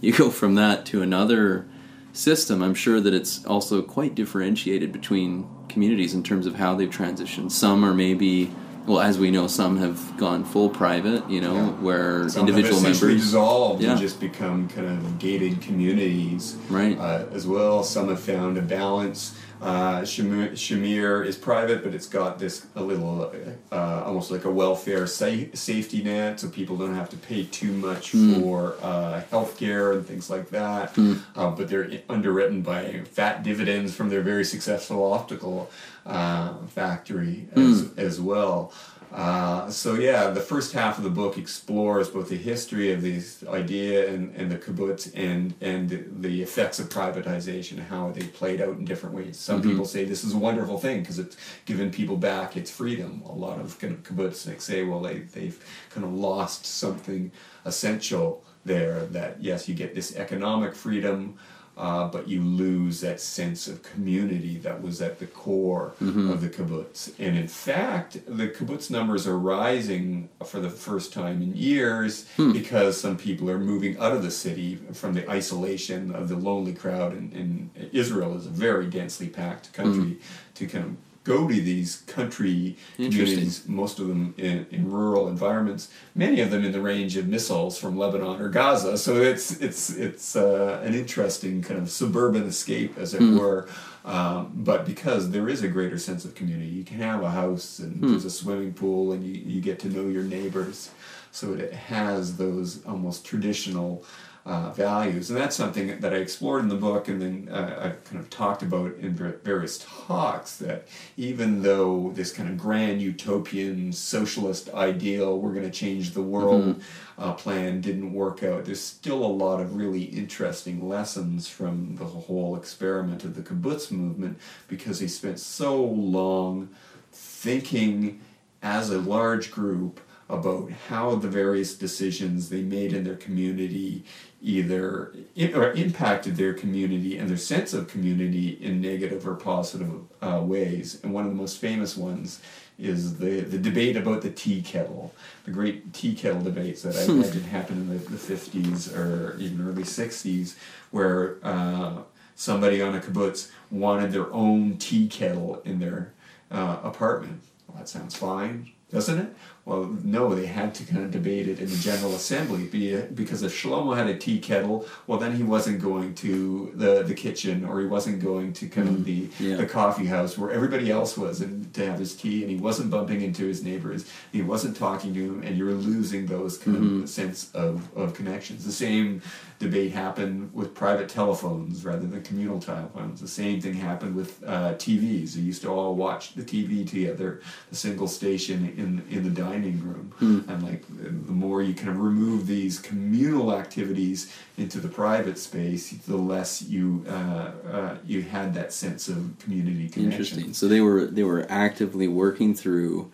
you 0.02 0.12
go 0.14 0.30
from 0.30 0.56
that 0.56 0.86
to 0.88 1.02
another 1.02 1.66
system, 2.12 2.62
I'm 2.62 2.76
sure 2.76 3.00
that 3.02 3.14
it's 3.14 3.44
also 3.46 3.82
quite 3.82 4.14
differentiated 4.16 4.92
between 4.92 5.48
communities 5.70 6.14
in 6.14 6.22
terms 6.24 6.46
of 6.46 6.56
how 6.56 6.76
they've 6.76 6.90
transitioned. 6.90 7.52
Some 7.52 7.84
are 7.84 7.94
maybe, 7.94 8.52
well, 8.86 9.00
as 9.00 9.18
we 9.18 9.32
know, 9.32 9.48
some 9.48 9.78
have 9.78 10.16
gone 10.18 10.44
full 10.44 10.70
private, 10.70 11.28
you 11.28 11.42
know, 11.42 11.56
Yeah. 11.56 11.70
where 11.82 12.30
Some 12.30 12.42
individual 12.48 12.76
have 12.82 12.84
members. 13.02 13.24
dissolved 13.24 13.82
Yeah. 13.82 13.92
and 13.94 14.00
just 14.00 14.20
become 14.20 14.68
kind 14.68 14.86
of 14.88 15.18
gated 15.18 15.62
communities 15.62 16.56
Right. 16.70 17.00
uh, 17.00 17.24
as 17.34 17.48
well. 17.48 17.84
Some 17.84 18.10
have 18.10 18.20
found 18.20 18.58
a 18.60 18.62
balance. 18.62 19.34
Uh, 19.64 20.02
Shamir, 20.02 21.26
is 21.26 21.38
private, 21.38 21.84
but 21.86 21.96
it's 21.96 22.08
got 22.10 22.38
this 22.38 22.68
a 22.76 22.84
little, 22.84 23.32
uh, 23.72 24.04
almost 24.06 24.30
like 24.30 24.44
a 24.44 24.52
welfare 24.52 25.08
sa- 25.08 25.48
safety 25.54 26.04
net, 26.04 26.42
so 26.42 26.50
people 26.50 26.76
don't 26.76 26.96
have 26.96 27.10
to 27.12 27.16
pay 27.18 27.46
too 27.46 27.72
much 27.72 28.12
Hmm. 28.12 28.42
for 28.42 28.76
uh, 28.82 29.22
health 29.32 29.58
care 29.58 29.94
and 29.94 30.06
things 30.06 30.30
like 30.30 30.50
that. 30.50 30.92
Uh, 30.98 31.52
but 31.52 31.70
they're 31.70 31.90
underwritten 32.10 32.62
by 32.62 33.04
fat 33.10 33.42
dividends 33.44 33.96
from 33.96 34.10
their 34.10 34.22
very 34.22 34.44
successful 34.44 35.14
optical 35.14 35.72
uh, 36.06 36.56
factory 36.68 37.48
as, 37.56 37.90
as 37.96 38.20
well. 38.20 38.74
Uh, 39.14 39.70
so 39.70 39.94
yeah, 39.94 40.32
the 40.32 40.42
first 40.42 40.74
half 40.74 40.98
of 40.98 41.04
the 41.04 41.10
book 41.10 41.38
explores 41.38 42.10
both 42.10 42.30
the 42.30 42.36
history 42.36 42.92
of 42.92 43.04
this 43.04 43.44
idea 43.48 44.12
and, 44.12 44.36
and 44.36 44.52
the 44.52 44.58
kibbutz 44.58 45.12
and 45.16 45.54
and 45.62 45.90
the, 46.20 46.42
effects 46.42 46.80
of 46.80 46.90
privatization, 46.90 47.78
how 47.78 48.10
they 48.10 48.26
played 48.26 48.60
out 48.60 48.70
in 48.70 48.86
different 48.86 49.14
ways. 49.14 49.38
Some 49.38 49.62
people 49.62 49.86
say 49.86 50.04
this 50.04 50.24
is 50.24 50.34
a 50.34 50.38
wonderful 50.38 50.80
thing 50.80 51.02
because 51.02 51.20
it's 51.20 51.38
given 51.66 51.92
people 51.92 52.18
back 52.18 52.58
its 52.58 52.72
freedom. 52.72 53.22
A 53.28 53.32
lot 53.32 53.60
of 53.60 53.78
kind 53.78 53.94
of 53.94 54.02
kibbutzniks 54.02 54.62
say, 54.62 54.84
well, 54.84 55.02
they 55.02 55.20
they've 55.20 55.64
kind 55.92 56.06
of 56.06 56.14
lost 56.14 56.66
something 56.66 57.32
essential 57.66 58.44
there. 58.66 59.06
That 59.06 59.44
yes, 59.44 59.70
you 59.70 59.76
get 59.76 59.94
this 59.94 60.16
economic 60.16 60.74
freedom. 60.74 61.38
Uh, 61.76 62.08
but 62.08 62.28
you 62.28 62.40
lose 62.40 63.02
that 63.02 63.20
sense 63.20 63.68
of 63.68 63.82
community 63.82 64.58
that 64.60 64.82
was 64.82 65.02
at 65.02 65.18
the 65.18 65.26
core 65.26 65.96
mm-hmm. 66.00 66.30
of 66.30 66.42
the 66.42 66.48
kibbutz. 66.48 67.12
And 67.18 67.36
in 67.36 67.48
fact, 67.48 68.20
the 68.28 68.48
kibbutz 68.48 68.92
numbers 68.92 69.26
are 69.26 69.38
rising 69.40 70.30
for 70.46 70.60
the 70.60 70.70
first 70.70 71.12
time 71.14 71.42
in 71.42 71.56
years 71.56 72.28
hmm. 72.38 72.52
because 72.52 73.02
some 73.02 73.18
people 73.18 73.50
are 73.50 73.58
moving 73.58 73.98
out 73.98 74.12
of 74.12 74.22
the 74.22 74.30
city 74.30 74.76
from 74.94 75.14
the 75.14 75.28
isolation 75.28 76.14
of 76.14 76.30
the 76.30 76.36
lonely 76.36 76.74
crowd. 76.74 77.14
And, 77.14 77.34
and 77.34 77.90
Israel 77.92 78.38
is 78.38 78.46
a 78.46 78.52
very 78.52 78.88
densely 78.88 79.28
packed 79.28 79.74
country 79.74 80.12
mm-hmm. 80.12 80.54
to 80.54 80.68
kind 80.68 80.86
of 80.86 80.96
go 81.24 81.48
to 81.48 81.54
these 81.54 82.04
country 82.08 82.76
communities, 82.96 83.68
most 83.68 84.00
of 84.00 84.08
them 84.08 84.34
in, 84.38 84.66
in 84.72 84.92
rural 84.92 85.28
environments, 85.28 85.90
many 86.16 86.42
of 86.42 86.52
them 86.52 86.64
in 86.66 86.72
the 86.72 86.82
range 86.82 87.16
of 87.18 87.28
missiles 87.28 87.78
from 87.78 87.98
Lebanon 87.98 88.42
or 88.42 88.50
Gaza. 88.50 88.98
So 88.98 89.16
it's 89.16 89.52
it's 89.62 89.90
it's 89.90 90.36
uh, 90.36 90.82
an 90.84 90.94
interesting 90.94 91.62
kind 91.62 91.80
of 91.80 91.90
suburban 91.90 92.44
escape, 92.44 92.98
as 92.98 93.14
it 93.14 93.22
were. 93.40 93.68
Um, 94.06 94.52
but 94.54 94.86
because 94.86 95.32
there 95.32 95.48
is 95.48 95.64
a 95.64 95.70
greater 95.70 95.98
sense 95.98 96.26
of 96.26 96.36
community, 96.36 96.70
you 96.70 96.84
can 96.84 96.98
have 96.98 97.24
a 97.24 97.32
house 97.32 97.80
and 97.80 98.04
there's 98.04 98.26
a 98.26 98.30
swimming 98.30 98.74
pool, 98.74 99.14
and 99.14 99.24
you, 99.24 99.42
you 99.46 99.62
get 99.62 99.80
to 99.80 99.90
know 99.90 100.10
your 100.10 100.24
neighbors. 100.24 100.92
So 101.32 101.54
it 101.54 101.74
has 101.74 102.38
those 102.38 102.86
almost 102.86 103.26
traditional 103.26 104.04
uh, 104.46 104.72
values, 104.72 105.30
and 105.30 105.40
that's 105.40 105.56
something 105.56 106.00
that 106.02 106.14
I 106.14 106.18
explored 106.18 106.64
in 106.64 106.68
the 106.68 106.76
book, 106.76 107.08
and 107.08 107.22
then 107.22 107.50
uh, 107.50 107.80
I 107.80 108.10
kind 108.10 108.20
of 108.20 108.30
talked 108.30 108.62
about 108.62 108.96
in 108.98 109.14
various 109.14 109.78
talks. 109.78 110.58
That 110.58 110.88
even 111.16 111.62
though 111.64 112.12
this 112.14 112.34
kind 112.34 112.50
of 112.50 112.58
grand 112.58 113.02
utopian 113.02 113.94
socialist 113.94 114.70
ideal, 114.74 115.40
we're 115.40 115.54
going 115.54 115.70
to 115.70 115.72
change 115.72 116.12
the 116.12 116.22
world 116.22 116.82
uh, 117.18 117.34
plan 117.34 117.80
didn't 117.80 118.14
work 118.14 118.44
out, 118.44 118.66
there's 118.66 118.82
still 118.82 119.24
a 119.24 119.28
lot 119.28 119.62
of 119.62 119.78
really 119.78 120.04
interesting 120.04 120.90
lessons 120.90 121.48
from 121.48 121.96
the 121.96 122.06
whole 122.06 122.58
experiment 122.58 123.24
of 123.24 123.36
the 123.36 123.42
kibbutz 123.42 123.92
movement 123.92 124.38
because 124.68 125.00
they 125.00 125.08
spent 125.08 125.40
so 125.40 125.82
long 125.82 126.70
thinking 127.14 128.20
as 128.62 128.90
a 128.90 128.98
large 128.98 129.52
group 129.52 130.00
about 130.34 130.72
how 130.90 131.16
the 131.16 131.28
various 131.28 131.76
decisions 131.76 132.50
they 132.50 132.62
made 132.62 132.94
in 132.94 133.04
their 133.04 133.16
community 133.16 134.04
either 134.42 135.14
i- 135.40 135.54
or 135.54 135.72
impacted 135.74 136.36
their 136.36 136.54
community 136.54 137.18
and 137.18 137.30
their 137.30 137.38
sense 137.38 137.74
of 137.74 137.88
community 137.88 138.50
in 138.62 138.82
negative 138.82 139.26
or 139.28 139.36
positive 139.36 139.92
uh, 140.22 140.42
ways. 140.44 141.00
And 141.04 141.14
one 141.14 141.24
of 141.26 141.30
the 141.32 141.36
most 141.38 141.60
famous 141.60 141.96
ones 141.96 142.42
is 142.80 143.18
the, 143.20 143.42
the 143.42 143.58
debate 143.58 143.96
about 143.96 144.22
the 144.22 144.32
tea 144.32 144.62
kettle, 144.62 145.14
the 145.46 145.52
great 145.52 145.94
tea 145.94 146.14
kettle 146.16 146.42
debates 146.42 146.82
that 146.82 146.96
I 146.96 147.02
imagine 147.22 147.44
happened 147.44 147.90
in 147.92 147.98
the, 147.98 148.04
the 148.10 148.18
50s 148.18 148.94
or 148.98 149.38
even 149.40 149.66
early 149.66 149.84
60s, 149.84 150.56
where 150.92 151.38
uh, 151.44 151.98
somebody 152.36 152.82
on 152.82 152.96
a 152.96 153.00
kibbutz 153.00 153.50
wanted 153.72 154.12
their 154.12 154.32
own 154.34 154.78
tea 154.78 155.08
kettle 155.08 155.62
in 155.64 155.80
their 155.80 156.12
uh, 156.52 156.80
apartment. 156.84 157.42
Well, 157.68 157.78
that 157.78 157.88
sounds 157.88 158.16
fine, 158.16 158.72
doesn't 158.92 159.18
it? 159.20 159.36
Well, 159.66 159.98
no, 160.04 160.36
they 160.36 160.46
had 160.46 160.76
to 160.76 160.84
kind 160.84 161.06
of 161.06 161.12
debate 161.12 161.48
it 161.48 161.60
in 161.60 161.70
the 161.70 161.78
General 161.78 162.14
Assembly 162.16 162.66
because 163.14 163.44
if 163.44 163.54
Shlomo 163.54 163.96
had 163.96 164.08
a 164.08 164.18
tea 164.18 164.38
kettle, 164.40 164.86
well, 165.08 165.18
then 165.18 165.34
he 165.38 165.44
wasn't 165.44 165.82
going 165.82 166.16
to 166.16 166.72
the, 166.76 167.02
the 167.04 167.14
kitchen 167.14 167.64
or 167.64 167.80
he 167.80 167.86
wasn't 167.86 168.22
going 168.22 168.52
to 168.54 168.68
kind 168.68 168.90
of 168.90 169.06
the, 169.06 169.30
Yeah. 169.40 169.56
the 169.56 169.66
coffee 169.66 170.06
house 170.08 170.38
where 170.38 170.52
everybody 170.52 170.92
else 170.92 171.18
was 171.18 171.40
and 171.40 171.74
to 171.76 171.86
have 171.90 171.98
his 171.98 172.14
tea 172.14 172.42
and 172.42 172.52
he 172.52 172.58
wasn't 172.58 172.92
bumping 172.92 173.22
into 173.22 173.46
his 173.46 173.64
neighbors 173.64 174.06
he 174.34 174.42
wasn't 174.42 174.76
talking 174.76 175.14
to 175.14 175.20
him 175.20 175.44
and 175.44 175.58
you 175.58 175.64
were 175.64 175.72
losing 175.72 176.26
those 176.26 176.58
kind 176.58 177.04
of 177.04 177.10
sense 177.10 177.50
of, 177.54 177.88
of 177.96 178.14
connections. 178.14 178.66
The 178.66 178.72
same 178.74 179.22
debate 179.60 179.94
happened 179.94 180.54
with 180.54 180.74
private 180.76 181.08
telephones 181.08 181.86
rather 181.86 182.06
than 182.06 182.22
communal 182.24 182.60
telephones. 182.60 183.22
The 183.22 183.30
same 183.30 183.62
thing 183.62 183.76
happened 183.76 184.14
with 184.14 184.44
uh, 184.44 184.74
tvs 184.74 185.36
they 185.36 185.42
used 185.42 185.62
to 185.62 185.70
all 185.70 185.96
watch 185.96 186.34
the 186.34 186.42
tv 186.44 186.86
together 186.90 187.40
the 187.70 187.76
single 187.78 188.08
station 188.10 188.74
in 188.78 189.02
in 189.16 189.24
the 189.24 189.30
dining 189.30 189.53
room 189.62 190.14
and 190.48 190.64
like 190.64 190.84
the 191.02 191.32
more 191.32 191.62
you 191.62 191.74
kind 191.74 191.90
of 191.90 192.00
remove 192.00 192.48
these 192.48 192.80
communal 192.80 193.54
activities 193.54 194.34
into 194.58 194.80
the 194.80 194.88
private 194.88 195.38
space 195.38 195.92
the 195.92 196.16
less 196.16 196.62
you 196.62 197.04
uh, 197.08 197.52
uh, 197.72 197.98
you 198.06 198.22
had 198.22 198.54
that 198.54 198.72
sense 198.72 199.08
of 199.08 199.34
community 199.40 199.90
connection 199.90 200.14
Interesting. 200.14 200.54
So 200.54 200.68
they 200.68 200.82
were 200.82 201.06
they 201.06 201.24
were 201.24 201.46
actively 201.50 202.08
working 202.08 202.54
through 202.54 203.12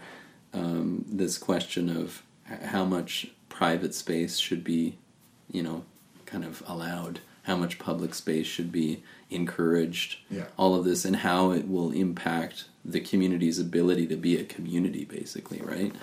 um, 0.53 1.05
this 1.07 1.37
question 1.37 1.89
of 1.95 2.23
how 2.63 2.85
much 2.85 3.27
private 3.47 3.93
space 3.93 4.37
should 4.37 4.63
be, 4.63 4.97
you 5.51 5.61
know, 5.61 5.83
kind 6.25 6.43
of 6.43 6.63
allowed, 6.67 7.19
how 7.43 7.55
much 7.55 7.79
public 7.79 8.13
space 8.13 8.47
should 8.47 8.71
be 8.71 9.03
encouraged. 9.29 10.17
Yeah. 10.29 10.45
All 10.57 10.75
of 10.75 10.85
this 10.85 11.05
and 11.05 11.17
how 11.17 11.51
it 11.51 11.67
will 11.67 11.91
impact 11.91 12.65
the 12.83 12.99
community's 12.99 13.59
ability 13.59 14.07
to 14.07 14.15
be 14.15 14.37
a 14.37 14.43
community, 14.43 15.05
basically, 15.05 15.61
right? 15.61 15.93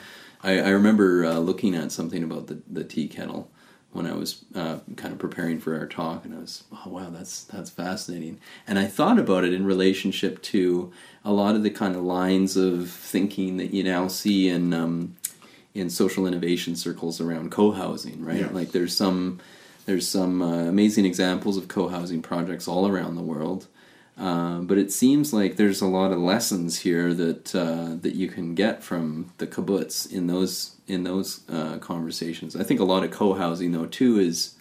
I, 0.47 0.61
I 0.61 0.69
remember 0.71 1.25
uh, 1.25 1.39
looking 1.39 1.75
at 1.75 1.91
something 1.91 2.23
about 2.23 2.47
the, 2.47 2.63
the 2.71 2.85
tea 2.85 3.09
kettle 3.09 3.51
when 3.93 4.07
I 4.07 4.13
was 4.13 4.45
uh, 4.55 4.79
kind 4.97 5.13
of 5.13 5.19
preparing 5.19 5.59
for 5.59 5.77
our 5.77 5.87
talk, 5.87 6.25
and 6.25 6.35
I 6.35 6.39
was, 6.39 6.65
oh 6.71 6.91
wow, 6.91 7.11
that's 7.11 7.45
that's 7.45 7.71
fascinating. 7.71 8.39
And 8.67 8.79
I 8.79 8.87
thought 8.87 9.19
about 9.19 9.45
it 9.45 9.53
in 9.53 9.67
relationship 9.67 10.41
to 10.43 10.93
a 11.25 11.33
lot 11.33 11.57
of 11.57 11.63
the 11.63 11.71
kind 11.71 11.97
of 11.97 12.03
lines 12.03 12.57
of 12.57 12.91
thinking 12.91 13.57
that 13.57 13.73
you 13.73 13.83
now 13.83 14.07
see 14.07 14.49
in 14.49 14.73
um, 14.73 15.17
in 15.75 15.91
social 15.91 16.27
innovation 16.27 16.77
circles 16.77 17.21
around 17.21 17.51
co-housing, 17.51 18.25
right? 18.25 18.41
Yeah. 18.41 18.51
Like 18.51 18.73
there's 18.73 18.97
some 18.97 19.41
there's 19.87 20.07
some 20.07 20.43
uh, 20.43 20.65
amazing 20.65 21.07
examples 21.07 21.57
of 21.57 21.69
co-housing 21.69 22.23
projects 22.23 22.69
all 22.69 22.87
around 22.87 23.17
the 23.17 23.23
world. 23.23 23.67
Uh, 24.19 24.61
but 24.61 24.79
it 24.79 24.91
seems 24.91 25.35
like 25.35 25.57
there's 25.57 25.83
a 25.83 25.87
lot 25.87 26.11
of 26.11 26.19
lessons 26.19 26.81
here 26.81 27.13
that 27.13 27.55
uh, 27.55 27.97
that 28.01 28.15
you 28.15 28.29
can 28.29 28.55
get 28.55 28.83
from 28.83 29.31
the 29.37 29.47
kibbutz 29.47 30.11
in 30.11 30.27
those 30.27 30.77
in 30.89 31.05
those 31.05 31.43
uh, 31.51 31.77
conversations. 31.79 32.57
I 32.57 32.63
think 32.63 32.81
a 32.81 32.85
lot 32.85 33.05
of 33.05 33.11
co-housing 33.11 33.73
though 33.73 33.87
too 33.87 34.19
is, 34.19 34.55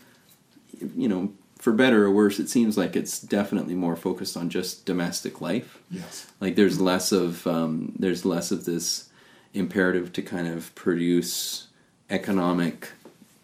you 0.95 1.08
know, 1.08 1.32
for 1.58 1.72
better 1.72 2.06
or 2.06 2.12
worse, 2.12 2.38
it 2.38 2.49
seems 2.49 2.78
like 2.78 2.97
it's 2.97 3.20
definitely 3.20 3.76
more 3.76 3.95
focused 3.95 4.36
on 4.36 4.49
just 4.49 4.86
domestic 4.86 5.39
life. 5.39 5.80
yes 5.89 6.28
Like 6.41 6.56
there's 6.56 6.82
less 6.82 7.14
of 7.14 7.47
um, 7.47 7.93
there's 7.97 8.26
less 8.26 8.51
of 8.51 8.66
this 8.66 9.08
imperative 9.53 10.12
to 10.14 10.22
kind 10.22 10.47
of 10.47 10.76
produce 10.76 11.68
economic 12.10 12.89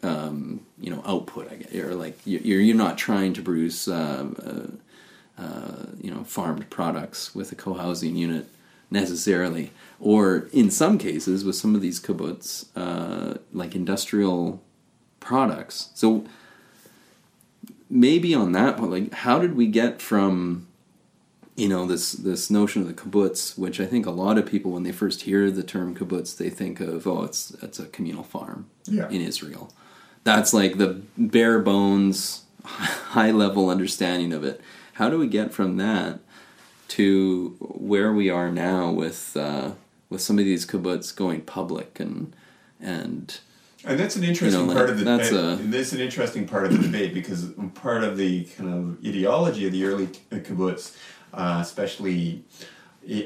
um, 0.03 0.65
you 0.77 0.89
know 0.89 1.01
output. 1.05 1.49
I 1.49 1.55
guess, 1.55 1.73
or 1.73 1.95
like 1.95 2.19
you're 2.25 2.59
you're 2.59 2.75
not 2.75 2.97
trying 2.97 3.31
to 3.33 3.41
produce 3.41 3.87
um, 3.87 4.81
uh, 5.41 5.85
you 6.03 6.11
know 6.13 6.23
farmed 6.23 6.65
products 6.69 7.33
with 7.37 7.51
a 7.51 7.55
co-housing 7.55 8.15
unit 8.15 8.45
necessarily, 8.89 9.71
or 9.99 10.47
in 10.51 10.69
some 10.69 10.97
cases 10.97 11.37
with 11.45 11.55
some 11.55 11.73
of 11.75 11.81
these 11.81 11.99
kibbutz 12.05 12.47
uh, 12.75 13.37
like 13.53 13.75
industrial 13.75 14.61
products. 15.19 15.89
So 15.95 16.25
maybe 17.89 18.33
on 18.33 18.51
that 18.53 18.77
point, 18.77 18.91
like 18.91 19.13
how 19.13 19.39
did 19.39 19.55
we 19.55 19.67
get 19.67 20.01
from 20.01 20.67
you 21.55 21.67
know 21.67 21.85
this 21.85 22.13
this 22.13 22.49
notion 22.49 22.81
of 22.81 22.87
the 22.87 22.93
kibbutz, 22.93 23.57
which 23.57 23.79
I 23.79 23.85
think 23.85 24.05
a 24.05 24.11
lot 24.11 24.37
of 24.37 24.45
people 24.45 24.71
when 24.71 24.83
they 24.83 24.91
first 24.91 25.21
hear 25.23 25.51
the 25.51 25.63
term 25.63 25.95
kibbutz, 25.95 26.37
they 26.37 26.49
think 26.49 26.79
of 26.79 27.05
oh 27.07 27.23
it's 27.23 27.51
it's 27.61 27.79
a 27.79 27.85
communal 27.85 28.23
farm 28.23 28.67
Yeah. 28.85 29.09
in 29.09 29.21
Israel. 29.21 29.71
That's 30.23 30.53
like 30.53 30.77
the 30.77 31.01
bare 31.17 31.59
bones, 31.59 32.43
high 32.65 33.31
level 33.31 33.69
understanding 33.69 34.33
of 34.33 34.43
it. 34.43 34.61
How 35.01 35.09
do 35.09 35.17
we 35.17 35.25
get 35.25 35.51
from 35.51 35.77
that 35.77 36.19
to 36.89 37.55
where 37.59 38.13
we 38.13 38.29
are 38.29 38.51
now 38.51 38.91
with 38.91 39.35
uh, 39.35 39.71
with 40.11 40.21
some 40.21 40.37
of 40.37 40.45
these 40.45 40.63
kibbutz 40.63 41.15
going 41.15 41.41
public 41.41 41.99
and 41.99 42.35
and 42.79 43.39
And 43.83 43.99
that's 43.99 44.15
an 44.15 44.23
interesting 44.23 44.61
You 44.61 44.67
know, 44.67 44.73
part 44.75 44.91
of 44.91 44.99
the 44.99 45.05
that's 45.05 45.31
a- 45.31 45.55
that's 45.59 45.93
an 45.93 46.01
interesting 46.01 46.47
part 46.47 46.67
of 46.67 46.73
the 46.73 46.83
debate 46.87 47.15
because 47.15 47.49
part 47.73 48.03
of 48.03 48.15
the 48.15 48.43
kind 48.43 48.71
of 48.71 49.03
ideology 49.03 49.65
of 49.65 49.71
the 49.71 49.85
early 49.85 50.05
kibbutz, 50.29 50.95
uh, 51.33 51.57
especially 51.59 52.43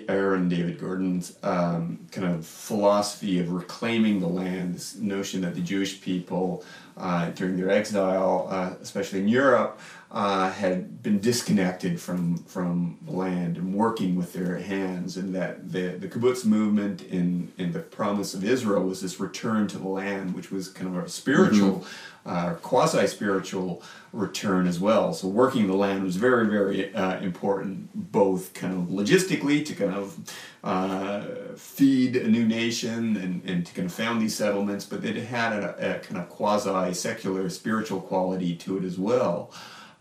Aaron 0.07 0.47
David 0.47 0.79
Gordon's 0.79 1.35
um, 1.43 2.07
kind 2.09 2.25
of 2.25 2.45
philosophy 2.47 3.37
of 3.41 3.51
reclaiming 3.51 4.21
the 4.21 4.29
land, 4.29 4.75
this 4.75 4.95
notion 4.95 5.41
that 5.41 5.55
the 5.55 5.61
Jewish 5.61 5.99
people 5.99 6.63
uh, 6.97 7.29
during 7.31 7.57
their 7.57 7.69
exile, 7.69 8.47
uh, 8.49 8.73
especially 8.81 9.19
in 9.19 9.27
Europe, 9.27 9.79
uh, 10.11 10.49
had 10.49 11.03
been 11.03 11.19
disconnected 11.19 11.99
from 11.99 12.37
from 12.37 12.97
the 13.05 13.11
land 13.11 13.57
and 13.57 13.73
working 13.73 14.15
with 14.15 14.31
their 14.33 14.57
hands, 14.59 15.17
and 15.17 15.35
that 15.35 15.71
the 15.71 15.97
the 15.99 16.07
kibbutz 16.07 16.45
movement 16.45 17.01
in 17.01 17.51
in 17.57 17.73
the 17.73 17.79
promise 17.79 18.33
of 18.33 18.43
Israel 18.45 18.83
was 18.83 19.01
this 19.01 19.19
return 19.19 19.67
to 19.67 19.77
the 19.77 19.87
land, 19.87 20.33
which 20.33 20.51
was 20.51 20.69
kind 20.69 20.95
of 20.95 21.03
a 21.03 21.09
spiritual, 21.09 21.85
uh, 22.25 22.53
quasi 22.55 23.05
spiritual 23.07 23.81
return 24.11 24.65
as 24.67 24.79
well. 24.79 25.13
So 25.13 25.27
working 25.27 25.67
the 25.67 25.75
land 25.75 26.03
was 26.03 26.15
very 26.15 26.47
very 26.47 26.93
uh, 26.93 27.19
important, 27.19 27.89
both 28.11 28.53
kind 28.53 28.73
of 28.73 28.89
logistically 28.89 29.65
to 29.65 29.73
kind 29.75 29.93
of 29.93 30.17
uh, 30.63 31.21
feed 31.55 32.15
a 32.15 32.27
new 32.27 32.45
nation 32.47 33.17
and, 33.17 33.43
and 33.45 33.65
to 33.65 33.73
kind 33.73 33.85
of 33.85 33.93
found 33.93 34.21
these 34.21 34.35
settlements, 34.35 34.85
but 34.85 35.05
it 35.05 35.15
had 35.15 35.53
a, 35.53 35.95
a 35.95 35.99
kind 35.99 36.19
of 36.19 36.27
quasi 36.29 36.93
secular 36.93 37.49
spiritual 37.49 38.01
quality 38.01 38.55
to 38.55 38.77
it 38.77 38.83
as 38.83 38.97
well. 38.97 39.51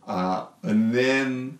Uh, 0.07 0.47
and 0.63 0.95
then 0.95 1.59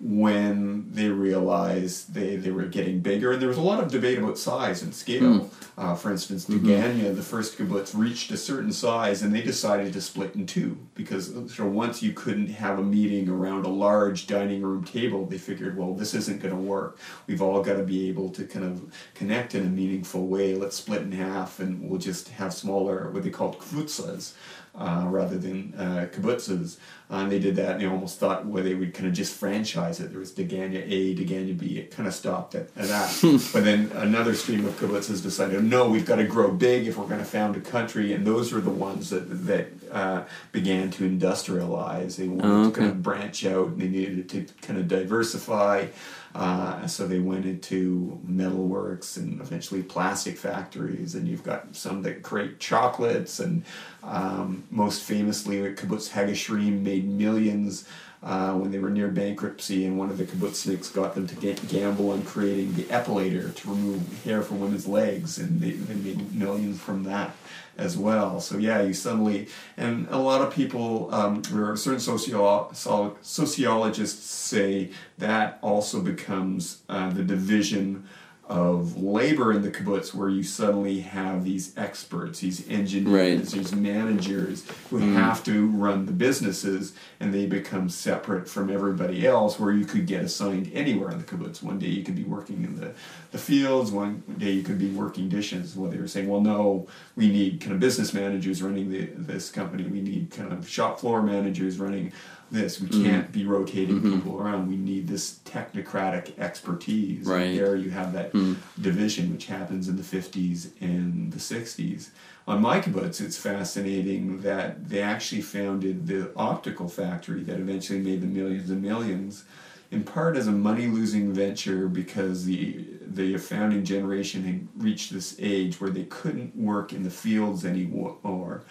when 0.00 0.90
they 0.90 1.08
realized 1.08 2.12
they, 2.14 2.36
they 2.36 2.50
were 2.50 2.64
getting 2.64 3.00
bigger, 3.00 3.32
and 3.32 3.40
there 3.40 3.48
was 3.48 3.56
a 3.58 3.62
lot 3.62 3.82
of 3.82 3.90
debate 3.90 4.18
about 4.18 4.36
size 4.36 4.82
and 4.82 4.94
scale. 4.94 5.48
Uh, 5.76 5.94
for 5.94 6.10
instance, 6.10 6.46
Degania, 6.46 7.14
the 7.14 7.22
first 7.22 7.58
kibbutz, 7.58 7.98
reached 7.98 8.30
a 8.30 8.36
certain 8.36 8.72
size, 8.72 9.22
and 9.22 9.34
they 9.34 9.42
decided 9.42 9.92
to 9.92 10.00
split 10.00 10.34
in 10.34 10.46
two 10.46 10.78
because 10.94 11.32
so 11.52 11.66
once 11.66 12.02
you 12.02 12.12
couldn't 12.12 12.48
have 12.48 12.78
a 12.78 12.82
meeting 12.82 13.28
around 13.28 13.64
a 13.64 13.68
large 13.68 14.26
dining 14.26 14.62
room 14.62 14.84
table, 14.84 15.26
they 15.26 15.38
figured, 15.38 15.76
well, 15.76 15.94
this 15.94 16.14
isn't 16.14 16.42
going 16.42 16.54
to 16.54 16.60
work. 16.60 16.98
We've 17.26 17.42
all 17.42 17.62
got 17.62 17.76
to 17.76 17.82
be 17.82 18.08
able 18.08 18.28
to 18.30 18.44
kind 18.44 18.64
of 18.64 18.82
connect 19.14 19.54
in 19.54 19.66
a 19.66 19.70
meaningful 19.70 20.26
way. 20.26 20.54
Let's 20.54 20.76
split 20.76 21.02
in 21.02 21.12
half, 21.12 21.60
and 21.60 21.88
we'll 21.88 22.00
just 22.00 22.28
have 22.28 22.52
smaller, 22.52 23.10
what 23.10 23.22
they 23.22 23.30
called 23.30 23.58
kvutzas. 23.58 24.34
Uh, 24.76 25.06
rather 25.06 25.38
than 25.38 25.72
uh, 25.78 26.08
kibbutzes, 26.12 26.78
and 27.10 27.30
they 27.30 27.38
did 27.38 27.56
that, 27.56 27.72
and 27.72 27.80
they 27.80 27.86
almost 27.86 28.18
thought 28.18 28.44
where 28.46 28.62
they 28.62 28.74
would 28.74 28.92
kind 28.94 29.06
of 29.06 29.12
just 29.12 29.34
franchise 29.34 30.00
it. 30.00 30.10
There 30.10 30.18
was 30.18 30.32
Degania 30.32 30.82
A, 30.90 31.14
Degania 31.14 31.56
B. 31.56 31.78
It 31.78 31.90
kind 31.90 32.08
of 32.08 32.14
stopped 32.14 32.54
at, 32.54 32.68
at 32.76 32.88
that. 32.88 33.18
but 33.52 33.62
then 33.64 33.90
another 33.94 34.34
stream 34.34 34.64
of 34.66 34.78
kibbutzes 34.80 35.22
decided, 35.22 35.62
no, 35.62 35.88
we've 35.88 36.06
got 36.06 36.16
to 36.16 36.24
grow 36.24 36.50
big 36.50 36.86
if 36.86 36.96
we're 36.96 37.06
going 37.06 37.18
to 37.20 37.24
found 37.24 37.56
a 37.56 37.60
country, 37.60 38.12
and 38.12 38.26
those 38.26 38.52
were 38.52 38.60
the 38.60 38.70
ones 38.70 39.10
that 39.10 39.20
that 39.46 39.68
uh, 39.92 40.24
began 40.52 40.90
to 40.92 41.08
industrialize. 41.08 42.16
They 42.16 42.28
wanted 42.28 42.44
Oh, 42.50 42.70
to 42.70 42.76
kind 42.78 42.90
of 42.90 43.02
branch 43.02 43.44
out, 43.46 43.68
and 43.68 43.80
they 43.80 43.88
needed 43.88 44.28
to 44.30 44.46
kind 44.62 44.78
of 44.78 44.88
diversify. 44.88 45.86
Uh, 46.34 46.84
so 46.88 47.06
they 47.06 47.20
went 47.20 47.46
into 47.46 48.18
metalworks 48.28 49.16
and 49.16 49.40
eventually 49.40 49.84
plastic 49.84 50.36
factories, 50.36 51.14
and 51.14 51.28
you've 51.28 51.44
got 51.44 51.76
some 51.76 52.02
that 52.02 52.22
create 52.24 52.58
chocolates, 52.58 53.38
and 53.38 53.62
um, 54.02 54.64
most 54.68 55.02
famously, 55.04 55.58
Kibbutz 55.58 56.10
HaGoshrim 56.10 56.82
made 56.82 56.93
millions 57.02 57.86
uh, 58.22 58.54
when 58.54 58.70
they 58.70 58.78
were 58.78 58.88
near 58.88 59.08
bankruptcy, 59.08 59.84
and 59.84 59.98
one 59.98 60.08
of 60.10 60.16
the 60.16 60.24
kibbutzniks 60.24 60.92
got 60.94 61.14
them 61.14 61.26
to 61.26 61.34
ga- 61.34 61.56
gamble 61.68 62.10
on 62.10 62.22
creating 62.22 62.72
the 62.74 62.84
epilator 62.84 63.54
to 63.54 63.68
remove 63.68 64.24
hair 64.24 64.40
from 64.40 64.60
women's 64.60 64.86
legs, 64.86 65.38
and 65.38 65.60
they, 65.60 65.72
they 65.72 65.94
made 65.94 66.34
millions 66.34 66.80
from 66.80 67.04
that 67.04 67.36
as 67.76 67.98
well. 67.98 68.40
So 68.40 68.56
yeah, 68.56 68.80
you 68.80 68.94
suddenly 68.94 69.48
and 69.76 70.06
a 70.10 70.16
lot 70.16 70.40
of 70.40 70.54
people, 70.54 71.12
um, 71.12 71.42
or 71.52 71.76
certain 71.76 72.00
socio- 72.00 72.70
so- 72.72 73.18
sociologists 73.20 74.30
say 74.30 74.90
that 75.18 75.58
also 75.60 76.00
becomes 76.00 76.82
uh, 76.88 77.10
the 77.10 77.22
division 77.22 78.08
of 78.46 79.00
labor 79.02 79.52
in 79.52 79.62
the 79.62 79.70
kibbutz 79.70 80.12
where 80.12 80.28
you 80.28 80.42
suddenly 80.42 81.00
have 81.00 81.44
these 81.44 81.72
experts, 81.78 82.40
these 82.40 82.68
engineers, 82.68 83.14
Right. 83.14 83.46
these 83.46 83.74
managers 83.74 84.66
who 84.90 84.98
mm-hmm. 84.98 85.16
have 85.16 85.42
to 85.44 85.66
run 85.68 86.04
the 86.04 86.12
businesses 86.12 86.92
and 87.20 87.32
they 87.32 87.46
become 87.46 87.88
separate 87.88 88.46
from 88.46 88.70
everybody 88.70 89.26
else 89.26 89.58
where 89.58 89.72
you 89.72 89.86
could 89.86 90.06
get 90.06 90.22
assigned 90.22 90.70
anywhere 90.74 91.10
in 91.10 91.16
the 91.16 91.24
kibbutz. 91.24 91.62
One 91.62 91.78
day 91.78 91.86
you 91.86 92.04
could 92.04 92.16
be 92.16 92.24
working 92.24 92.64
in 92.64 92.76
the, 92.78 92.92
the 93.30 93.38
fields, 93.38 93.90
one 93.90 94.22
day 94.36 94.50
you 94.50 94.62
could 94.62 94.78
be 94.78 94.90
working 94.90 95.30
dishes. 95.30 95.74
Well, 95.74 95.90
they 95.90 95.98
were 95.98 96.06
saying, 96.06 96.28
well, 96.28 96.42
no, 96.42 96.86
we 97.16 97.30
need 97.30 97.62
kind 97.62 97.72
of 97.72 97.80
business 97.80 98.12
managers 98.12 98.62
running 98.62 98.90
the, 98.90 99.06
this 99.16 99.50
company. 99.50 99.84
We 99.84 100.02
need 100.02 100.30
kind 100.30 100.52
of 100.52 100.68
shop 100.68 101.00
floor 101.00 101.22
managers 101.22 101.78
running 101.78 102.12
this. 102.54 102.80
We 102.80 102.88
mm-hmm. 102.88 103.04
can't 103.04 103.32
be 103.32 103.44
rotating 103.44 103.96
mm-hmm. 104.00 104.14
people 104.14 104.40
around. 104.40 104.68
We 104.68 104.76
need 104.76 105.06
this 105.06 105.40
technocratic 105.44 106.38
expertise. 106.38 107.26
Right. 107.26 107.42
And 107.42 107.58
there 107.58 107.76
you 107.76 107.90
have 107.90 108.12
that 108.14 108.30
hmm. 108.30 108.54
division 108.80 109.32
which 109.32 109.46
happens 109.46 109.88
in 109.88 109.96
the 109.96 110.02
50s 110.02 110.70
and 110.80 111.32
the 111.32 111.38
60s. 111.38 112.10
On 112.46 112.60
my 112.60 112.80
kibbutz, 112.80 113.20
it's 113.20 113.36
fascinating 113.36 114.42
that 114.42 114.88
they 114.88 115.02
actually 115.02 115.42
founded 115.42 116.06
the 116.06 116.30
optical 116.36 116.88
factory 116.88 117.42
that 117.42 117.58
eventually 117.58 118.00
made 118.00 118.20
the 118.20 118.26
millions 118.26 118.70
and 118.70 118.82
millions, 118.82 119.44
in 119.90 120.04
part 120.04 120.36
as 120.36 120.46
a 120.46 120.52
money-losing 120.52 121.32
venture 121.32 121.88
because 121.88 122.44
the 122.44 122.86
the 123.06 123.36
founding 123.38 123.84
generation 123.84 124.42
had 124.42 124.82
reached 124.82 125.12
this 125.12 125.36
age 125.38 125.80
where 125.80 125.90
they 125.90 126.04
couldn't 126.04 126.56
work 126.56 126.92
in 126.92 127.02
the 127.02 127.10
fields 127.10 127.64
anymore. 127.64 128.64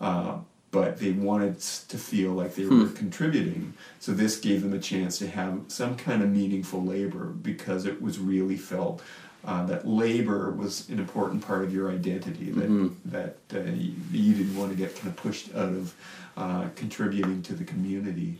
Uh, 0.00 0.38
but 0.70 0.98
they 0.98 1.10
wanted 1.10 1.58
to 1.60 1.98
feel 1.98 2.30
like 2.32 2.54
they 2.54 2.64
were 2.64 2.88
contributing. 2.88 3.74
So 3.98 4.12
this 4.12 4.38
gave 4.38 4.62
them 4.62 4.72
a 4.72 4.78
chance 4.78 5.18
to 5.18 5.26
have 5.28 5.62
some 5.68 5.96
kind 5.96 6.22
of 6.22 6.28
meaningful 6.30 6.84
labor 6.84 7.24
because 7.26 7.86
it 7.86 8.00
was 8.00 8.18
really 8.18 8.56
felt 8.56 9.02
uh, 9.44 9.64
that 9.66 9.86
labor 9.88 10.50
was 10.52 10.88
an 10.90 10.98
important 10.98 11.44
part 11.44 11.64
of 11.64 11.74
your 11.74 11.90
identity. 11.90 12.50
That 12.50 12.68
that 13.50 13.66
uh, 13.66 13.70
you, 13.72 13.94
you 14.12 14.34
didn't 14.34 14.56
want 14.56 14.70
to 14.70 14.76
get 14.76 14.94
kind 14.94 15.08
of 15.08 15.16
pushed 15.16 15.54
out 15.54 15.70
of 15.70 15.94
uh, 16.36 16.68
contributing 16.76 17.42
to 17.42 17.54
the 17.54 17.64
community. 17.64 18.38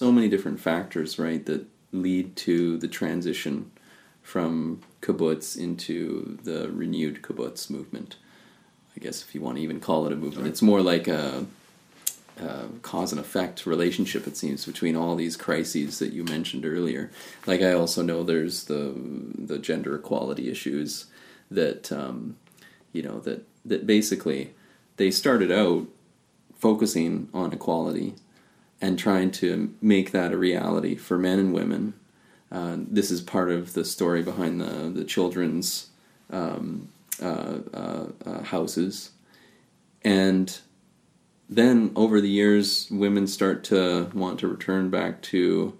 So 0.00 0.10
many 0.10 0.30
different 0.30 0.58
factors, 0.58 1.18
right, 1.18 1.44
that 1.44 1.66
lead 1.92 2.34
to 2.34 2.78
the 2.78 2.88
transition 2.88 3.70
from 4.22 4.80
kibbutz 5.02 5.58
into 5.58 6.38
the 6.42 6.70
renewed 6.72 7.20
kibbutz 7.20 7.68
movement. 7.68 8.16
I 8.96 9.00
guess 9.00 9.20
if 9.20 9.34
you 9.34 9.42
want 9.42 9.58
to 9.58 9.62
even 9.62 9.78
call 9.78 10.06
it 10.06 10.12
a 10.14 10.16
movement, 10.16 10.48
it's 10.48 10.62
more 10.62 10.80
like 10.80 11.06
a, 11.06 11.44
a 12.40 12.64
cause 12.80 13.12
and 13.12 13.20
effect 13.20 13.66
relationship. 13.66 14.26
It 14.26 14.38
seems 14.38 14.64
between 14.64 14.96
all 14.96 15.16
these 15.16 15.36
crises 15.36 15.98
that 15.98 16.14
you 16.14 16.24
mentioned 16.24 16.64
earlier. 16.64 17.10
Like 17.46 17.60
I 17.60 17.74
also 17.74 18.00
know 18.00 18.22
there's 18.22 18.64
the 18.64 18.94
the 19.36 19.58
gender 19.58 19.94
equality 19.94 20.50
issues 20.50 21.10
that 21.50 21.92
um, 21.92 22.38
you 22.94 23.02
know 23.02 23.20
that 23.20 23.46
that 23.66 23.86
basically 23.86 24.54
they 24.96 25.10
started 25.10 25.52
out 25.52 25.88
focusing 26.58 27.28
on 27.34 27.52
equality 27.52 28.14
and 28.80 28.98
trying 28.98 29.30
to 29.30 29.74
make 29.82 30.10
that 30.12 30.32
a 30.32 30.38
reality 30.38 30.94
for 30.96 31.18
men 31.18 31.38
and 31.38 31.52
women. 31.52 31.94
Uh, 32.50 32.76
this 32.78 33.10
is 33.10 33.20
part 33.20 33.50
of 33.50 33.74
the 33.74 33.84
story 33.84 34.22
behind 34.22 34.60
the 34.60 34.90
the 34.92 35.04
children's 35.04 35.88
um, 36.32 36.88
uh, 37.22 37.58
uh, 37.72 38.06
uh, 38.26 38.42
houses, 38.44 39.10
and 40.02 40.58
then 41.48 41.90
over 41.94 42.20
the 42.20 42.28
years, 42.28 42.88
women 42.90 43.26
start 43.26 43.62
to 43.64 44.10
want 44.14 44.38
to 44.40 44.48
return 44.48 44.90
back 44.90 45.20
to 45.22 45.76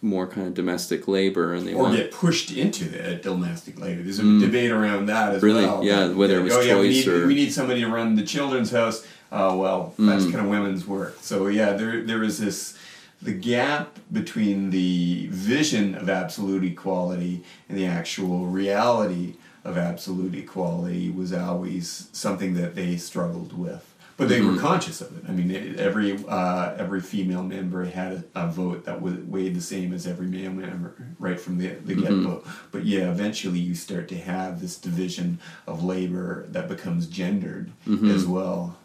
more 0.00 0.26
kind 0.26 0.46
of 0.46 0.54
domestic 0.54 1.08
labor, 1.08 1.54
and 1.54 1.66
they 1.66 1.74
or 1.74 1.82
want 1.84 1.96
get 1.96 2.12
pushed 2.12 2.50
into 2.52 2.84
the 2.84 3.14
domestic 3.16 3.80
labor. 3.80 4.02
There's 4.02 4.18
a 4.18 4.22
Mm. 4.22 4.40
debate 4.40 4.70
around 4.70 5.06
that 5.06 5.34
as 5.34 5.42
Really? 5.42 5.64
well. 5.64 5.82
Yeah, 5.84 6.08
whether 6.12 6.38
it 6.38 6.42
was 6.44 6.52
oh, 6.54 6.60
yeah, 6.60 6.78
we 6.78 6.88
choice 6.94 7.06
need, 7.06 7.14
or- 7.14 7.26
we 7.26 7.34
need 7.34 7.52
somebody 7.52 7.80
to 7.80 7.88
run 7.88 8.14
the 8.14 8.22
children's 8.22 8.70
house. 8.70 9.04
Uh, 9.30 9.54
well, 9.56 9.94
that's 9.98 10.24
Mm. 10.24 10.32
kind 10.32 10.44
of 10.44 10.50
women's 10.50 10.86
work. 10.86 11.18
So 11.20 11.46
yeah, 11.48 11.72
there 11.74 12.00
there 12.02 12.22
is 12.22 12.38
this 12.38 12.74
the 13.20 13.32
gap 13.32 13.98
between 14.12 14.70
the 14.70 15.26
vision 15.30 15.94
of 15.96 16.08
absolute 16.08 16.62
equality 16.64 17.42
and 17.68 17.76
the 17.76 17.84
actual 17.84 18.46
reality 18.46 19.34
of 19.64 19.76
absolute 19.76 20.34
equality 20.34 21.10
was 21.10 21.32
always 21.32 22.08
something 22.12 22.54
that 22.54 22.74
they 22.76 22.96
struggled 22.96 23.58
with. 23.58 23.84
But 24.16 24.28
they 24.28 24.40
were 24.40 24.52
Mm-hmm. 24.52 24.66
conscious 24.66 25.00
of 25.00 25.16
it. 25.16 25.24
I 25.28 25.32
mean, 25.32 25.50
it- 25.50 25.78
every 25.78 26.24
uh, 26.26 26.74
every 26.78 27.00
female 27.00 27.42
member 27.44 27.84
had 27.84 28.24
a, 28.34 28.44
a 28.44 28.46
vote 28.48 28.84
that 28.86 29.00
was 29.02 29.14
weighed 29.34 29.54
the 29.54 29.60
same 29.60 29.92
as 29.92 30.06
every 30.06 30.26
male 30.26 30.52
member, 30.52 30.94
right 31.20 31.38
from 31.38 31.58
the, 31.58 31.68
the 31.84 31.94
get 31.94 32.10
go. 32.24 32.42
But 32.72 32.84
yeah, 32.86 33.10
eventually 33.10 33.58
you 33.60 33.74
start 33.74 34.08
to 34.08 34.16
have 34.16 34.60
this 34.60 34.76
division 34.78 35.38
of 35.66 35.84
labor 35.84 36.46
that 36.50 36.66
becomes 36.68 37.06
gendered 37.06 37.70
as 38.16 38.24
well. 38.26 38.76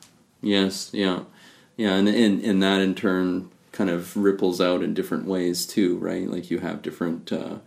Yes, 0.44 0.90
yeah, 0.94 1.24
yeah, 1.78 1.96
and 1.96 2.08
and 2.10 2.44
and 2.44 2.62
that 2.64 2.82
in 2.82 2.96
turn 2.96 3.50
kind 3.72 3.90
of 3.90 4.16
ripples 4.18 4.62
out 4.62 4.84
in 4.84 4.94
different 4.94 5.26
ways 5.26 5.66
too, 5.66 5.98
right? 5.98 6.30
Like 6.30 6.52
you 6.52 6.60
have 6.60 6.82
different 6.84 7.32
uh, 7.32 7.58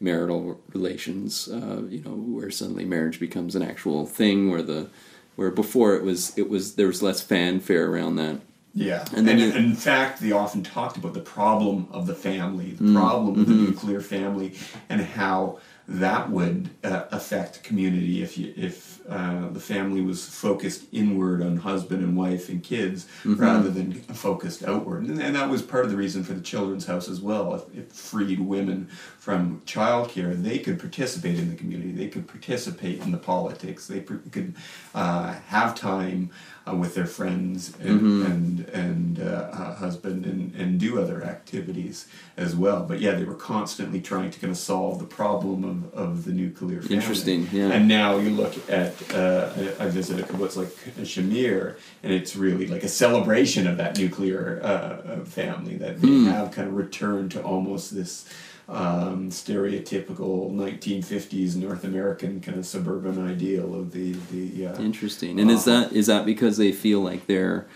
marital 0.00 0.60
relations, 0.72 1.48
uh, 1.48 1.82
you 1.88 2.02
know, 2.02 2.12
where 2.12 2.50
suddenly 2.50 2.84
marriage 2.86 3.20
becomes 3.20 3.56
an 3.56 3.62
actual 3.62 4.06
thing, 4.06 4.50
where 4.50 4.62
the 4.62 4.90
where 5.36 5.50
before 5.50 5.96
it 5.96 6.04
was 6.04 6.36
it 6.38 6.48
was 6.48 6.76
there 6.76 6.86
was 6.86 7.02
less 7.02 7.20
fanfare 7.20 7.90
around 7.90 8.16
that. 8.16 8.40
Yeah, 8.72 9.04
And 9.16 9.28
and, 9.28 9.40
you- 9.40 9.52
in 9.52 9.74
fact, 9.74 10.20
they 10.20 10.32
often 10.32 10.62
talked 10.62 10.96
about 10.96 11.14
the 11.14 11.20
problem 11.20 11.88
of 11.90 12.06
the 12.06 12.14
family, 12.14 12.66
Mm, 12.72 12.78
the 12.78 12.92
problem 12.94 13.40
of 13.40 13.46
the 13.46 13.52
mm-hmm. 13.52 13.64
nuclear 13.66 14.00
family, 14.00 14.54
and 14.88 15.00
how 15.00 15.58
that 15.88 16.30
would 16.30 16.70
uh, 16.84 17.02
affect 17.10 17.64
community 17.64 18.22
if 18.22 18.38
you, 18.38 18.54
if 18.56 19.00
uh, 19.08 19.48
the 19.50 19.58
family 19.58 20.00
was 20.00 20.24
focused 20.24 20.84
inward 20.92 21.42
on 21.42 21.56
husband 21.56 22.00
and 22.04 22.16
wife 22.16 22.48
and 22.48 22.62
kids 22.62 23.06
Mm-hmm. 23.24 23.42
rather 23.42 23.70
than 23.70 23.92
focused 23.92 24.62
outward, 24.62 25.02
and, 25.08 25.20
and 25.20 25.34
that 25.34 25.50
was 25.50 25.62
part 25.62 25.84
of 25.84 25.90
the 25.90 25.96
reason 25.96 26.22
for 26.22 26.32
the 26.34 26.40
children's 26.40 26.86
house 26.86 27.08
as 27.08 27.20
well. 27.20 27.54
If 27.56 27.76
it 27.76 27.92
freed 27.92 28.38
women 28.38 28.86
from 29.18 29.62
childcare, 29.66 30.40
they 30.40 30.58
could 30.60 30.78
participate 30.78 31.40
in 31.40 31.50
the 31.50 31.56
community, 31.56 31.90
they 31.90 32.06
could 32.08 32.28
participate 32.28 33.00
in 33.00 33.10
the 33.10 33.18
politics, 33.18 33.88
they 33.88 34.00
pr- 34.00 34.22
could 34.30 34.54
uh, 34.94 35.32
have 35.48 35.74
time 35.74 36.30
uh, 36.70 36.76
with 36.76 36.94
their 36.94 37.06
friends 37.06 37.72
and 37.80 38.00
Mm-hmm. 38.00 38.26
and, 38.32 38.68
and 38.70 39.20
uh, 39.20 39.48
uh, 39.52 39.74
husband 39.74 40.24
and, 40.26 40.54
and 40.54 40.78
do 40.80 41.00
other 41.00 41.22
activities 41.24 42.06
as 42.36 42.54
well. 42.54 42.84
But 42.84 43.00
yeah, 43.00 43.12
they 43.12 43.24
were 43.24 43.34
constantly 43.34 44.00
trying 44.00 44.30
to 44.30 44.38
kind 44.40 44.50
of 44.50 44.56
solve 44.56 44.98
the 44.98 45.04
problem 45.06 45.64
of, 45.64 45.94
of 45.94 46.24
the 46.24 46.32
nuclear 46.32 46.80
family. 46.80 46.96
Interesting, 46.96 47.48
yeah. 47.52 47.68
And 47.72 47.88
now 47.88 48.18
you 48.18 48.30
look 48.30 48.54
at 48.70 48.92
uh, 49.14 49.50
I 49.80 49.84
I 49.84 49.88
visited 49.88 50.30
what's 50.38 50.56
like 50.56 50.68
Shamir, 51.04 51.76
and 52.02 52.12
it's 52.12 52.36
really 52.36 52.66
like 52.66 52.84
a 52.84 52.88
celebration 52.88 53.66
of 53.66 53.76
that 53.78 53.98
nuclear 53.98 54.60
uh, 54.62 54.66
uh, 54.66 55.24
family 55.24 55.76
that 55.76 56.00
they 56.00 56.08
Hmm. 56.08 56.26
have 56.26 56.50
kind 56.52 56.68
of 56.68 56.74
returned 56.74 57.30
to 57.32 57.42
almost 57.42 57.94
this. 57.94 58.24
Um, 58.70 59.30
stereotypical 59.30 60.52
1950s 60.52 61.56
North 61.56 61.82
American 61.82 62.40
kind 62.40 62.56
of 62.56 62.64
suburban 62.64 63.26
ideal 63.28 63.74
of 63.74 63.90
the 63.90 64.12
the 64.30 64.68
uh, 64.68 64.80
Interesting. 64.80 65.40
And 65.40 65.50
is 65.50 65.64
that 65.64 65.92
is 65.92 66.06
that 66.06 66.24
because 66.24 66.56
they 66.56 66.70
feel 66.70 67.00
like 67.00 67.26
they're, 67.26 67.66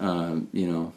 um, 0.00 0.48
you 0.52 0.66
know, 0.66 0.92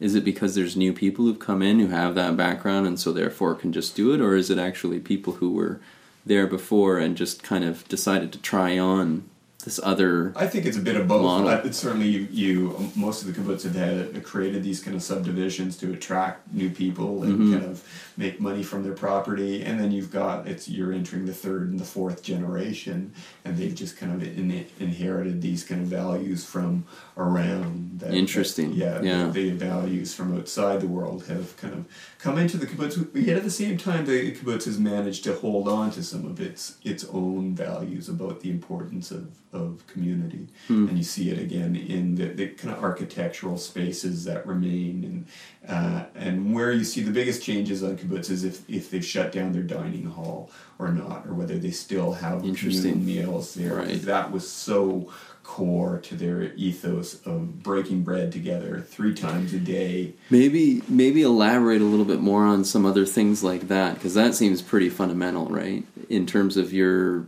is 0.00 0.14
it 0.14 0.22
because 0.22 0.54
there's 0.54 0.76
new 0.76 0.92
people 0.92 1.24
who've 1.24 1.38
come 1.38 1.62
in 1.62 1.80
who 1.80 1.86
have 1.86 2.14
that 2.14 2.36
background 2.36 2.86
and 2.86 3.00
so 3.00 3.10
therefore 3.10 3.54
can 3.54 3.72
just 3.72 3.96
do 3.96 4.12
it, 4.12 4.20
or 4.20 4.36
is 4.36 4.50
it 4.50 4.58
actually 4.58 5.00
people 5.00 5.34
who 5.34 5.50
were 5.52 5.80
there 6.26 6.46
before 6.46 6.98
and 6.98 7.16
just 7.16 7.42
kind 7.42 7.64
of 7.64 7.88
decided 7.88 8.32
to 8.32 8.38
try 8.38 8.78
on 8.78 9.24
this 9.62 9.80
other? 9.82 10.32
I 10.36 10.46
think 10.46 10.66
it's 10.66 10.76
a 10.76 10.80
bit 10.80 10.96
of 10.96 11.06
both. 11.08 11.22
Model. 11.22 11.48
It's 11.66 11.78
certainly, 11.78 12.08
you, 12.08 12.28
you 12.30 12.90
most 12.96 13.22
of 13.22 13.28
the 13.28 13.38
kibbutz 13.40 13.62
have 13.64 13.74
had 13.74 14.22
created 14.24 14.62
these 14.62 14.82
kind 14.82 14.96
of 14.96 15.02
subdivisions 15.02 15.76
to 15.78 15.92
attract 15.92 16.52
new 16.52 16.70
people 16.70 17.22
and 17.22 17.30
Mm-hmm. 17.38 17.52
kind 17.52 17.64
of 17.64 17.84
make 18.16 18.40
money 18.40 18.62
from 18.62 18.82
their 18.82 18.92
property, 18.92 19.62
and 19.62 19.78
then 19.80 19.90
you've 19.92 20.10
got 20.12 20.46
it's 20.46 20.68
you're 20.68 20.92
entering 20.92 21.24
the 21.26 21.32
third 21.32 21.70
and 21.70 21.78
the 21.80 21.84
fourth 21.84 22.22
generation, 22.22 23.12
and 23.44 23.56
they've 23.56 23.74
just 23.74 23.96
kind 23.96 24.12
of 24.12 24.22
in, 24.22 24.66
inherited 24.78 25.40
these 25.40 25.64
kind 25.64 25.80
of 25.80 25.86
values 25.86 26.44
from 26.44 26.84
around. 27.16 28.00
That, 28.00 28.14
Interesting. 28.14 28.78
that- 28.78 29.04
Yeah. 29.04 29.26
The, 29.28 29.50
the 29.50 29.50
values 29.52 30.14
from 30.14 30.36
outside 30.36 30.80
the 30.80 30.88
world 30.88 31.26
have 31.26 31.56
kind 31.56 31.74
of 31.74 31.84
come 32.22 32.38
into 32.38 32.56
the 32.58 32.66
kibbutz, 32.66 32.96
but 33.12 33.22
yet 33.22 33.36
at 33.38 33.44
the 33.44 33.50
same 33.50 33.78
time, 33.78 34.04
the 34.04 34.32
kibbutz 34.32 34.64
has 34.64 34.78
managed 34.78 35.24
to 35.24 35.34
hold 35.34 35.66
on 35.68 35.90
to 35.92 36.02
some 36.02 36.24
of 36.26 36.40
its 36.40 36.76
its 36.84 37.04
own 37.12 37.54
values 37.54 38.08
about 38.08 38.40
the 38.40 38.50
importance 38.50 39.10
of, 39.10 39.30
of 39.52 39.86
community, 39.86 40.46
Hmm. 40.68 40.88
and 40.88 40.98
you 40.98 41.04
see 41.04 41.30
it 41.30 41.38
again 41.38 41.74
in 41.76 42.14
the, 42.16 42.26
the 42.26 42.48
kind 42.48 42.74
of 42.74 42.82
architectural 42.84 43.56
spaces 43.58 44.24
that 44.24 44.46
remain, 44.46 45.04
and 45.04 45.26
uh, 45.68 46.04
and 46.14 46.54
where 46.54 46.72
you 46.72 46.84
see 46.84 47.02
the 47.02 47.10
biggest 47.10 47.42
changes 47.42 47.82
on 47.82 47.96
kibbutz 47.96 48.30
is 48.30 48.44
if 48.44 48.68
if 48.68 48.90
they've 48.90 49.04
shut 49.04 49.32
down 49.32 49.52
their 49.52 49.62
dining 49.62 50.04
hall 50.06 50.50
or 50.78 50.88
not, 50.92 51.26
or 51.26 51.34
whether 51.34 51.58
they 51.58 51.70
still 51.70 52.12
have 52.12 52.42
communal 52.42 52.96
meals 52.96 53.54
there. 53.54 53.76
Right. 53.76 54.00
That 54.02 54.30
was 54.32 54.48
so 54.50 55.10
core 55.42 55.98
to 55.98 56.14
their 56.14 56.52
ethos 56.54 57.14
of 57.26 57.62
breaking 57.62 58.02
bread 58.02 58.30
together 58.32 58.80
three 58.88 59.14
times 59.14 59.52
a 59.52 59.58
day. 59.58 60.12
Maybe 60.30 60.82
maybe 60.88 61.22
elaborate 61.22 61.80
a 61.80 61.84
little 61.84 62.04
bit 62.04 62.20
more 62.20 62.44
on 62.44 62.64
some 62.64 62.86
other 62.86 63.04
things 63.06 63.42
like 63.42 63.68
that 63.68 63.94
because 63.94 64.14
that 64.14 64.34
seems 64.34 64.62
pretty 64.62 64.88
fundamental, 64.90 65.46
right? 65.46 65.84
In 66.08 66.26
terms 66.26 66.56
of 66.56 66.72
your 66.72 67.26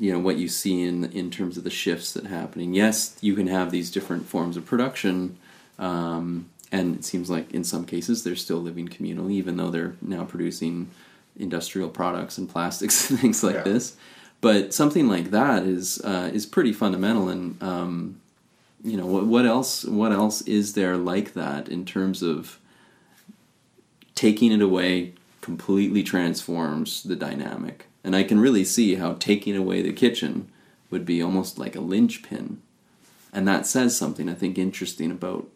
you 0.00 0.12
know 0.12 0.18
what 0.18 0.36
you 0.36 0.48
see 0.48 0.82
in 0.82 1.04
in 1.12 1.30
terms 1.30 1.56
of 1.56 1.64
the 1.64 1.70
shifts 1.70 2.12
that 2.14 2.26
happening. 2.26 2.74
Yes, 2.74 3.16
you 3.20 3.34
can 3.34 3.46
have 3.48 3.70
these 3.70 3.90
different 3.90 4.26
forms 4.26 4.56
of 4.56 4.64
production, 4.66 5.36
um, 5.78 6.48
and 6.72 6.96
it 6.96 7.04
seems 7.04 7.30
like 7.30 7.52
in 7.52 7.64
some 7.64 7.84
cases 7.84 8.24
they're 8.24 8.36
still 8.36 8.58
living 8.58 8.88
communally, 8.88 9.32
even 9.32 9.56
though 9.56 9.70
they're 9.70 9.94
now 10.00 10.24
producing 10.24 10.90
industrial 11.36 11.88
products 11.88 12.38
and 12.38 12.48
plastics 12.48 13.08
and 13.10 13.18
things 13.20 13.42
like 13.42 13.56
Yeah. 13.56 13.62
this. 13.62 13.96
But 14.44 14.74
something 14.74 15.08
like 15.08 15.30
that 15.30 15.62
is 15.62 16.02
uh, 16.02 16.28
is 16.34 16.44
pretty 16.44 16.74
fundamental, 16.74 17.30
and 17.30 17.62
um, 17.62 18.20
you 18.84 18.94
know 18.94 19.06
what 19.06 19.24
what 19.24 19.46
else 19.46 19.86
what 19.86 20.12
else 20.12 20.42
is 20.42 20.74
there 20.74 20.98
like 20.98 21.32
that 21.32 21.70
in 21.70 21.86
terms 21.86 22.22
of 22.22 22.58
taking 24.14 24.52
it 24.52 24.60
away 24.60 25.14
completely 25.40 26.02
transforms 26.02 27.04
the 27.04 27.16
dynamic. 27.16 27.86
And 28.04 28.14
I 28.14 28.22
can 28.22 28.38
really 28.38 28.64
see 28.64 28.96
how 28.96 29.14
taking 29.14 29.56
away 29.56 29.80
the 29.80 29.94
kitchen 29.94 30.50
would 30.90 31.06
be 31.06 31.22
almost 31.22 31.58
like 31.58 31.74
a 31.74 31.80
linchpin. 31.80 32.60
And 33.32 33.48
that 33.48 33.66
says 33.66 33.96
something 33.96 34.28
I 34.28 34.34
think 34.34 34.58
interesting 34.58 35.10
about 35.10 35.48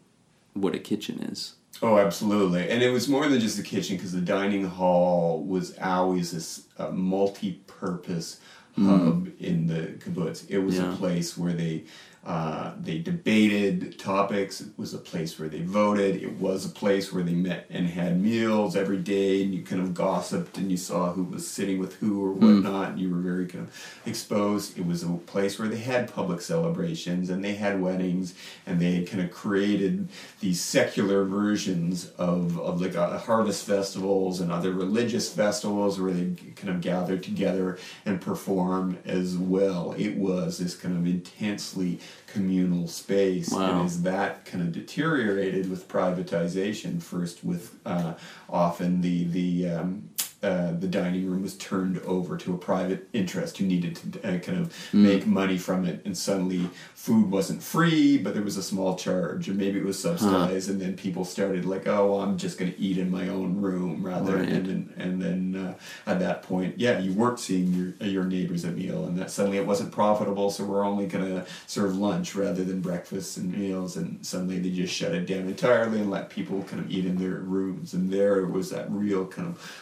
what 0.55 0.73
a 0.73 0.79
kitchen 0.79 1.19
is. 1.19 1.53
Oh, 1.83 1.99
absolutely. 1.99 2.67
And 2.67 2.81
it 2.81 2.89
was 2.89 3.07
more 3.07 3.27
than 3.27 3.39
just 3.39 3.57
the 3.57 3.61
kitchen 3.63 3.97
because 3.97 4.13
the 4.13 4.19
dining 4.19 4.65
hall 4.65 5.43
was 5.43 5.77
always 5.77 6.31
this 6.31 6.63
uh, 6.79 6.89
multi 6.89 7.61
purpose 7.67 8.39
hub 8.75 9.27
mm. 9.27 9.39
in 9.39 9.67
the 9.67 9.93
kibbutz. 9.99 10.49
It 10.49 10.59
was 10.59 10.75
Yeah. 10.77 10.93
a 10.93 10.95
place 10.95 11.37
where 11.37 11.53
they. 11.53 11.83
Uh, 12.25 12.73
they 12.81 12.99
debated 12.99 13.97
topics. 13.97 14.59
It 14.59 14.67
was 14.77 14.93
a 14.93 14.97
place 14.97 15.39
where 15.39 15.47
they 15.47 15.61
voted. 15.61 16.21
It 16.21 16.33
was 16.33 16.65
a 16.65 16.69
place 16.69 17.13
where 17.13 17.23
they 17.23 17.33
met 17.33 17.65
and 17.69 17.87
had 17.87 18.21
meals 18.21 18.75
every 18.75 18.97
day, 18.97 19.41
and 19.41 19.53
you 19.53 19.63
kind 19.63 19.81
of 19.81 19.93
gossiped 19.93 20.57
and 20.57 20.69
you 20.69 20.77
saw 20.77 21.13
who 21.13 21.23
was 21.23 21.47
sitting 21.47 21.79
with 21.79 21.95
who 21.95 22.23
or 22.23 22.31
whatnot, 22.33 22.89
and 22.89 22.99
you 22.99 23.09
were 23.09 23.21
very 23.21 23.47
kind 23.47 23.67
of 23.67 24.01
exposed. 24.05 24.77
It 24.77 24.85
was 24.85 25.01
a 25.01 25.07
place 25.07 25.57
where 25.57 25.69
they 25.69 25.77
had 25.77 26.13
public 26.13 26.41
celebrations 26.41 27.29
and 27.29 27.43
they 27.43 27.55
had 27.55 27.81
weddings, 27.81 28.33
and 28.65 28.79
they 28.79 28.95
had 28.95 29.07
kind 29.07 29.23
of 29.23 29.31
created 29.31 30.09
these 30.41 30.61
secular 30.61 31.23
versions 31.23 32.11
of, 32.17 32.59
of 32.59 32.81
like 32.81 32.95
uh, 32.95 33.17
harvest 33.17 33.65
festivals 33.65 34.41
and 34.41 34.51
other 34.51 34.73
religious 34.73 35.33
festivals 35.33 35.99
where 35.99 36.11
they 36.11 36.35
kind 36.55 36.69
of 36.69 36.81
gathered 36.81 37.23
together 37.23 37.77
and 38.05 38.19
performed 38.19 38.97
as 39.05 39.37
well. 39.37 39.93
It 39.97 40.15
was 40.17 40.57
this 40.57 40.75
kind 40.75 40.97
of 40.97 41.05
intensely 41.07 41.99
communal 42.27 42.87
space, 42.87 43.51
Wow. 43.51 43.79
and 43.79 43.85
as 43.85 44.03
that 44.03 44.45
kind 44.45 44.61
of 44.63 44.71
deteriorated 44.71 45.69
with 45.69 45.87
privatization, 45.87 47.01
first 47.01 47.43
with 47.43 47.75
uh, 47.85 48.13
often 48.49 49.01
the 49.01 49.23
the 49.25 49.69
um, 49.69 50.09
uh, 50.41 50.71
the 50.71 50.87
dining 50.87 51.29
room 51.29 51.41
was 51.41 51.55
turned 51.57 51.97
over 51.99 52.37
to 52.37 52.53
a 52.53 52.57
private 52.57 53.09
interest 53.13 53.57
who 53.57 53.65
needed 53.65 53.95
to 53.95 54.19
uh, 54.35 54.39
kind 54.39 54.57
of 54.57 54.73
make 54.93 55.25
money 55.27 55.57
from 55.57 55.85
it, 55.85 56.01
and 56.05 56.17
suddenly 56.17 56.69
food 56.95 57.29
wasn't 57.29 57.61
free, 57.61 58.17
but 58.17 58.33
there 58.33 58.43
was 58.43 58.55
a 58.57 58.63
small 58.63 58.95
charge, 58.95 59.49
or 59.49 59.53
maybe 59.53 59.79
it 59.79 59.85
was 59.85 59.99
subsidized, 59.99 60.69
and 60.69 60.79
then 60.81 60.95
people 60.95 61.25
started 61.25 61.65
like, 61.65 61.87
oh, 61.87 62.11
well, 62.11 62.21
I'm 62.21 62.37
just 62.37 62.57
going 62.57 62.71
to 62.71 62.79
eat 62.79 62.97
in 62.97 63.09
my 63.11 63.27
own 63.29 63.59
room 63.61 64.01
rather, 64.05 64.37
Right. 64.37 64.47
and 64.49 64.65
then 64.65 64.93
and 64.97 65.21
then 65.21 65.55
uh, 65.55 66.09
at 66.09 66.19
that 66.19 66.43
point, 66.43 66.75
yeah, 66.77 66.99
you 66.99 67.13
weren't 67.13 67.39
seeing 67.39 67.73
your 67.73 68.07
your 68.07 68.23
neighbors 68.23 68.63
at 68.65 68.75
meal, 68.75 69.05
and 69.05 69.17
that 69.17 69.31
suddenly 69.31 69.57
it 69.57 69.65
wasn't 69.67 69.91
profitable, 69.91 70.49
so 70.51 70.63
we're 70.63 70.85
only 70.85 71.05
going 71.07 71.25
to 71.25 71.45
serve 71.67 71.97
lunch 71.97 72.35
rather 72.35 72.63
than 72.63 72.79
breakfast 72.81 73.37
and 73.37 73.51
meals, 73.57 73.97
and 73.97 74.25
suddenly 74.25 74.59
they 74.59 74.69
just 74.69 74.93
shut 74.93 75.13
it 75.13 75.25
down 75.25 75.47
entirely 75.47 75.99
and 75.99 76.09
let 76.09 76.29
people 76.29 76.63
kind 76.63 76.81
of 76.83 76.89
eat 76.91 77.05
in 77.05 77.17
their 77.17 77.39
rooms, 77.39 77.93
and 77.93 78.09
there 78.11 78.45
was 78.45 78.69
that 78.69 78.89
real 78.91 79.25
kind 79.25 79.47
of 79.49 79.77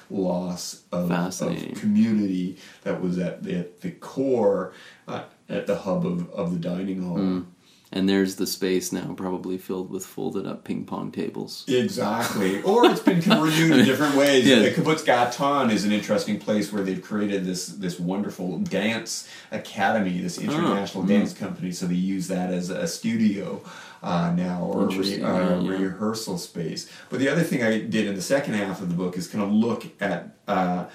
of, 0.48 1.12
of 1.12 1.76
community 1.76 2.58
that 2.84 3.02
was 3.02 3.18
at 3.18 3.44
the, 3.44 3.60
at 3.60 3.82
the 3.82 3.92
core, 3.92 4.74
uh, 5.08 5.24
at 5.50 5.68
the 5.68 5.78
hub 5.78 6.06
of, 6.06 6.30
of 6.32 6.54
the 6.54 6.60
dining 6.60 7.02
hall. 7.02 7.46
And 7.90 8.10
there's 8.10 8.36
the 8.36 8.46
space 8.46 8.92
now, 8.92 9.14
probably 9.16 9.58
filled 9.58 9.90
with 9.90 10.06
folded 10.06 10.46
up 10.46 10.66
ping 10.66 10.84
pong 10.84 11.10
tables. 11.10 11.64
Exactly. 11.70 12.62
Or 12.64 12.86
it's 12.86 13.00
been 13.00 13.20
renewed 13.26 13.80
in 13.80 13.86
different 13.86 14.16
ways. 14.16 14.46
Yeah. 14.46 14.60
The 14.60 14.72
Kibbutz 14.72 15.06
Ga'aton 15.06 15.72
is 15.72 15.86
an 15.86 15.94
interesting 15.94 16.38
place 16.38 16.74
where 16.74 16.84
they've 16.84 17.02
created 17.02 17.46
this 17.46 17.68
this 17.68 17.98
wonderful 17.98 18.60
dance 18.60 19.30
academy, 19.52 20.20
this 20.20 20.38
international 20.38 21.06
mm. 21.06 21.10
dance 21.10 21.34
company. 21.34 21.72
So 21.72 21.88
they 21.88 21.96
use 21.96 22.28
that 22.28 22.52
as 22.52 22.70
a 22.70 22.88
studio 22.88 23.62
uh, 24.08 24.32
now 24.48 24.60
or 24.64 24.88
re, 24.88 25.22
uh, 25.22 25.28
yeah, 25.28 25.60
yeah. 25.60 25.72
rehearsal 25.72 26.38
space. 26.38 26.82
But 27.10 27.20
the 27.20 27.30
other 27.34 27.44
thing 27.50 27.62
I 27.62 27.74
did 27.96 28.08
in 28.08 28.16
the 28.16 28.28
second 28.36 28.54
half 28.54 28.82
of 28.82 28.88
the 28.92 28.96
book 28.96 29.18
is 29.18 29.28
kind 29.28 29.44
of 29.44 29.52
look 29.52 29.82
at 30.00 30.20
uh, 30.48 30.86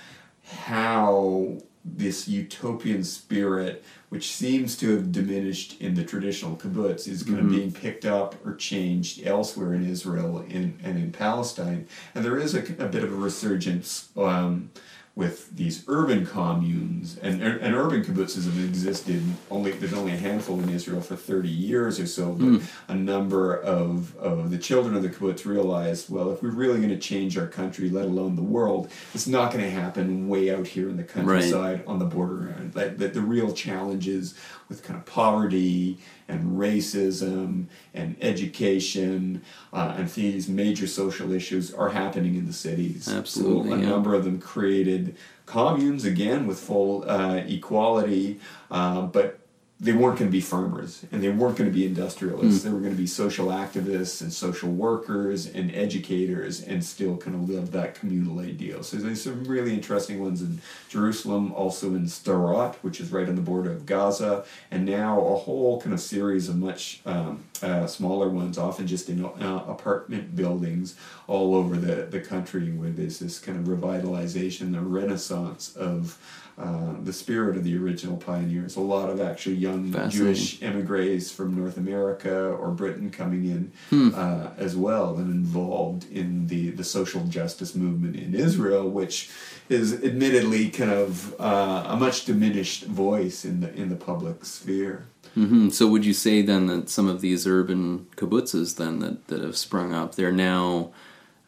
how 0.67 1.59
this 1.85 2.29
utopian 2.29 3.03
spirit, 3.03 3.75
which 4.09 4.27
seems 4.33 4.77
to 4.77 4.87
have 4.95 5.11
diminished 5.11 5.71
in 5.81 5.95
the 5.95 6.05
traditional 6.05 6.55
kibbutz, 6.57 7.09
is 7.09 7.23
kind 7.23 7.39
of 7.39 7.45
Mm-hmm. 7.45 7.57
being 7.57 7.73
picked 7.73 8.05
up 8.05 8.31
or 8.47 8.55
changed 8.55 9.27
elsewhere 9.27 9.75
in 9.75 9.83
Israel 9.95 10.33
in, 10.49 10.65
and 10.87 10.97
in 10.97 11.11
Palestine. 11.13 11.87
And 12.15 12.25
there 12.25 12.39
is 12.39 12.55
a, 12.55 12.61
a 12.79 12.89
bit 12.95 13.03
of 13.05 13.13
a 13.13 13.17
resurgence 13.17 14.09
um, 14.17 14.71
with 15.15 15.55
these 15.55 15.85
urban 15.89 16.25
communes. 16.25 17.19
And, 17.19 17.43
and 17.43 17.75
urban 17.75 18.03
kibbutzes 18.03 18.47
have 18.47 18.59
existed 18.65 19.23
only 19.51 19.73
there's 19.73 19.93
only 19.93 20.13
a 20.13 20.17
handful 20.17 20.59
in 20.61 20.71
Israel 20.71 21.03
for 21.03 21.17
30 21.17 21.49
years 21.49 22.01
or 22.01 22.07
so 22.07 22.33
but 22.33 22.45
hmm. 22.45 22.59
a 22.89 22.95
number 22.95 23.57
of, 23.57 24.17
of 24.17 24.51
the 24.51 24.57
children 24.59 24.97
of 24.97 25.03
the 25.03 25.11
kibbutz 25.11 25.45
realized 25.45 26.09
well 26.09 26.31
if 26.31 26.43
we're 26.43 26.51
really 26.51 26.79
going 26.79 26.89
to 26.89 26.99
change 26.99 27.37
our 27.37 27.47
country 27.47 27.91
let 27.91 28.07
alone 28.07 28.37
the 28.37 28.43
world 28.43 28.91
it's 29.13 29.27
not 29.27 29.53
going 29.53 29.63
to 29.63 29.71
happen 29.71 30.29
way 30.29 30.51
out 30.55 30.67
here 30.67 30.89
in 30.89 30.97
the 30.97 31.05
countryside 31.05 31.83
on 31.87 31.99
the 31.99 32.05
border. 32.05 32.55
That, 32.73 32.99
that 32.99 33.15
the 33.15 33.21
real 33.21 33.53
challenges 33.53 34.35
with 34.69 34.83
kind 34.83 34.99
of 34.99 35.05
poverty 35.05 35.99
and 36.33 36.59
racism 36.59 37.67
and 37.95 38.17
education 38.21 39.43
uh, 39.73 39.95
and 39.97 40.09
these 40.11 40.49
major 40.49 40.87
social 40.87 41.33
issues 41.33 41.73
are 41.73 41.91
happening 41.91 42.35
in 42.35 42.47
the 42.47 42.53
cities 42.53 43.09
Absolutely, 43.09 43.71
so 43.71 43.77
a 43.77 43.79
yeah. 43.79 43.89
number 43.89 44.15
of 44.15 44.25
them 44.25 44.41
created 44.41 45.17
communes 45.47 46.05
again 46.05 46.47
with 46.47 46.59
full 46.59 47.09
uh, 47.09 47.37
equality, 47.47 48.41
uh, 48.71 49.03
but 49.03 49.42
they 49.83 49.93
weren't 49.93 50.17
going 50.17 50.31
to 50.31 50.33
be 50.33 50.41
farmers 50.41 51.05
and 51.11 51.21
they 51.21 51.29
weren't 51.29 51.59
going 51.59 51.69
to 51.69 51.75
be 51.75 51.85
industrialists. 51.85 52.63
They 52.63 52.71
were 52.71 52.79
going 52.79 52.93
to 52.93 53.01
be 53.01 53.09
social 53.09 53.49
activists 53.49 54.23
and 54.23 54.33
social 54.33 54.71
workers 54.71 55.45
and 55.47 55.75
educators 55.75 56.63
and 56.63 56.85
still 56.85 57.17
kind 57.17 57.35
of 57.35 57.49
live 57.49 57.73
that 57.73 57.97
communal 57.97 58.39
ideal. 58.39 58.85
So 58.85 58.99
there's 58.99 59.25
some 59.25 59.43
really 59.43 59.75
interesting 59.75 60.23
ones 60.23 60.41
in 60.41 60.61
Jerusalem, 60.89 61.53
also 61.53 61.97
in 61.97 62.07
Sderot, 62.07 62.77
which 62.77 63.01
is 63.01 63.11
right 63.11 63.29
on 63.29 63.35
the 63.35 63.43
border 63.43 63.73
of 63.73 63.85
Gaza, 63.85 64.45
and 64.71 64.87
now 64.87 65.21
a 65.21 65.35
whole 65.35 65.81
kind 65.81 65.93
of 65.93 66.01
series 66.01 66.49
of 66.49 66.57
much 66.57 67.01
um, 67.05 67.43
uh, 67.61 67.89
smaller 67.89 68.29
ones, 68.29 68.59
often 68.59 68.87
just 68.87 69.09
in 69.09 69.25
uh, 69.25 69.65
apartment 69.67 70.37
buildings 70.37 70.95
all 71.27 71.57
over 71.57 71.77
the, 71.77 72.05
the 72.05 72.21
country 72.21 72.71
where 72.71 72.91
there's 72.91 73.19
this 73.19 73.41
kind 73.41 73.59
of 73.59 73.65
revitalization, 73.65 74.73
the 74.73 74.81
renaissance 74.81 75.75
of 75.75 76.19
uh, 76.59 76.95
the 77.03 77.13
spirit 77.13 77.57
of 77.57 77.65
the 77.65 77.77
original 77.77 78.17
pioneers. 78.17 78.77
A 78.77 78.81
lot 78.81 79.09
of 79.11 79.21
actually 79.21 79.57
young 79.57 79.93
Jewish 80.11 80.63
emigres 80.63 81.31
from 81.33 81.57
North 81.57 81.77
America 81.77 82.35
or 82.61 82.71
Britain 82.71 83.11
coming 83.11 83.45
in 83.47 83.73
Hmm. 83.91 84.11
uh, 84.15 84.49
as 84.59 84.77
well 84.77 85.17
and 85.17 85.31
involved 85.31 86.11
in 86.11 86.47
the, 86.49 86.71
the 86.71 86.85
social 86.85 87.23
justice 87.25 87.75
movement 87.75 88.17
in 88.17 88.35
Israel, 88.35 88.89
which 88.89 89.31
is 89.69 89.93
admittedly 90.05 90.69
kind 90.71 90.91
of 90.91 91.35
uh, 91.41 91.85
a 91.89 91.97
much 91.97 92.25
diminished 92.27 92.85
voice 92.85 93.45
in 93.45 93.61
the 93.61 93.73
in 93.75 93.89
the 93.89 93.97
public 93.97 94.45
sphere. 94.45 95.07
hmm 95.35 95.71
So 95.71 95.87
would 95.89 96.05
you 96.05 96.13
say 96.13 96.43
then 96.43 96.67
that 96.67 96.91
some 96.91 97.09
of 97.09 97.21
these 97.23 97.47
urban 97.47 98.07
kibbutzes 98.17 98.77
then 98.77 98.99
that, 99.01 99.29
that 99.29 99.41
have 99.43 99.57
sprung 99.57 99.95
up, 99.95 100.15
they're 100.17 100.33
now 100.53 100.91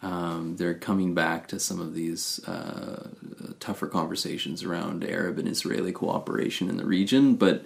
um, 0.04 0.56
they're 0.56 0.74
coming 0.74 1.14
back 1.14 1.48
to 1.48 1.58
some 1.58 1.80
of 1.80 1.94
these 1.94 2.38
uh, 2.46 3.08
tougher 3.58 3.86
conversations 3.86 4.62
around 4.62 5.02
Arab 5.02 5.38
and 5.38 5.48
Israeli 5.48 5.92
cooperation 5.92 6.68
in 6.68 6.76
the 6.76 6.84
region, 6.84 7.36
but 7.36 7.64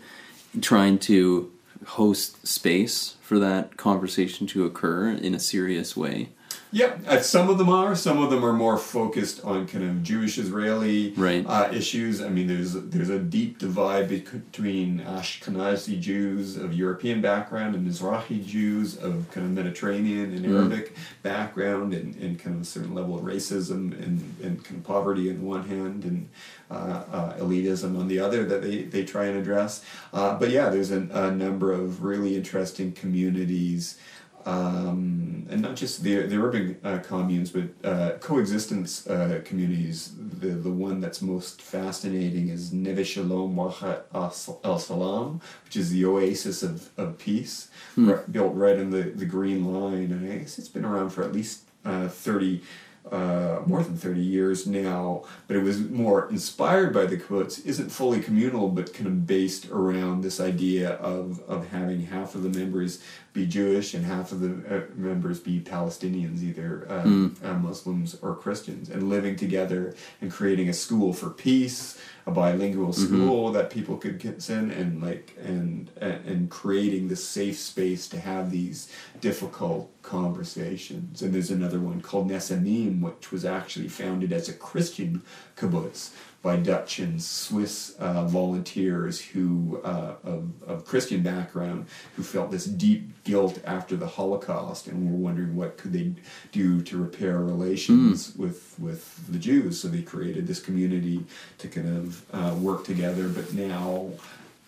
trying 0.60 1.00
to 1.00 1.50
host 1.84 2.46
space 2.46 3.16
for 3.20 3.40
that 3.40 3.76
conversation 3.76 4.46
to 4.46 4.64
occur 4.64 5.10
in 5.10 5.34
a 5.34 5.40
serious 5.40 5.96
way. 5.96 6.28
Yeah, 6.70 6.96
uh, 7.06 7.20
some 7.20 7.48
of 7.48 7.56
them 7.56 7.70
are. 7.70 7.94
Some 7.96 8.22
of 8.22 8.30
them 8.30 8.44
are 8.44 8.52
more 8.52 8.76
focused 8.76 9.42
on 9.42 9.66
kind 9.66 9.84
of 9.84 10.02
Jewish 10.02 10.36
Israeli 10.36 11.12
Right. 11.16 11.44
uh, 11.46 11.70
issues. 11.72 12.20
I 12.20 12.28
mean, 12.28 12.46
there's 12.46 12.74
there's 12.74 13.08
a 13.08 13.18
deep 13.18 13.58
divide 13.58 14.08
between 14.08 15.00
Ashkenazi 15.00 15.98
Jews 15.98 16.56
of 16.56 16.74
European 16.74 17.22
background 17.22 17.74
and 17.74 17.88
Mizrahi 17.88 18.44
Jews 18.44 18.96
of 18.98 19.30
kind 19.30 19.46
of 19.46 19.52
Mediterranean 19.52 20.34
and 20.34 20.44
Arabic 20.44 20.94
background, 21.22 21.94
and, 21.94 22.14
and 22.16 22.38
kind 22.38 22.56
of 22.56 22.62
a 22.62 22.66
certain 22.66 22.94
level 22.94 23.16
of 23.16 23.24
racism 23.24 23.92
and, 24.02 24.34
and 24.42 24.62
kind 24.62 24.76
of 24.80 24.84
poverty 24.84 25.30
on 25.30 25.38
the 25.38 25.44
one 25.44 25.66
hand, 25.66 26.04
and 26.04 26.28
uh, 26.70 27.02
uh, 27.10 27.36
elitism 27.38 27.98
on 27.98 28.08
the 28.08 28.18
other 28.20 28.44
that 28.44 28.60
they, 28.60 28.82
they 28.82 29.04
try 29.04 29.24
and 29.24 29.38
address. 29.38 29.82
Uh, 30.12 30.34
but 30.38 30.50
yeah, 30.50 30.68
there's 30.68 30.90
a, 30.90 31.00
a 31.12 31.30
number 31.30 31.72
of 31.72 32.02
really 32.02 32.36
interesting 32.36 32.92
communities 32.92 33.98
um, 34.46 35.27
and 35.50 35.62
not 35.62 35.76
just 35.76 36.02
the 36.02 36.22
the 36.26 36.36
urban 36.36 36.78
uh, 36.84 36.98
communes, 36.98 37.50
but 37.50 37.64
uh, 37.88 38.18
coexistence 38.18 39.06
uh, 39.06 39.40
communities. 39.44 40.12
The 40.18 40.48
the 40.48 40.70
one 40.70 41.00
that's 41.00 41.20
most 41.22 41.62
fascinating 41.62 42.48
is 42.48 42.72
Neve 42.72 43.06
Shalom 43.06 43.56
Wahat 43.56 44.02
El 44.12 44.78
Salam, 44.78 45.40
which 45.64 45.76
is 45.76 45.90
the 45.90 46.04
oasis 46.04 46.62
of, 46.62 46.90
of 46.96 47.18
peace, 47.18 47.68
ri- 47.96 48.18
built 48.30 48.54
right 48.54 48.76
in 48.76 48.90
the, 48.90 49.02
the 49.02 49.26
Green 49.26 49.64
Line, 49.72 50.12
and 50.12 50.32
I 50.32 50.36
guess 50.38 50.58
it's 50.58 50.68
been 50.68 50.84
around 50.84 51.10
for 51.10 51.22
at 51.22 51.32
least 51.32 51.62
uh, 51.84 52.08
thirty. 52.08 52.62
Uh, 53.10 53.62
more 53.64 53.82
than 53.82 53.96
30 53.96 54.20
years 54.20 54.66
now, 54.66 55.24
but 55.46 55.56
it 55.56 55.62
was 55.62 55.78
more 55.78 56.28
inspired 56.28 56.92
by 56.92 57.06
the 57.06 57.16
kibbutz, 57.16 57.64
isn't 57.64 57.88
fully 57.88 58.20
communal, 58.20 58.68
but 58.68 58.92
kind 58.92 59.06
of 59.06 59.26
based 59.26 59.70
around 59.70 60.20
this 60.20 60.38
idea 60.38 60.90
of, 60.96 61.40
of 61.48 61.68
having 61.68 62.02
half 62.02 62.34
of 62.34 62.42
the 62.42 62.50
members 62.50 63.02
be 63.32 63.46
Jewish 63.46 63.94
and 63.94 64.04
half 64.04 64.32
of 64.32 64.40
the 64.40 64.76
uh, 64.76 64.82
members 64.94 65.38
be 65.38 65.60
Palestinians, 65.60 66.42
either 66.42 66.86
um, 66.88 67.36
uh, 67.44 67.54
Muslims 67.54 68.16
or 68.22 68.34
Christians, 68.34 68.88
and 68.88 69.08
living 69.08 69.36
together 69.36 69.94
and 70.20 70.32
creating 70.32 70.68
a 70.68 70.72
school 70.72 71.12
for 71.12 71.30
peace, 71.30 71.98
a 72.26 72.30
bilingual 72.30 72.92
school 72.92 73.52
that 73.52 73.70
people 73.70 73.96
could 73.96 74.18
get 74.18 74.48
in, 74.48 74.70
and 74.70 75.02
like 75.02 75.36
and 75.42 75.90
and 76.00 76.26
and 76.26 76.50
creating 76.50 77.08
this 77.08 77.24
safe 77.24 77.58
space 77.58 78.08
to 78.08 78.18
have 78.18 78.50
these 78.50 78.90
difficult 79.20 79.90
conversations. 80.02 81.22
And 81.22 81.34
there's 81.34 81.50
another 81.50 81.80
one 81.80 82.00
called 82.00 82.30
Nes 82.30 82.50
Ammim, 82.50 83.00
which 83.00 83.30
was 83.30 83.44
actually 83.44 83.88
founded 83.88 84.32
as 84.32 84.48
a 84.48 84.54
Christian 84.54 85.22
kibbutz 85.56 86.10
by 86.42 86.56
Dutch 86.56 87.00
and 87.00 87.20
Swiss 87.20 87.96
uh, 87.98 88.24
volunteers 88.24 89.20
who 89.20 89.80
uh, 89.84 90.14
of, 90.22 90.50
of 90.66 90.84
Christian 90.84 91.22
background 91.22 91.86
who 92.14 92.22
felt 92.22 92.50
this 92.50 92.64
deep 92.64 93.24
guilt 93.24 93.58
after 93.64 93.96
the 93.96 94.06
Holocaust 94.06 94.86
and 94.86 95.10
were 95.10 95.16
wondering 95.16 95.56
what 95.56 95.76
could 95.76 95.92
they 95.92 96.12
do 96.52 96.80
to 96.82 96.96
repair 96.96 97.40
relations 97.40 98.36
with 98.36 98.74
with 98.78 99.26
the 99.30 99.38
Jews. 99.38 99.80
So 99.80 99.88
they 99.88 100.02
created 100.02 100.46
this 100.46 100.60
community 100.60 101.24
to 101.58 101.68
kind 101.68 101.88
of 101.88 102.24
uh, 102.32 102.54
work 102.54 102.84
together. 102.84 103.28
But 103.28 103.52
now 103.52 104.10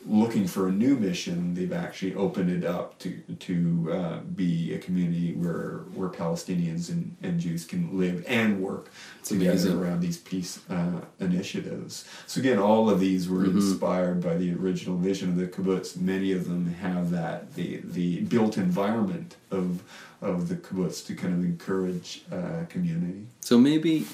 looking 0.07 0.46
for 0.46 0.68
a 0.68 0.72
new 0.72 0.96
mission, 0.96 1.55
they've 1.55 1.72
actually 1.72 2.14
opened 2.14 2.51
it 2.51 2.64
up 2.64 2.98
to 3.01 3.20
to 3.38 3.92
uh, 3.92 4.18
be 4.20 4.74
a 4.74 4.78
community 4.78 5.34
where 5.34 5.84
where 5.94 6.09
Palestinians 6.09 6.88
and, 6.88 7.16
and 7.22 7.38
Jews 7.38 7.64
can 7.64 7.98
live 7.98 8.24
and 8.26 8.61
work 8.61 8.90
together 9.22 9.51
amazing. 9.51 9.78
around 9.78 10.01
these 10.01 10.18
peace 10.18 10.61
uh, 10.70 11.01
initiatives. 11.18 12.05
So 12.26 12.40
again, 12.40 12.59
all 12.59 12.88
of 12.88 13.01
these 13.01 13.28
were 13.28 13.44
inspired 13.44 14.22
by 14.22 14.36
the 14.36 14.53
original 14.55 14.96
vision 14.96 15.30
of 15.30 15.36
the 15.36 15.46
kibbutz. 15.46 15.96
Many 15.96 16.32
of 16.32 16.48
them 16.48 16.74
have 16.74 17.11
that 17.11 17.55
the 17.55 17.80
the 17.84 18.20
built 18.22 18.57
environment 18.57 19.36
of 19.51 19.82
of 20.20 20.48
the 20.48 20.57
kibbutz 20.57 21.05
to 21.07 21.14
kind 21.14 21.34
of 21.34 21.44
encourage 21.44 22.22
uh, 22.32 22.64
community. 22.68 23.26
So 23.40 23.59
maybe 23.59 24.07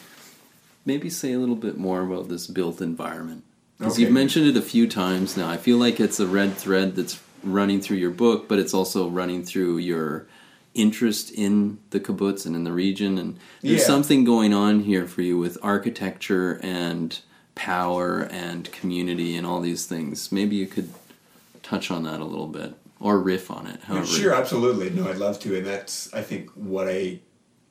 maybe 0.85 1.11
say 1.11 1.33
a 1.33 1.39
little 1.39 1.57
bit 1.57 1.79
more 1.79 2.03
about 2.03 2.29
this 2.29 2.47
built 2.47 2.81
environment 2.81 3.45
because 3.79 3.95
Okay. 3.95 4.03
you've 4.03 4.13
mentioned 4.13 4.47
it 4.47 4.57
a 4.57 4.63
few 4.63 4.87
times 4.89 5.37
now. 5.37 5.49
I 5.49 5.57
feel 5.57 5.77
like 5.77 6.01
it's 6.01 6.19
a 6.21 6.27
red 6.27 6.57
thread 6.57 6.97
that's 6.97 7.19
running 7.43 7.81
through 7.81 7.99
your 7.99 8.11
book, 8.11 8.49
but 8.49 8.59
it's 8.59 8.75
also 8.75 9.09
running 9.09 9.45
through 9.45 9.79
your 9.79 10.27
interest 10.75 11.31
in 11.31 11.79
the 11.91 12.01
kibbutz 12.01 12.45
and 12.45 12.55
in 12.55 12.65
the 12.65 12.73
region. 12.73 13.19
And 13.19 13.37
there's 13.63 13.81
Yeah. 13.81 13.87
something 13.87 14.25
going 14.25 14.53
on 14.53 14.81
here 14.81 15.07
for 15.07 15.23
you 15.23 15.39
with 15.39 15.57
architecture 15.63 16.59
and 16.63 17.19
power 17.55 18.29
and 18.31 18.71
community 18.73 19.37
and 19.37 19.47
all 19.47 19.61
these 19.61 19.87
things. 19.87 20.31
Maybe 20.31 20.57
you 20.57 20.67
could 20.67 20.91
touch 21.63 21.91
on 21.91 22.03
that 22.05 22.21
a 22.21 22.25
little 22.25 22.47
bit 22.49 22.75
or 23.01 23.19
riff 23.21 23.51
on 23.51 23.67
it. 23.67 23.81
However, 23.85 24.07
Sure, 24.07 24.35
absolutely. 24.35 24.91
No, 24.91 25.09
I'd 25.09 25.17
love 25.17 25.39
to, 25.41 25.57
and 25.57 25.67
that's 25.67 26.13
I 26.13 26.23
think 26.23 26.51
what 26.55 26.89
I 26.89 27.21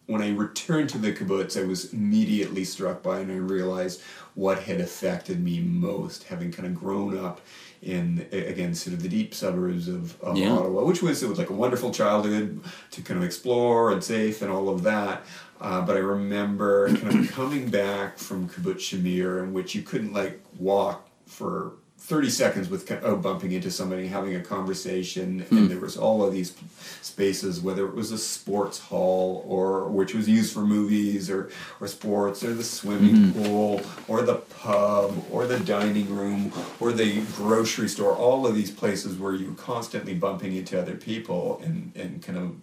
when 0.08 0.22
I 0.22 0.30
returned 0.32 0.90
to 0.90 0.98
the 0.98 1.12
kibbutz, 1.12 1.60
I 1.62 1.66
was 1.66 1.94
immediately 1.94 2.64
struck 2.64 3.02
by, 3.02 3.20
and 3.20 3.32
I 3.32 3.36
realized 3.36 4.02
what 4.36 4.64
had 4.64 4.80
affected 4.82 5.44
me 5.44 5.60
most, 5.62 6.24
having 6.26 6.52
kind 6.52 6.68
of 6.68 6.76
grown 6.76 7.18
up 7.18 7.42
in 7.82 8.28
again 8.32 8.74
sort 8.74 8.94
of 8.96 9.04
the 9.04 9.10
deep 9.10 9.34
suburbs 9.34 9.88
of, 9.88 10.20
of 10.22 10.38
Yeah. 10.38 10.52
Ottawa, 10.52 10.84
which 10.84 11.02
was 11.02 11.22
it 11.24 11.30
was 11.30 11.38
like 11.38 11.50
a 11.50 11.54
wonderful 11.54 11.92
childhood 11.92 12.62
to 12.92 13.02
kind 13.02 13.18
of 13.20 13.24
explore 13.24 13.92
and 13.92 14.04
safe 14.04 14.42
and 14.42 14.52
all 14.52 14.70
of 14.70 14.84
that. 14.84 15.24
Uh, 15.62 15.82
but 15.82 15.96
I 15.96 16.00
remember 16.00 16.94
kind 16.98 17.20
of 17.20 17.32
coming 17.32 17.70
back 17.70 18.18
from 18.18 18.50
kibbutz 18.50 18.80
Shamir, 18.80 19.42
in 19.44 19.54
which 19.54 19.74
you 19.76 19.82
couldn't 19.84 20.14
like 20.14 20.42
walk 20.60 21.08
for 21.26 21.74
30 22.06 22.30
seconds 22.30 22.70
without 22.70 23.24
bumping 23.24 23.52
into 23.52 23.72
somebody, 23.72 24.06
having 24.06 24.36
a 24.36 24.40
conversation, 24.40 25.44
and 25.50 25.72
there 25.72 25.80
was 25.80 25.98
all 25.98 26.24
of 26.24 26.32
these 26.32 26.54
spaces, 27.02 27.60
whether 27.60 27.88
it 27.88 27.96
was 27.96 28.12
a 28.12 28.18
sports 28.20 28.78
hall 28.78 29.44
or 29.48 29.90
which 29.90 30.14
was 30.14 30.30
used 30.30 30.54
for 30.54 30.60
movies 30.60 31.32
or, 31.32 31.50
or 31.82 31.88
sports, 31.88 32.44
or 32.44 32.54
the 32.54 32.64
swimming 32.64 33.34
pool, 33.34 33.82
or 34.08 34.22
the 34.22 34.36
pub, 34.36 35.16
or 35.32 35.48
the 35.48 35.60
dining 35.62 36.16
room, 36.16 36.54
or 36.80 36.92
the 36.92 37.22
grocery 37.38 37.90
store, 37.90 38.16
all 38.16 38.46
of 38.46 38.54
these 38.54 38.70
places 38.70 39.18
where 39.18 39.34
you 39.34 39.50
were 39.50 39.56
constantly 39.56 40.14
bumping 40.14 40.56
into 40.56 40.80
other 40.80 40.96
people 40.96 41.60
and, 41.64 41.92
and 41.96 42.22
kind 42.22 42.38
of 42.38 42.56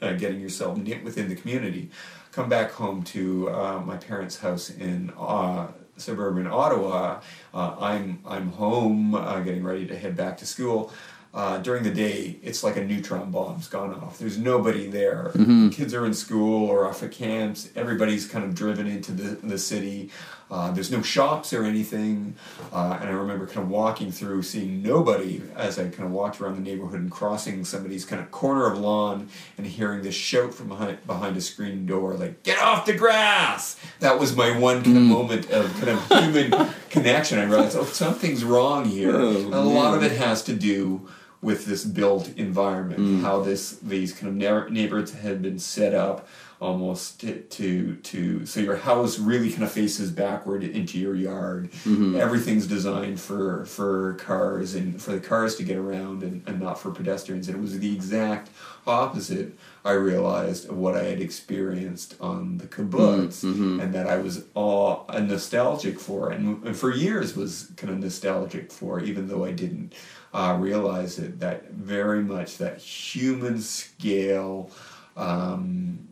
uh, 0.00 0.12
getting 0.14 0.40
yourself 0.40 0.78
knit 0.78 1.04
within 1.04 1.28
the 1.28 1.36
community. 1.36 1.90
Come 2.32 2.48
back 2.48 2.70
home 2.70 3.02
to 3.04 3.50
uh, 3.50 3.80
my 3.84 3.98
parents' 3.98 4.38
house 4.38 4.70
in 4.70 5.12
uh, 5.18 5.66
suburban 6.00 6.46
Ottawa. 6.46 7.20
Uh, 7.52 7.76
I'm 7.80 8.20
I'm 8.26 8.52
home, 8.52 9.14
uh, 9.14 9.40
getting 9.40 9.64
ready 9.64 9.86
to 9.86 9.98
head 9.98 10.16
back 10.16 10.38
to 10.38 10.46
school. 10.46 10.92
Uh, 11.34 11.58
during 11.58 11.82
the 11.82 11.90
day, 11.90 12.36
it's 12.42 12.64
like 12.64 12.76
a 12.76 12.84
neutron 12.84 13.30
bomb's 13.30 13.68
gone 13.68 13.94
off. 13.94 14.18
There's 14.18 14.38
nobody 14.38 14.88
there. 14.88 15.30
Kids 15.70 15.92
are 15.92 16.06
in 16.06 16.14
school 16.14 16.66
or 16.66 16.88
off 16.88 17.02
at 17.02 17.12
camps. 17.12 17.68
Everybody's 17.76 18.26
kind 18.26 18.44
of 18.44 18.54
driven 18.54 18.86
into 18.86 19.12
the, 19.12 19.36
the 19.46 19.58
city. 19.58 20.10
Uh, 20.50 20.70
there's 20.70 20.90
no 20.90 21.02
shops 21.02 21.52
or 21.52 21.64
anything. 21.64 22.34
Uh, 22.72 22.96
and 23.00 23.08
I 23.10 23.12
remember 23.12 23.46
kind 23.46 23.58
of 23.58 23.68
walking 23.68 24.10
through, 24.10 24.42
seeing 24.42 24.82
nobody 24.82 25.42
as 25.54 25.78
I 25.78 25.84
kind 25.88 26.04
of 26.04 26.10
walked 26.10 26.40
around 26.40 26.54
the 26.56 26.62
neighborhood 26.62 27.00
and 27.00 27.10
crossing 27.10 27.64
somebody's 27.64 28.04
kind 28.06 28.22
of 28.22 28.30
corner 28.30 28.66
of 28.66 28.78
lawn 28.78 29.28
and 29.58 29.66
hearing 29.66 30.02
this 30.02 30.14
shout 30.14 30.54
from 30.54 30.68
behind, 30.68 31.06
behind 31.06 31.36
a 31.36 31.40
screen 31.42 31.84
door, 31.84 32.14
like, 32.14 32.42
get 32.44 32.58
off 32.58 32.86
the 32.86 32.94
grass! 32.94 33.78
That 34.00 34.18
was 34.18 34.34
my 34.34 34.56
one 34.58 34.82
kind 34.82 34.96
of 34.96 35.02
moment 35.02 35.50
of 35.50 35.70
kind 35.74 35.90
of 35.90 36.08
human 36.08 36.68
connection. 36.90 37.38
I 37.38 37.44
realized, 37.44 37.76
oh, 37.76 37.84
something's 37.84 38.42
wrong 38.44 38.86
here. 38.86 39.14
Oh, 39.14 39.28
and 39.36 39.52
a 39.54 39.60
lot 39.60 39.94
of 39.94 40.02
it 40.02 40.12
has 40.12 40.42
to 40.44 40.54
do 40.54 41.08
with 41.40 41.66
this 41.66 41.84
built 41.84 42.28
environment, 42.36 43.22
how 43.22 43.40
this 43.40 43.72
these 43.78 44.12
kind 44.12 44.28
of 44.28 44.34
neigh- 44.34 44.70
neighborhoods 44.72 45.12
had 45.12 45.40
been 45.40 45.58
set 45.58 45.94
up 45.94 46.26
almost 46.60 47.20
to, 47.20 47.40
to 47.42 47.94
to 47.96 48.44
so 48.44 48.58
your 48.58 48.76
house 48.76 49.18
really 49.18 49.50
kind 49.50 49.62
of 49.62 49.70
faces 49.70 50.10
backward 50.10 50.64
into 50.64 50.98
your 50.98 51.14
yard. 51.14 51.70
Everything's 52.16 52.66
designed 52.66 53.20
for 53.20 53.64
for 53.64 54.14
cars 54.14 54.74
and 54.74 55.00
for 55.00 55.12
the 55.12 55.20
cars 55.20 55.54
to 55.56 55.62
get 55.62 55.76
around 55.76 56.22
and, 56.22 56.42
and 56.48 56.60
not 56.60 56.78
for 56.80 56.90
pedestrians. 56.90 57.48
And 57.48 57.56
it 57.56 57.60
was 57.60 57.78
the 57.78 57.94
exact 57.94 58.50
opposite. 58.86 59.56
I 59.84 59.92
realized 59.92 60.68
of 60.68 60.76
what 60.76 60.96
I 60.96 61.04
had 61.04 61.20
experienced 61.20 62.16
on 62.20 62.58
the 62.58 62.66
kibbutz, 62.66 63.42
and 63.80 63.94
that 63.94 64.06
I 64.08 64.16
was 64.16 64.44
all 64.54 65.04
uh, 65.08 65.20
nostalgic 65.20 66.00
for, 66.00 66.30
and, 66.30 66.62
and 66.64 66.76
for 66.76 66.92
years 66.92 67.36
was 67.36 67.70
kind 67.76 67.92
of 67.92 67.98
nostalgic 68.00 68.72
for, 68.72 69.00
even 69.00 69.28
though 69.28 69.44
I 69.44 69.52
didn't 69.52 69.94
uh, 70.34 70.56
realize 70.58 71.18
it. 71.18 71.38
That 71.40 71.70
very 71.70 72.22
much 72.22 72.58
that 72.58 72.78
human 72.78 73.60
scale 73.60 74.70
um, 75.16 76.07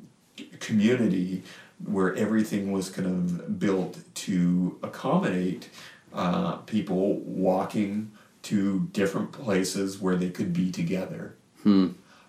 community 0.61 1.43
where 1.85 2.15
everything 2.17 2.73
was 2.73 2.89
kind 2.91 3.07
of 3.07 3.59
built 3.59 3.99
to 4.15 4.79
accommodate 4.83 5.69
uh, 6.15 6.53
people 6.59 7.17
walking 7.21 8.11
to 8.43 8.89
different 8.93 9.33
places 9.33 10.01
where 10.01 10.17
they 10.17 10.31
could 10.31 10.53
be 10.53 10.71
together. 10.71 11.35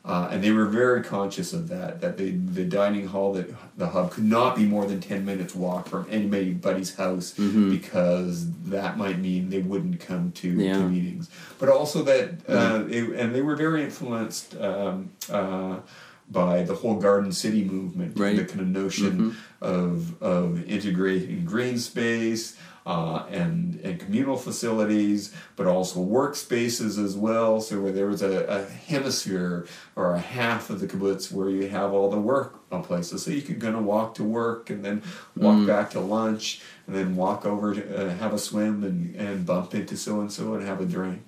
Uh, 0.03 0.29
and 0.31 0.41
they 0.43 0.51
were 0.51 0.65
very 0.65 1.03
conscious 1.03 1.51
of 1.53 1.67
that. 1.67 1.99
That 2.01 2.17
the 2.17 2.31
the 2.31 2.63
dining 2.63 3.07
hall, 3.07 3.33
that 3.33 3.53
the 3.77 3.87
hub, 3.87 4.11
could 4.11 4.23
not 4.23 4.55
be 4.55 4.65
more 4.65 4.85
than 4.85 4.99
ten 5.01 5.25
minutes 5.25 5.53
walk 5.53 5.89
from 5.89 6.07
anybody's 6.09 6.95
house 6.95 7.33
because 7.33 8.49
that 8.63 8.97
might 8.97 9.19
mean 9.19 9.49
they 9.49 9.59
wouldn't 9.59 9.99
come 9.99 10.31
to, 10.33 10.47
Yeah. 10.49 10.73
to 10.77 10.87
meetings. 10.89 11.29
But 11.59 11.67
also 11.69 12.03
that, 12.03 12.29
uh, 12.49 12.85
it, 12.89 13.09
and 13.19 13.35
they 13.35 13.41
were 13.41 13.55
very 13.57 13.83
influenced 13.83 14.55
um, 14.57 15.11
uh, 15.29 15.79
by 16.29 16.63
the 16.63 16.75
whole 16.75 16.95
Garden 16.95 17.31
City 17.31 17.63
movement, 17.63 18.19
Right. 18.19 18.35
the 18.35 18.45
kind 18.45 18.61
of 18.61 18.67
notion 18.67 19.35
of 19.61 20.21
of 20.21 20.63
integrating 20.69 21.45
green 21.45 21.77
space. 21.77 22.55
Uh, 22.85 23.25
and 23.29 23.81
and 23.83 23.99
communal 23.99 24.37
facilities, 24.37 25.35
but 25.57 25.67
also 25.67 25.99
workspaces 25.99 26.97
as 27.03 27.17
well. 27.17 27.59
So 27.59 27.81
where 27.81 27.91
there 27.91 28.07
was 28.07 28.21
a, 28.21 28.45
a 28.45 28.63
hemisphere 28.63 29.67
or 29.97 30.13
a 30.13 30.19
half 30.19 30.69
of 30.69 30.79
the 30.79 30.87
kibbutz 30.87 31.29
where 31.29 31.49
you 31.49 31.67
have 31.67 31.91
all 31.91 32.09
the 32.09 32.17
work 32.17 32.69
places, 32.83 33.23
so 33.23 33.31
you 33.31 33.41
could 33.41 33.59
kind 33.59 33.75
of 33.75 33.83
walk 33.83 34.15
to 34.15 34.23
work 34.23 34.69
and 34.69 34.85
then 34.85 35.01
walk 35.35 35.67
back 35.67 35.89
to 35.91 35.99
lunch 35.99 36.61
and 36.85 36.95
then 36.95 37.17
walk 37.17 37.45
over 37.45 37.73
to 37.75 37.81
uh, 38.07 38.15
have 38.15 38.33
a 38.33 38.39
swim 38.39 38.85
and, 38.85 39.13
and 39.17 39.45
bump 39.45 39.75
into 39.75 39.97
so 39.97 40.21
and 40.21 40.31
so 40.31 40.53
and 40.53 40.65
have 40.65 40.79
a 40.79 40.85
drink. 40.85 41.23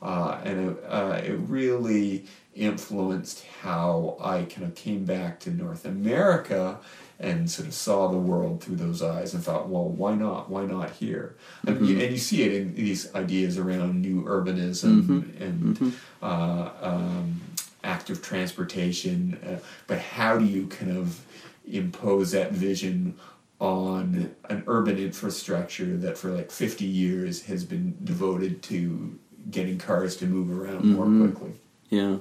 Uh, 0.00 0.40
and 0.44 0.70
it, 0.70 0.84
uh, 0.88 1.20
it 1.24 1.36
really 1.48 2.24
influenced 2.54 3.44
how 3.62 4.16
I 4.20 4.42
kind 4.42 4.64
of 4.66 4.74
came 4.74 5.04
back 5.04 5.40
to 5.40 5.50
North 5.50 5.84
America 5.84 6.78
and 7.18 7.50
sort 7.50 7.68
of 7.68 7.74
saw 7.74 8.08
the 8.08 8.16
world 8.16 8.62
through 8.62 8.76
those 8.76 9.02
eyes 9.02 9.34
and 9.34 9.44
thought, 9.44 9.68
well, 9.68 9.88
why 9.88 10.14
not? 10.14 10.48
Why 10.50 10.64
not 10.64 10.90
here? 10.92 11.36
And, 11.66 11.86
you, 11.86 12.00
and 12.00 12.10
you 12.12 12.18
see 12.18 12.42
it 12.44 12.52
in 12.54 12.74
these 12.74 13.14
ideas 13.14 13.58
around 13.58 14.00
new 14.00 14.22
urbanism 14.24 15.40
and 15.40 15.76
Uh, 16.22 16.70
um, 16.82 17.40
active 17.84 18.20
transportation. 18.22 19.38
Uh, 19.46 19.58
but 19.86 19.98
how 19.98 20.36
do 20.38 20.44
you 20.44 20.66
kind 20.66 20.96
of 20.96 21.24
impose 21.70 22.30
that 22.32 22.52
vision 22.52 23.14
on 23.58 24.34
an 24.48 24.62
urban 24.66 24.98
infrastructure 24.98 25.96
that 25.98 26.16
for 26.18 26.30
like 26.30 26.50
50 26.50 26.84
years 26.84 27.42
has 27.42 27.64
been 27.64 27.96
devoted 28.04 28.62
to 28.64 29.18
getting 29.50 29.78
cars 29.78 30.16
to 30.16 30.26
move 30.26 30.50
around 30.50 30.84
more 30.84 31.06
quickly? 31.26 31.52
Yeah. 31.90 32.18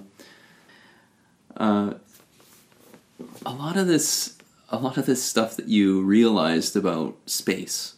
Uh, 1.56 1.94
a 3.46 3.54
lot 3.54 3.78
of 3.78 3.88
this, 3.88 4.38
a 4.70 4.78
lot 4.78 4.98
of 4.98 5.06
this 5.06 5.24
stuff 5.24 5.56
that 5.56 5.68
you 5.68 6.02
realized 6.02 6.76
about 6.76 7.16
space, 7.26 7.96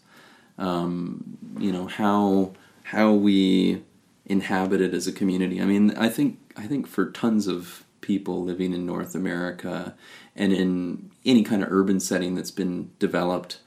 um, 0.58 1.38
you 1.60 1.72
know 1.72 1.88
how 1.88 2.54
how 2.84 3.14
we 3.14 3.84
inhabit 4.26 4.82
it 4.82 4.94
as 4.94 5.08
a 5.08 5.12
community. 5.12 5.62
I 5.62 5.66
mean, 5.66 5.92
I 5.98 6.10
think 6.10 6.40
I 6.58 6.68
think 6.68 6.88
for 6.88 7.10
tons 7.10 7.48
of 7.48 7.86
people 8.02 8.44
living 8.44 8.74
in 8.74 8.86
North 8.86 9.16
America 9.16 9.96
and 10.36 10.52
in 10.52 11.12
any 11.26 11.44
kind 11.44 11.64
of 11.64 11.72
urban 11.72 12.00
setting 12.00 12.36
that's 12.36 12.52
been 12.52 12.92
developed, 13.00 13.60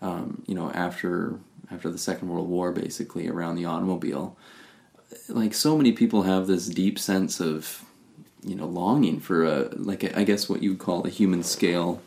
um, 0.00 0.42
you 0.46 0.54
know, 0.54 0.70
after 0.72 1.38
after 1.70 1.90
the 1.90 1.98
Second 1.98 2.28
World 2.28 2.48
War, 2.48 2.72
basically 2.72 3.28
around 3.28 3.56
the 3.56 3.64
automobile, 3.64 4.36
like 5.28 5.54
so 5.54 5.76
many 5.76 5.92
people 5.92 6.22
have 6.22 6.46
this 6.46 6.68
deep 6.68 6.98
sense 6.98 7.40
of 7.40 7.84
you 8.42 8.54
know 8.54 8.66
longing 8.66 9.20
for 9.20 9.44
a 9.44 9.68
like 9.74 10.16
I 10.16 10.24
guess 10.24 10.48
what 10.48 10.62
you 10.62 10.70
would 10.70 10.78
call 10.78 11.06
a 11.06 11.10
human 11.10 11.42
scale 11.42 12.00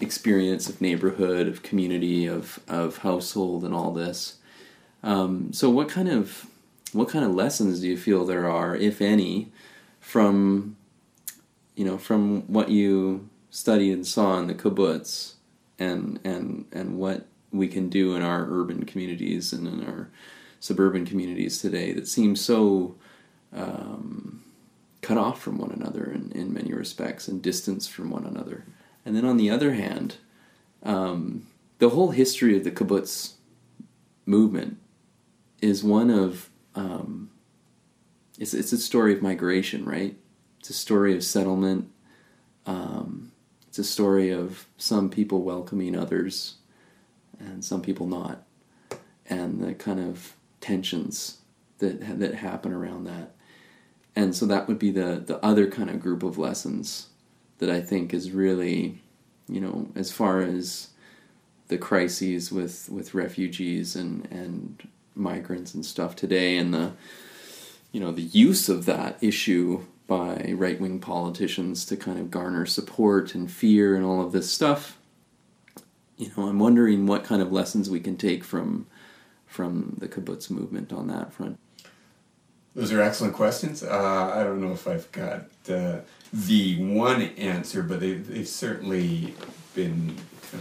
experience 0.00 0.68
of 0.68 0.80
neighborhood 0.80 1.48
of 1.48 1.62
community 1.62 2.26
of 2.26 2.60
of 2.68 2.98
household 2.98 3.64
and 3.64 3.74
all 3.74 3.92
this. 3.92 4.36
Um, 5.02 5.52
so 5.52 5.70
what 5.70 5.88
kind 5.88 6.08
of 6.08 6.46
what 6.92 7.08
kind 7.08 7.24
of 7.24 7.34
lessons 7.34 7.80
do 7.80 7.88
you 7.88 7.96
feel 7.96 8.24
there 8.24 8.48
are 8.50 8.74
if 8.74 9.00
any 9.00 9.52
from 10.00 10.76
you 11.74 11.84
know 11.84 11.98
from 11.98 12.42
what 12.52 12.70
you 12.70 13.28
studied 13.50 13.92
and 13.92 14.06
saw 14.06 14.38
in 14.38 14.46
the 14.46 14.54
kibbutz 14.54 15.34
and 15.78 16.18
and 16.24 16.64
and 16.72 16.98
what 16.98 17.26
we 17.52 17.68
can 17.68 17.88
do 17.88 18.14
in 18.14 18.22
our 18.22 18.46
urban 18.48 18.84
communities 18.84 19.52
and 19.52 19.66
in 19.66 19.84
our 19.84 20.08
suburban 20.66 21.06
communities 21.06 21.60
today 21.60 21.92
that 21.92 22.08
seem 22.08 22.34
so 22.34 22.96
um, 23.52 24.42
cut 25.00 25.16
off 25.16 25.40
from 25.40 25.58
one 25.58 25.70
another 25.70 26.10
in, 26.10 26.32
in 26.32 26.52
many 26.52 26.72
respects 26.72 27.28
and 27.28 27.40
distanced 27.40 27.92
from 27.92 28.10
one 28.10 28.26
another. 28.26 28.64
And 29.04 29.14
then 29.14 29.24
on 29.24 29.36
the 29.36 29.48
other 29.48 29.74
hand, 29.74 30.16
um, 30.82 31.46
the 31.78 31.90
whole 31.90 32.10
history 32.10 32.56
of 32.56 32.64
the 32.64 32.72
kibbutz 32.72 33.34
movement 34.26 34.78
is 35.62 35.84
one 35.84 36.10
of 36.10 36.50
um, 36.74 37.30
it's 38.38 38.52
it's 38.52 38.72
a 38.72 38.78
story 38.78 39.14
of 39.14 39.22
migration, 39.22 39.84
right? 39.84 40.16
It's 40.60 40.70
a 40.70 40.74
story 40.74 41.14
of 41.14 41.24
settlement. 41.24 41.90
Um, 42.66 43.32
it's 43.68 43.78
a 43.78 43.84
story 43.84 44.30
of 44.30 44.66
some 44.76 45.08
people 45.08 45.42
welcoming 45.42 45.96
others, 45.96 46.56
and 47.38 47.64
some 47.64 47.80
people 47.80 48.06
not, 48.06 48.44
and 49.28 49.62
the 49.62 49.74
kind 49.74 50.00
of 50.00 50.35
tensions 50.60 51.38
that 51.78 52.18
that 52.18 52.34
happen 52.34 52.72
around 52.72 53.04
that. 53.04 53.32
And 54.14 54.34
so 54.34 54.46
that 54.46 54.66
would 54.68 54.78
be 54.78 54.90
the 54.90 55.22
the 55.24 55.44
other 55.44 55.70
kind 55.70 55.90
of 55.90 56.00
group 56.00 56.22
of 56.22 56.38
lessons 56.38 57.08
that 57.58 57.70
I 57.70 57.80
think 57.80 58.12
is 58.12 58.30
really, 58.30 59.02
you 59.48 59.60
know, 59.60 59.88
as 59.94 60.12
far 60.12 60.40
as 60.40 60.90
the 61.68 61.78
crises 61.78 62.52
with 62.52 62.88
with 62.90 63.14
refugees 63.14 63.96
and 63.96 64.26
and 64.30 64.88
migrants 65.14 65.74
and 65.74 65.84
stuff 65.84 66.14
today 66.14 66.58
and 66.58 66.74
the 66.74 66.92
you 67.92 68.00
know 68.00 68.12
the 68.12 68.22
use 68.22 68.68
of 68.68 68.84
that 68.86 69.16
issue 69.22 69.84
by 70.06 70.52
right 70.56 70.80
wing 70.80 71.00
politicians 71.00 71.84
to 71.86 71.96
kind 71.96 72.18
of 72.18 72.30
garner 72.30 72.64
support 72.66 73.34
and 73.34 73.50
fear 73.50 73.96
and 73.96 74.04
all 74.04 74.20
of 74.20 74.32
this 74.32 74.50
stuff. 74.50 74.98
You 76.16 76.30
know, 76.36 76.48
I'm 76.48 76.58
wondering 76.58 77.06
what 77.06 77.24
kind 77.24 77.42
of 77.42 77.52
lessons 77.52 77.90
we 77.90 78.00
can 78.00 78.16
take 78.16 78.44
from 78.44 78.86
from 79.46 79.96
the 79.98 80.08
kibbutz 80.08 80.50
movement 80.50 80.92
on 80.92 81.08
that 81.08 81.32
front. 81.32 81.58
Those 82.74 82.92
are 82.92 83.00
excellent 83.00 83.34
questions. 83.34 83.82
Uh, 83.82 84.32
I 84.34 84.44
don't 84.44 84.60
know 84.60 84.72
if 84.72 84.86
I've 84.86 85.10
got 85.10 85.46
uh, 85.70 86.00
the 86.32 86.84
one 86.84 87.22
answer, 87.22 87.82
but 87.82 88.00
they, 88.00 88.14
they've 88.14 88.46
certainly 88.46 89.34
been 89.74 90.16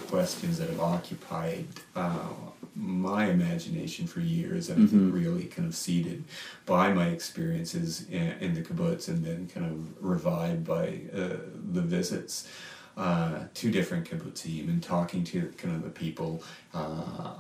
questions 0.08 0.58
that 0.60 0.70
have 0.70 0.80
occupied 0.80 1.66
uh, 1.96 2.30
my 2.76 3.28
imagination 3.28 4.08
for 4.08 4.20
years 4.20 4.70
and 4.70 4.88
mm-hmm. 4.88 5.12
really 5.12 5.46
kind 5.46 5.68
of 5.68 5.76
seeded 5.76 6.24
by 6.66 6.92
my 6.92 7.08
experiences 7.08 8.06
in, 8.10 8.34
in, 8.42 8.54
the 8.54 8.62
kibbutz 8.62 9.08
and 9.08 9.24
then 9.24 9.48
kind 9.48 9.66
of 9.66 10.04
revived 10.04 10.66
by 10.66 11.00
uh, 11.14 11.38
the 11.72 11.82
visits 11.82 12.50
uh, 12.98 13.40
to 13.54 13.72
different 13.72 14.10
kibbutzim 14.10 14.68
and 14.68 14.82
talking 14.84 15.24
to 15.24 15.54
kind 15.58 15.76
of 15.76 15.84
the 15.84 15.90
people 15.90 16.44
uh, 16.74 16.78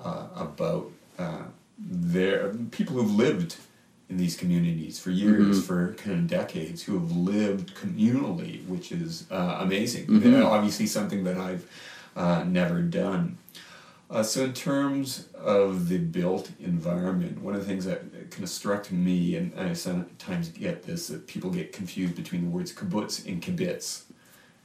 uh, 0.04 0.28
about 0.36 0.90
uh, 1.18 1.44
their 1.78 2.54
people 2.72 2.96
who've 2.96 3.16
lived 3.16 3.58
in 4.10 4.18
these 4.18 4.38
communities 4.38 5.00
for 5.00 5.10
years, 5.10 5.58
mm-hmm. 5.58 5.68
for 5.68 5.94
kind 5.96 6.20
of 6.20 6.28
decades, 6.28 6.84
who 6.84 6.94
have 6.94 7.12
lived 7.12 7.76
communally, 7.76 8.66
which 8.68 8.92
is 8.92 9.26
amazing. 9.32 10.06
Mm-hmm. 10.08 10.44
Obviously, 10.44 10.86
something 10.86 11.24
that 11.24 11.38
I've 11.38 11.68
uh, 12.16 12.44
never 12.44 12.82
done. 12.82 13.38
Uh, 14.10 14.22
so, 14.22 14.44
in 14.44 14.54
terms 14.54 15.28
of 15.34 15.90
the 15.90 15.98
built 15.98 16.52
environment, 16.60 17.42
one 17.42 17.56
of 17.56 17.62
the 17.62 17.66
things 17.66 17.86
that 17.86 18.30
kind 18.30 18.44
of 18.44 18.50
struck 18.50 18.92
me, 18.92 19.36
and 19.36 19.52
I 19.60 19.74
sometimes 19.74 20.50
get 20.50 20.84
this, 20.84 21.08
that 21.08 21.26
people 21.26 21.50
get 21.50 21.74
confused 21.74 22.16
between 22.16 22.44
the 22.44 22.50
words 22.50 22.72
kibbutz 22.72 23.26
and 23.28 23.42
kibitz. 23.42 24.04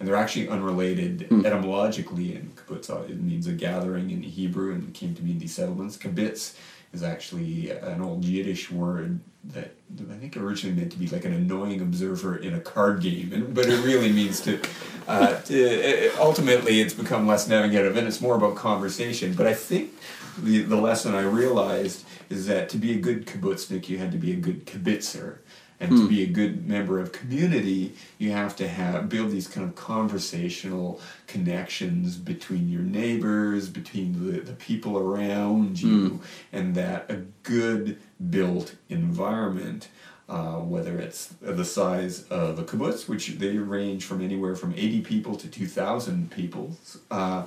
And 0.01 0.09
they're 0.09 0.17
actually 0.17 0.49
unrelated 0.49 1.29
mm. 1.29 1.45
etymologically. 1.45 2.35
And 2.35 2.57
kibbutz 2.57 2.91
uh, 2.91 3.03
it 3.03 3.21
means 3.21 3.47
a 3.47 3.53
gathering 3.53 4.11
in 4.11 4.23
Hebrew 4.23 4.73
and 4.73 4.93
came 4.93 5.15
to 5.15 5.23
mean 5.23 5.39
these 5.39 5.55
settlements. 5.55 5.97
Kibitz 5.97 6.57
is 6.93 7.03
actually 7.03 7.71
an 7.71 8.01
old 8.01 8.25
Yiddish 8.25 8.71
word 8.71 9.21
that 9.45 9.75
I 10.11 10.15
think 10.15 10.37
originally 10.37 10.77
meant 10.77 10.93
to 10.93 10.99
be 10.99 11.07
like 11.07 11.25
an 11.25 11.33
annoying 11.33 11.81
observer 11.81 12.37
in 12.37 12.55
a 12.55 12.61
card 12.61 13.01
game, 13.01 13.33
and, 13.33 13.55
but 13.55 13.67
it 13.67 13.83
really 13.85 14.13
means 14.13 14.41
to, 14.41 14.61
uh, 15.09 15.41
to. 15.43 16.11
Ultimately, 16.19 16.81
it's 16.81 16.93
become 16.93 17.27
less 17.27 17.49
navigative, 17.49 17.97
and 17.97 18.07
it's 18.07 18.21
more 18.21 18.35
about 18.37 18.57
conversation. 18.57 19.33
But 19.35 19.47
I 19.47 19.55
think 19.55 19.93
the 20.39 20.63
the 20.63 20.77
lesson 20.77 21.15
I 21.15 21.23
realized 21.23 22.05
is 22.29 22.47
that 22.47 22.69
to 22.71 22.77
be 22.77 22.93
a 22.93 22.99
good 22.99 23.27
kibbutznik, 23.27 23.89
you 23.89 23.99
had 23.99 24.13
to 24.13 24.19
be 24.19 24.33
a 24.33 24.37
good 24.37 24.67
kibitzer 24.67 25.39
and 25.81 25.91
to 25.91 26.03
hmm. 26.03 26.09
be 26.09 26.23
a 26.23 26.27
good 26.27 26.69
member 26.69 27.01
of 27.01 27.13
community 27.13 27.95
you 28.19 28.31
have 28.31 28.55
to 28.55 28.69
have 28.69 29.09
build 29.09 29.31
these 29.31 29.49
kind 29.49 29.67
of 29.67 29.75
conversational 29.75 31.01
connections 31.27 32.17
between 32.17 32.69
your 32.69 32.83
neighbors 32.83 33.69
between 33.69 34.13
the, 34.27 34.41
the 34.41 34.53
people 34.53 34.99
around 34.99 35.81
you 35.81 36.11
mm. 36.11 36.21
and 36.53 36.75
that 36.75 37.11
a 37.11 37.17
good 37.43 37.99
built 38.31 38.75
environment 38.89 39.89
uh, 40.31 40.61
whether 40.61 40.97
it's 41.01 41.35
the 41.41 41.65
size 41.65 42.23
of 42.29 42.57
a 42.57 42.63
kibbutz, 42.63 43.09
which 43.09 43.31
they 43.39 43.59
range 43.59 44.05
from 44.05 44.23
anywhere 44.23 44.55
from 44.55 44.73
80 44.75 45.01
people 45.01 45.35
to 45.35 45.49
2,000 45.49 46.31
people, 46.31 46.77
uh, 47.11 47.47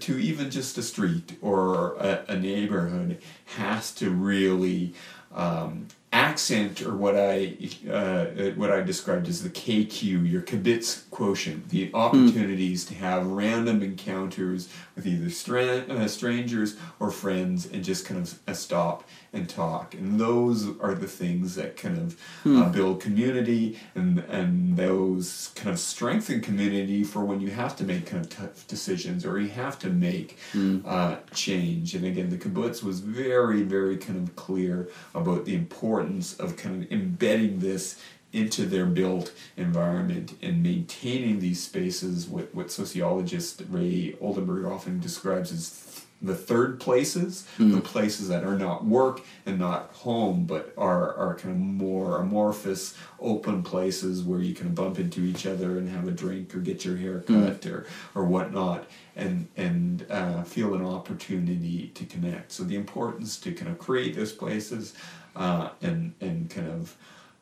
to 0.00 0.18
even 0.18 0.50
just 0.50 0.78
a 0.78 0.82
street 0.82 1.36
or 1.42 1.96
a, 1.96 2.24
a 2.28 2.36
neighborhood, 2.36 3.20
has 3.56 3.92
to 3.96 4.08
really 4.08 4.94
um, 5.34 5.88
accent 6.14 6.80
or 6.80 6.94
what 6.94 7.16
I 7.16 7.56
uh, 7.90 8.26
what 8.54 8.70
I 8.70 8.80
described 8.82 9.28
as 9.28 9.42
the 9.42 9.50
KQ, 9.50 10.30
your 10.30 10.42
kibitz 10.42 11.10
quotient, 11.10 11.70
the 11.70 11.88
hmm. 11.88 11.96
opportunities 11.96 12.84
mm. 12.84 12.88
to 12.88 12.94
have 12.94 13.26
random 13.26 13.82
encounters 13.82 14.68
with 14.94 15.06
either 15.06 15.28
stra- 15.28 15.84
uh, 15.88 16.06
strangers 16.06 16.76
or 17.00 17.10
friends 17.10 17.66
and 17.66 17.82
just 17.82 18.06
kind 18.06 18.20
of 18.20 18.38
uh, 18.46 18.52
stop 18.52 19.02
and 19.32 19.48
talk. 19.48 19.94
And 19.94 20.20
those 20.20 20.68
are 20.78 20.94
the 20.94 21.08
things 21.08 21.56
that 21.56 21.76
kind 21.76 21.98
of 21.98 22.16
mm. 22.44 22.62
uh, 22.62 22.68
build 22.68 23.00
community 23.00 23.80
and 23.96 24.20
and 24.28 24.76
those 24.76 25.50
kind 25.56 25.70
of 25.70 25.80
strengthen 25.80 26.40
community 26.40 27.02
for 27.02 27.24
when 27.24 27.40
you 27.40 27.50
have 27.50 27.74
to 27.76 27.84
make 27.84 28.06
kind 28.06 28.24
of 28.24 28.30
tough 28.30 28.66
decisions 28.68 29.26
or 29.26 29.40
you 29.40 29.48
have 29.48 29.80
to 29.80 29.90
make 29.90 30.38
mm. 30.52 31.18
change. 31.34 31.96
And 31.96 32.04
again, 32.04 32.30
the 32.30 32.36
kibbutz 32.36 32.84
was 32.84 33.00
very 33.00 33.62
very 33.62 33.96
kind 33.96 34.28
of 34.28 34.36
clear 34.36 34.88
about 35.12 35.44
the 35.44 35.56
importance 35.56 36.03
of 36.38 36.56
kind 36.56 36.82
of 36.82 36.92
embedding 36.92 37.60
this 37.60 38.00
into 38.34 38.66
their 38.66 38.84
built 38.84 39.32
environment 39.56 40.36
and 40.42 40.62
maintaining 40.62 41.38
these 41.38 41.62
spaces, 41.62 42.26
what, 42.26 42.52
what 42.54 42.70
sociologist 42.70 43.62
Ray 43.70 44.16
Oldenburg 44.20 44.64
often 44.66 44.98
describes 44.98 45.52
as 45.52 46.04
the 46.20 46.34
third 46.34 46.80
places, 46.80 47.46
mm. 47.58 47.74
the 47.74 47.80
places 47.80 48.28
that 48.28 48.44
are 48.44 48.56
not 48.56 48.84
work 48.84 49.20
and 49.44 49.58
not 49.58 49.90
home, 49.92 50.46
but 50.46 50.72
are, 50.76 51.14
are 51.14 51.34
kind 51.34 51.54
of 51.54 51.60
more 51.60 52.18
amorphous, 52.18 52.96
open 53.20 53.62
places 53.62 54.22
where 54.22 54.40
you 54.40 54.54
can 54.54 54.74
bump 54.74 54.98
into 54.98 55.20
each 55.20 55.46
other 55.46 55.78
and 55.78 55.88
have 55.88 56.08
a 56.08 56.10
drink 56.10 56.54
or 56.54 56.58
get 56.58 56.84
your 56.84 56.96
hair 56.96 57.18
hmm. 57.20 57.44
cut 57.44 57.60
mm. 57.60 57.72
or, 57.72 57.86
or 58.14 58.24
whatnot 58.24 58.86
and, 59.16 59.46
and 59.56 60.06
uh, 60.10 60.42
feel 60.42 60.74
an 60.74 60.84
opportunity 60.84 61.88
to 61.94 62.04
connect. 62.06 62.52
So 62.52 62.64
the 62.64 62.76
importance 62.76 63.38
to 63.40 63.52
kind 63.52 63.70
of 63.70 63.78
create 63.78 64.16
those 64.16 64.32
places 64.32 64.94
uh, 65.36 65.70
and, 65.82 66.14
and 66.20 66.50
kind 66.50 66.68
of 66.68 66.96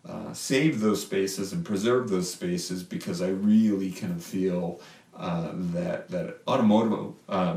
uh, 0.08 0.32
save 0.32 0.80
those 0.80 1.02
spaces 1.02 1.52
and 1.52 1.64
preserve 1.64 2.10
those 2.10 2.30
spaces 2.30 2.82
because 2.82 3.22
I 3.22 3.28
really 3.28 3.92
kind 3.92 4.12
of 4.12 4.22
feel 4.22 4.80
uh, 5.16 5.50
that 5.54 6.08
that 6.10 6.38
automobile 6.46 7.16
uh, 7.28 7.54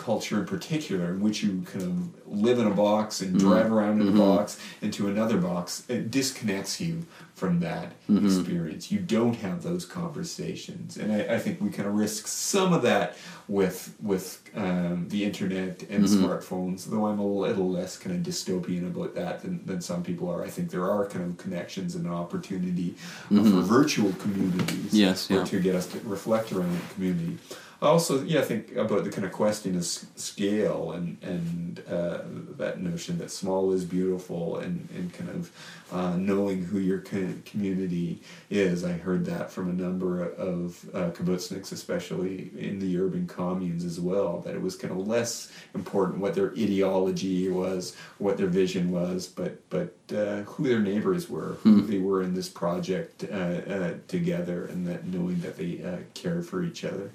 culture 0.00 0.38
in 0.38 0.46
particular, 0.46 1.10
in 1.10 1.20
which 1.20 1.42
you 1.42 1.62
kind 1.62 1.84
of 1.84 2.26
live 2.26 2.58
in 2.58 2.66
a 2.66 2.70
box 2.70 3.20
and 3.20 3.36
mm-hmm. 3.36 3.48
drive 3.48 3.70
around 3.70 4.00
in 4.00 4.08
mm-hmm. 4.08 4.20
a 4.20 4.36
box 4.36 4.58
into 4.80 5.08
another 5.08 5.36
box, 5.36 5.84
it 5.88 6.10
disconnects 6.10 6.80
you 6.80 7.06
from 7.34 7.60
that 7.60 7.92
mm-hmm. 8.08 8.24
experience. 8.24 8.90
You 8.90 8.98
don't 8.98 9.36
have 9.36 9.62
those 9.62 9.84
conversations, 9.84 10.96
and 10.96 11.12
I, 11.12 11.34
I, 11.34 11.38
think 11.38 11.60
we 11.60 11.70
kind 11.70 11.88
of 11.88 11.94
risk 11.94 12.26
some 12.26 12.72
of 12.72 12.82
that 12.82 13.16
with 13.48 13.94
with 14.02 14.42
um, 14.54 15.06
the 15.08 15.24
internet 15.24 15.82
and 15.90 16.04
mm-hmm. 16.04 16.24
smartphones. 16.24 16.86
Though 16.86 17.06
I'm 17.06 17.18
a 17.18 17.26
little 17.26 17.70
less 17.70 17.96
kind 17.98 18.16
of 18.16 18.22
dystopian 18.22 18.86
about 18.86 19.14
that 19.14 19.42
than, 19.42 19.64
than 19.66 19.80
some 19.80 20.02
people 20.02 20.30
are. 20.30 20.42
I 20.44 20.48
think 20.48 20.70
there 20.70 20.90
are 20.90 21.06
kind 21.06 21.24
of 21.24 21.36
connections 21.36 21.94
and 21.94 22.06
an 22.06 22.12
opportunity 22.12 22.94
mm-hmm. 23.30 23.44
for 23.44 23.60
virtual 23.62 24.12
communities, 24.14 24.94
yes, 24.94 25.28
yeah. 25.30 25.44
to 25.44 25.60
get 25.60 25.74
us 25.74 25.86
to 25.88 26.00
reflect 26.00 26.52
around 26.52 26.72
that 26.72 26.94
community 26.94 27.38
also, 27.82 28.22
yeah, 28.22 28.40
I 28.40 28.42
think 28.42 28.76
about 28.76 29.04
the 29.04 29.10
kind 29.10 29.24
of 29.24 29.32
question 29.32 29.74
of 29.74 29.84
scale 29.84 30.92
and 30.92 31.16
and 31.22 31.82
uh, 31.88 32.18
that 32.58 32.80
notion 32.80 33.16
that 33.18 33.30
small 33.30 33.72
is 33.72 33.86
beautiful 33.86 34.58
and, 34.58 34.86
and 34.94 35.12
kind 35.14 35.30
of 35.30 35.50
uh, 35.90 36.16
knowing 36.16 36.62
who 36.62 36.78
your 36.78 36.98
community 36.98 38.20
is. 38.50 38.84
I 38.84 38.92
heard 38.92 39.24
that 39.26 39.50
from 39.50 39.70
a 39.70 39.72
number 39.72 40.22
of 40.22 40.84
uh, 40.94 41.10
kibbutzniks, 41.10 41.72
especially 41.72 42.50
in 42.58 42.80
the 42.80 42.98
urban 42.98 43.26
communes 43.26 43.84
as 43.84 43.98
well, 43.98 44.40
that 44.40 44.54
it 44.54 44.60
was 44.60 44.76
kind 44.76 44.92
of 44.92 45.08
less 45.08 45.50
important 45.74 46.18
what 46.18 46.34
their 46.34 46.52
ideology 46.52 47.48
was, 47.48 47.96
what 48.18 48.36
their 48.36 48.46
vision 48.46 48.90
was, 48.90 49.26
but 49.26 49.58
but 49.70 49.94
uh, 50.14 50.42
who 50.42 50.68
their 50.68 50.80
neighbors 50.80 51.30
were, 51.30 51.56
who 51.62 51.80
hmm. 51.80 51.90
they 51.90 51.98
were 51.98 52.22
in 52.22 52.34
this 52.34 52.50
project 52.50 53.24
uh, 53.24 53.34
uh, 53.34 53.94
together, 54.06 54.66
and 54.66 54.86
that 54.86 55.06
knowing 55.06 55.40
that 55.40 55.56
they 55.56 55.82
uh, 55.82 55.96
cared 56.12 56.46
for 56.46 56.62
each 56.62 56.84
other 56.84 57.10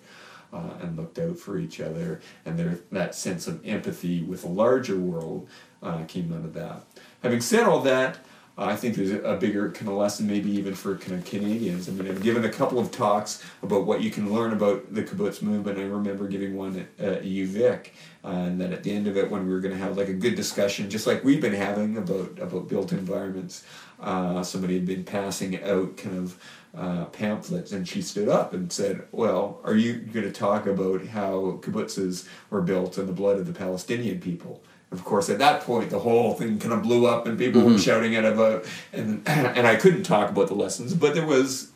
uh, 0.55 0.81
and 0.81 0.95
looked 0.95 1.19
out 1.19 1.37
for 1.37 1.57
each 1.57 1.81
other, 1.81 2.21
and 2.45 2.57
there 2.57 2.79
that 2.91 3.13
sense 3.13 3.47
of 3.47 3.65
empathy 3.65 4.23
with 4.23 4.43
a 4.43 4.47
larger 4.47 4.97
world 4.97 5.49
uh, 5.83 6.03
came 6.05 6.31
out 6.33 6.45
of 6.45 6.53
that. 6.53 6.83
Having 7.21 7.41
said 7.41 7.63
all 7.63 7.81
that, 7.81 8.19
I 8.57 8.77
think 8.77 8.95
there's 8.95 9.11
a 9.11 9.35
bigger 9.35 9.69
kind 9.71 9.89
of 9.89 9.95
lesson, 9.95 10.27
maybe 10.27 10.49
even 10.51 10.75
for 10.75 10.95
kind 10.95 11.19
of 11.19 11.25
Canadians. 11.25 11.89
I 11.89 11.91
mean, 11.91 12.07
I've 12.07 12.23
given 12.23 12.45
a 12.45 12.49
couple 12.49 12.79
of 12.79 12.89
talks 12.89 13.43
about 13.61 13.85
what 13.85 14.01
you 14.01 14.09
can 14.09 14.33
learn 14.33 14.53
about 14.53 14.93
the 14.93 15.03
kibbutz 15.03 15.41
movement. 15.41 15.77
I 15.77 15.83
remember 15.83 16.25
giving 16.29 16.55
one 16.55 16.87
at, 16.97 17.05
at 17.05 17.23
UVic, 17.23 17.89
uh, 18.23 18.29
and 18.29 18.61
then 18.61 18.71
at 18.71 18.83
the 18.83 18.93
end 18.93 19.07
of 19.07 19.17
it, 19.17 19.29
when 19.29 19.45
we 19.45 19.53
were 19.53 19.59
going 19.59 19.73
to 19.73 19.83
have 19.83 19.97
like 19.97 20.07
a 20.07 20.13
good 20.13 20.35
discussion, 20.35 20.89
just 20.89 21.05
like 21.05 21.21
we've 21.25 21.41
been 21.41 21.53
having 21.53 21.97
about 21.97 22.39
about 22.39 22.69
built 22.69 22.93
environments, 22.93 23.65
uh, 23.99 24.41
somebody 24.41 24.75
had 24.75 24.85
been 24.85 25.03
passing 25.03 25.61
out 25.61 25.97
kind 25.97 26.17
of 26.17 26.39
uh, 26.75 27.05
pamphlets, 27.05 27.71
and 27.71 27.87
she 27.87 28.01
stood 28.01 28.27
up 28.27 28.53
and 28.53 28.71
said, 28.71 29.07
"Well, 29.11 29.59
are 29.63 29.75
you 29.75 29.93
going 29.93 30.25
to 30.25 30.31
talk 30.31 30.65
about 30.65 31.05
how 31.07 31.59
kibbutzes 31.61 32.27
were 32.49 32.61
built 32.61 32.97
in 32.97 33.07
the 33.07 33.13
blood 33.13 33.37
of 33.37 33.47
the 33.47 33.53
Palestinian 33.53 34.19
people?" 34.19 34.61
Of 34.91 35.03
course, 35.03 35.29
at 35.29 35.39
that 35.39 35.61
point, 35.61 35.89
the 35.89 35.99
whole 35.99 36.33
thing 36.33 36.59
kind 36.59 36.73
of 36.73 36.83
blew 36.83 37.05
up, 37.05 37.27
and 37.27 37.37
people 37.37 37.61
mm-hmm. 37.61 37.73
were 37.73 37.79
shouting 37.79 38.15
at 38.15 38.25
about, 38.25 38.65
and 38.93 39.21
and 39.27 39.67
I 39.67 39.75
couldn't 39.75 40.03
talk 40.03 40.29
about 40.29 40.47
the 40.47 40.55
lessons, 40.55 40.93
but 40.93 41.13
there 41.13 41.25
was, 41.25 41.71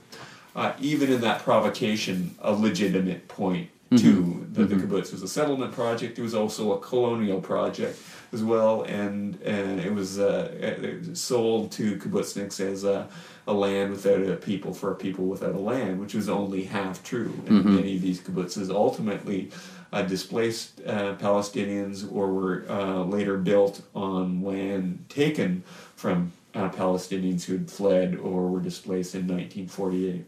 uh, 0.56 0.74
even 0.80 1.12
in 1.12 1.22
that 1.22 1.42
provocation, 1.42 2.36
a 2.40 2.54
legitimate 2.54 3.28
point 3.28 3.70
mm-hmm. 3.92 3.98
to 3.98 4.48
the, 4.52 4.64
mm-hmm. 4.64 4.80
the 4.80 4.86
kibbutz. 4.86 5.12
Was 5.12 5.24
a 5.24 5.28
settlement 5.28 5.74
project. 5.74 6.20
It 6.20 6.22
was 6.22 6.36
also 6.36 6.74
a 6.74 6.80
colonial 6.80 7.42
project 7.42 8.00
as 8.32 8.44
well, 8.44 8.84
and 8.84 9.42
and 9.42 9.80
it 9.80 9.94
was 9.94 10.20
uh, 10.20 11.14
sold 11.14 11.72
to 11.74 11.98
kibbutzniks 11.98 12.60
as 12.60 12.84
a, 12.84 13.08
a 13.48 13.54
land 13.54 13.92
without 13.92 14.22
a 14.22 14.36
people 14.36 14.74
for 14.74 14.92
a 14.92 14.96
people 14.96 15.26
without 15.26 15.56
a 15.56 15.60
land, 15.60 16.00
which 16.00 16.14
was 16.14 16.30
only 16.30 16.64
half 16.64 17.04
true. 17.04 17.34
And 17.48 17.60
mm-hmm. 17.60 17.76
many 17.76 17.96
of 17.96 18.02
these 18.02 18.22
kibbutzes 18.22 18.70
ultimately 18.70 19.52
uh, 19.92 20.04
displaced 20.04 20.82
uh, 20.86 21.16
Palestinians 21.16 22.10
or 22.12 22.32
were 22.32 22.66
uh, 22.70 23.04
later 23.04 23.38
built 23.38 23.82
on 23.96 24.44
land 24.44 25.06
taken 25.10 25.64
from 25.96 26.32
uh, 26.54 26.70
Palestinians 26.70 27.46
who 27.46 27.54
had 27.54 27.70
fled 27.70 28.16
or 28.16 28.48
were 28.48 28.62
displaced 28.62 29.16
in 29.16 29.22
1948 29.22 30.26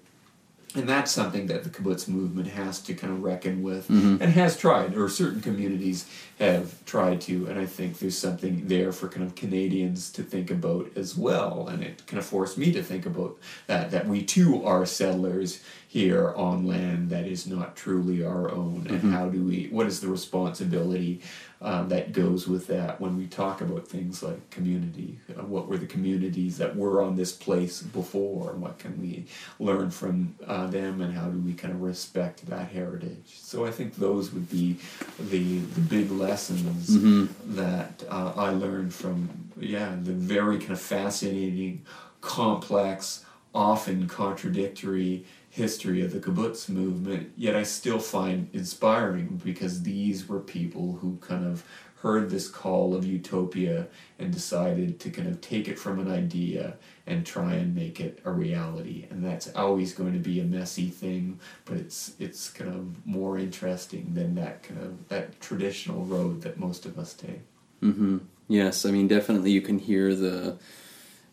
and 0.76 0.88
that's 0.88 1.12
something 1.12 1.48
that 1.48 1.64
the 1.64 1.70
kibbutz 1.70 2.08
movement 2.08 2.48
has 2.48 2.80
to 2.82 2.94
kind 2.94 3.12
of 3.12 3.24
reckon 3.24 3.62
with 3.62 3.88
mm-hmm. 3.88 4.22
and 4.22 4.34
has 4.34 4.58
tried 4.58 4.96
or 4.96 5.10
certain 5.10 5.42
communities 5.42 6.06
have 6.40 6.84
tried 6.86 7.20
to 7.20 7.46
and 7.48 7.60
i 7.60 7.66
think 7.66 8.00
there's 8.00 8.18
something 8.18 8.68
there 8.68 8.92
for 8.92 9.08
kind 9.08 9.26
of 9.26 9.36
canadians 9.36 10.12
to 10.12 10.24
think 10.24 10.50
about 10.50 10.90
as 10.96 11.18
well 11.18 11.68
and 11.68 11.84
it 11.84 12.06
kind 12.08 12.20
of 12.20 12.26
forced 12.26 12.58
me 12.58 12.72
to 12.72 12.82
think 12.82 13.06
about 13.06 13.38
that 13.68 13.92
that 13.92 14.08
we 14.08 14.24
too 14.24 14.64
are 14.66 14.86
settlers 14.86 15.62
here 15.88 16.34
on 16.36 16.66
land 16.66 17.10
that 17.10 17.26
is 17.26 17.46
not 17.46 17.76
truly 17.76 18.24
our 18.24 18.50
own 18.50 18.86
and 18.88 19.00
mm-hmm. 19.00 19.12
how 19.12 19.28
do 19.28 19.44
we 19.44 19.68
what 19.72 19.88
is 19.88 20.00
the 20.00 20.08
responsibility 20.08 21.22
um, 21.62 21.90
that 21.90 22.12
goes 22.12 22.48
with 22.48 22.68
that 22.68 23.00
when 23.00 23.18
we 23.18 23.28
talk 23.28 23.62
about 23.62 23.88
things 23.88 24.24
like 24.24 24.50
community. 24.50 25.20
Uh, 25.30 25.44
what 25.44 25.68
were 25.68 25.78
the 25.78 25.86
communities 25.86 26.58
that 26.58 26.76
were 26.76 27.04
on 27.04 27.16
this 27.16 27.32
place 27.32 27.82
before? 27.82 28.52
and 28.52 28.62
What 28.62 28.80
can 28.80 29.00
we 29.00 29.26
learn 29.60 29.92
from 29.92 30.36
uh, 30.48 30.68
them, 30.68 31.02
and 31.02 31.14
how 31.14 31.28
do 31.28 31.38
we 31.40 31.54
kind 31.54 31.74
of 31.74 31.82
respect 31.82 32.48
that 32.48 32.70
heritage? 32.70 33.38
So 33.42 33.66
I 33.66 33.72
think 33.72 33.96
those 33.96 34.34
would 34.34 34.50
be 34.50 34.78
the 35.20 35.60
the 35.60 35.82
big 35.82 36.12
lessons 36.12 36.90
mm-hmm. 36.90 37.56
that 37.56 38.04
uh, 38.10 38.34
I 38.36 38.50
learned 38.50 38.94
from 38.94 39.30
yeah 39.60 39.96
the 40.02 40.14
very 40.14 40.58
kind 40.58 40.72
of 40.72 40.82
fascinating, 40.82 41.86
complex, 42.22 43.24
often 43.54 44.08
contradictory 44.08 45.26
history 45.50 46.02
of 46.02 46.14
the 46.14 46.20
kibbutz 46.20 46.70
movement, 46.70 47.32
yet 47.36 47.56
I 47.56 47.64
still 47.64 48.00
find 48.00 48.50
inspiring 48.54 49.42
because 49.44 49.84
these 49.84 50.28
were 50.28 50.40
people 50.40 50.94
who 51.02 51.18
kind 51.18 51.46
of 51.46 51.66
heard 52.02 52.30
this 52.30 52.48
call 52.48 52.96
of 52.96 53.06
utopia 53.06 53.88
and 54.18 54.34
decided 54.34 55.00
to 55.00 55.10
kind 55.12 55.28
of 55.28 55.40
take 55.40 55.68
it 55.68 55.78
from 55.78 56.00
an 56.00 56.12
idea 56.12 56.76
and 57.06 57.26
try 57.26 57.54
and 57.54 57.76
make 57.76 58.00
it 58.00 58.20
a 58.26 58.32
reality. 58.32 59.06
And 59.12 59.24
that's 59.24 59.54
always 59.56 59.94
going 59.94 60.14
to 60.14 60.20
be 60.20 60.40
a 60.40 60.44
messy 60.44 60.90
thing, 60.90 61.40
but 61.66 61.78
it's 61.78 62.14
it's 62.18 62.50
kind 62.50 62.74
of 62.74 63.06
more 63.06 63.38
interesting 63.38 64.14
than 64.14 64.36
that 64.36 64.64
kind 64.64 64.82
of 64.82 65.10
that 65.10 65.40
traditional 65.42 66.04
road 66.06 66.42
that 66.42 66.58
most 66.58 66.86
of 66.86 66.98
us 66.98 67.14
take. 67.14 67.42
Mm-hmm. 67.84 68.20
Yes, 68.48 68.86
I 68.86 68.92
mean 68.92 69.08
definitely 69.08 69.52
you 69.52 69.62
can 69.62 69.78
hear 69.78 70.16
the 70.16 70.58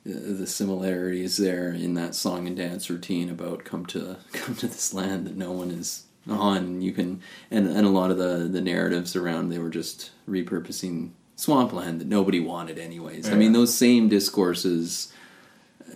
the 0.05 0.47
similarities 0.47 1.37
there 1.37 1.71
in 1.71 1.95
that 1.95 2.15
song 2.15 2.47
and 2.47 2.57
dance 2.57 2.89
routine 2.89 3.31
about 3.31 3.65
come 3.65 3.85
to 3.87 4.17
come 4.33 4.55
to 4.57 4.67
this 4.67 4.95
land 4.95 5.27
that 5.27 5.37
no 5.37 5.53
one 5.53 5.71
is 5.71 6.05
on. 6.29 6.83
You 6.83 6.93
can 6.93 7.23
and 7.51 7.69
and 7.69 7.87
a 7.87 7.91
lot 7.91 8.11
of 8.11 8.19
the 8.19 8.49
the 8.51 8.61
narratives 8.61 9.17
around 9.17 9.49
they 9.49 9.59
were 9.59 9.71
just 9.71 10.11
repurposing 10.29 11.11
swampland 11.37 12.01
that 12.01 12.09
nobody 12.09 12.41
wanted 12.41 12.79
anyways. 12.79 13.29
Yeah. 13.29 13.35
I 13.35 13.37
mean 13.37 13.53
those 13.53 13.75
same 13.75 14.09
discourses 14.09 15.13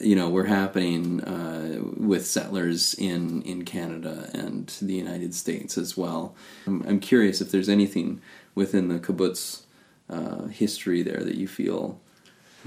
you 0.00 0.16
know 0.16 0.30
were 0.30 0.46
happening 0.46 1.22
uh, 1.22 1.80
with 1.96 2.26
settlers 2.26 2.94
in 2.94 3.42
in 3.42 3.64
Canada 3.64 4.30
and 4.32 4.68
the 4.80 4.94
United 4.94 5.34
States 5.34 5.76
as 5.76 5.96
well. 5.96 6.34
I'm, 6.66 6.82
I'm 6.86 7.00
curious 7.00 7.40
if 7.40 7.50
there's 7.50 7.68
anything 7.68 8.20
within 8.54 8.88
the 8.88 8.98
kibbutz 8.98 9.62
uh, 10.08 10.46
history 10.46 11.02
there 11.02 11.22
that 11.22 11.36
you 11.36 11.48
feel 11.48 12.00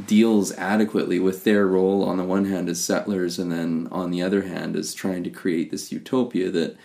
deals 0.03 0.51
adequately 0.53 1.19
with 1.19 1.43
their 1.43 1.65
role 1.65 2.03
on 2.03 2.17
the 2.17 2.23
one 2.23 2.45
hand 2.45 2.67
as 2.67 2.83
settlers 2.83 3.39
and 3.39 3.51
then 3.51 3.87
on 3.91 4.11
the 4.11 4.21
other 4.21 4.41
hand 4.41 4.75
as 4.75 4.93
trying 4.93 5.23
to 5.23 5.29
create 5.29 5.71
this 5.71 5.91
utopia 5.91 6.49
that 6.49 6.75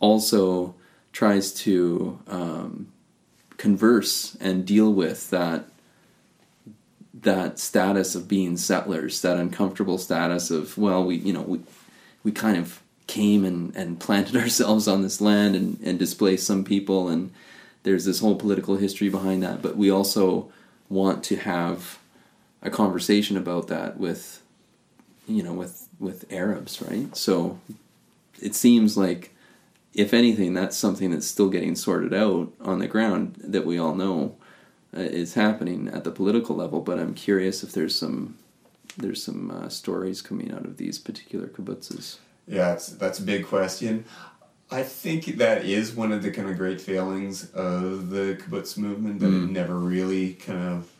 also 0.00 0.74
tries 1.12 1.52
to 1.52 2.18
um, 2.26 2.92
converse 3.56 4.36
and 4.40 4.66
deal 4.66 4.92
with 4.92 5.30
that 5.30 5.68
that 7.14 7.58
status 7.58 8.14
of 8.14 8.28
being 8.28 8.56
settlers 8.56 9.22
that 9.22 9.36
uncomfortable 9.36 9.96
status 9.96 10.50
of 10.50 10.76
well 10.76 11.04
we 11.04 11.16
you 11.16 11.32
know 11.32 11.42
we 11.42 11.60
we 12.24 12.32
kind 12.32 12.56
of 12.56 12.82
came 13.06 13.44
and, 13.44 13.74
and 13.76 14.00
planted 14.00 14.36
ourselves 14.42 14.88
on 14.88 15.02
this 15.02 15.20
land 15.20 15.54
and, 15.54 15.78
and 15.82 15.98
displaced 15.98 16.46
some 16.46 16.64
people 16.64 17.08
and 17.08 17.32
there's 17.84 18.04
this 18.04 18.18
whole 18.18 18.34
political 18.34 18.76
history 18.76 19.08
behind 19.08 19.40
that 19.40 19.62
but 19.62 19.76
we 19.76 19.88
also 19.88 20.50
want 20.88 21.22
to 21.22 21.36
have 21.36 21.98
a 22.62 22.70
conversation 22.70 23.36
about 23.36 23.68
that 23.68 23.98
with 23.98 24.42
you 25.26 25.42
know 25.42 25.52
with 25.52 25.88
with 25.98 26.30
Arabs, 26.32 26.82
right? 26.82 27.14
So 27.16 27.58
it 28.40 28.54
seems 28.54 28.96
like 28.96 29.34
if 29.94 30.12
anything, 30.12 30.52
that's 30.52 30.76
something 30.76 31.10
that's 31.10 31.26
still 31.26 31.48
getting 31.48 31.74
sorted 31.74 32.12
out 32.12 32.52
on 32.60 32.78
the 32.78 32.86
ground 32.86 33.36
that 33.42 33.64
we 33.64 33.78
all 33.78 33.94
know 33.94 34.36
uh, 34.96 35.00
is 35.00 35.34
happening 35.34 35.88
at 35.88 36.04
the 36.04 36.10
political 36.10 36.54
level. 36.54 36.80
But 36.80 36.98
I'm 36.98 37.14
curious 37.14 37.62
if 37.62 37.72
there's 37.72 37.98
some 37.98 38.36
there's 38.98 39.22
some 39.22 39.50
uh, 39.50 39.68
stories 39.68 40.22
coming 40.22 40.52
out 40.52 40.64
of 40.64 40.76
these 40.76 40.98
particular 40.98 41.46
kibbutzes. 41.46 42.18
Yeah, 42.46 42.70
that's 42.70 42.88
that's 42.88 43.18
a 43.18 43.22
big 43.22 43.46
question. 43.46 44.04
I 44.70 44.82
think 44.82 45.26
that 45.36 45.64
is 45.64 45.94
one 45.94 46.12
of 46.12 46.22
the 46.22 46.30
kind 46.30 46.50
of 46.50 46.56
great 46.56 46.80
failings 46.80 47.50
of 47.52 48.10
the 48.10 48.36
kibbutz 48.40 48.76
movement 48.76 49.20
that 49.20 49.26
mm. 49.26 49.44
it 49.44 49.50
never 49.50 49.78
really 49.78 50.34
kind 50.34 50.60
of 50.60 50.90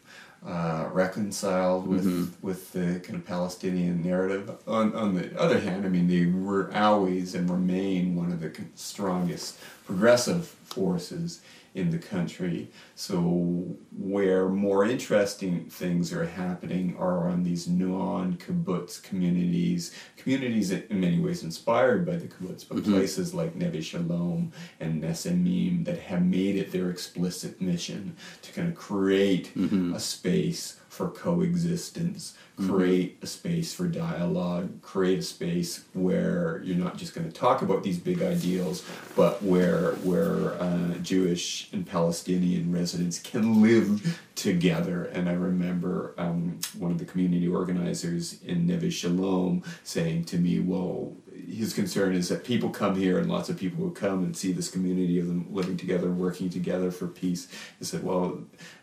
uh, 0.45 0.89
reconciled 0.93 1.87
with 1.87 2.05
mm-hmm. 2.05 2.47
with 2.47 2.73
the 2.73 3.01
kind 3.01 3.17
of 3.17 3.25
Palestinian 3.27 4.03
narrative. 4.03 4.51
On 4.67 4.95
on 4.95 5.15
the 5.15 5.39
other 5.41 5.61
hand, 5.61 5.85
I 5.87 5.89
mean, 5.89 6.09
they 6.09 6.27
were 6.27 6.73
always 6.75 7.35
and 7.35 7.49
remain 7.49 8.15
one 8.17 8.33
of 8.33 8.41
the 8.41 8.53
strongest 8.75 9.59
progressive 9.85 10.47
forces 10.47 11.41
in 11.75 11.91
the 11.91 11.99
country. 11.99 12.69
So, 12.99 13.77
where 13.95 14.49
more 14.49 14.87
interesting 14.87 15.69
things 15.69 16.15
are 16.15 16.25
happening 16.25 16.97
are 16.99 17.29
on 17.29 17.43
these 17.43 17.69
non 17.69 18.39
kibbutz 18.39 19.03
communities, 19.03 19.95
communities 20.17 20.71
in 20.71 20.99
many 20.99 21.19
ways 21.19 21.43
inspired 21.43 22.07
by 22.07 22.17
the 22.17 22.27
kibbutz, 22.27 22.67
but 22.67 22.79
mm-hmm. 22.79 22.95
places 22.95 23.35
like 23.35 23.55
Neve 23.55 23.85
Shalom 23.85 24.51
and 24.81 25.03
Nes 25.03 25.27
Ammim 25.27 25.85
that 25.85 25.99
have 25.99 26.25
made 26.25 26.57
it 26.57 26.73
their 26.73 26.89
explicit 26.89 27.61
mission 27.61 28.17
to 28.41 28.51
kind 28.53 28.67
of 28.67 28.75
create 28.75 29.53
mm-hmm. 29.55 29.93
a 29.93 30.01
space 30.01 30.81
for 30.89 31.11
coexistence 31.11 32.33
Mm-hmm. 32.59 32.75
create 32.75 33.17
mm-hmm. 33.17 33.25
a 33.25 33.27
space 33.27 33.75
for 33.75 33.87
dialogue, 33.87 34.81
create 34.81 35.19
a 35.19 35.23
space 35.23 35.85
where 35.93 36.63
you're 36.65 36.75
not 36.75 36.97
just 36.97 37.15
going 37.15 37.31
to 37.31 37.33
talk 37.33 37.61
about 37.61 37.83
these 37.83 37.99
big 37.99 38.23
ideals, 38.23 38.83
but 39.15 39.43
where 39.43 39.93
where 39.97 40.55
uh, 40.55 40.95
Jewish 41.03 41.69
and 41.75 41.87
Palestinian 41.87 42.73
residents 42.73 42.86
can 43.23 43.63
live 43.63 44.21
together. 44.35 45.05
And 45.05 45.29
I 45.29 45.33
remember 45.33 46.15
um, 46.19 46.59
one 46.79 46.91
of 46.91 46.99
the 46.99 47.05
community 47.05 47.49
organizers 47.49 48.43
in 48.43 48.67
Neve 48.67 48.93
Shalom 48.93 49.63
saying 49.83 50.25
to 50.27 50.39
me, 50.39 50.61
"Well, 50.61 51.17
his 51.47 51.73
concern 51.73 52.15
is 52.15 52.29
that 52.29 52.45
people 52.45 52.71
come 52.71 52.97
here 52.97 53.19
and 53.19 53.31
lots 53.31 53.49
of 53.49 53.59
people 53.59 53.85
will 53.85 53.93
come 53.93 54.25
and 54.25 54.37
see 54.37 54.53
this 54.53 54.71
community 54.71 55.19
of 55.19 55.27
them 55.27 55.47
living 55.51 55.77
together 55.77 56.11
working 56.11 56.51
together 56.51 56.91
for 56.91 57.07
peace. 57.07 57.49
He 57.79 57.85
said, 57.85 58.03
well, 58.03 58.41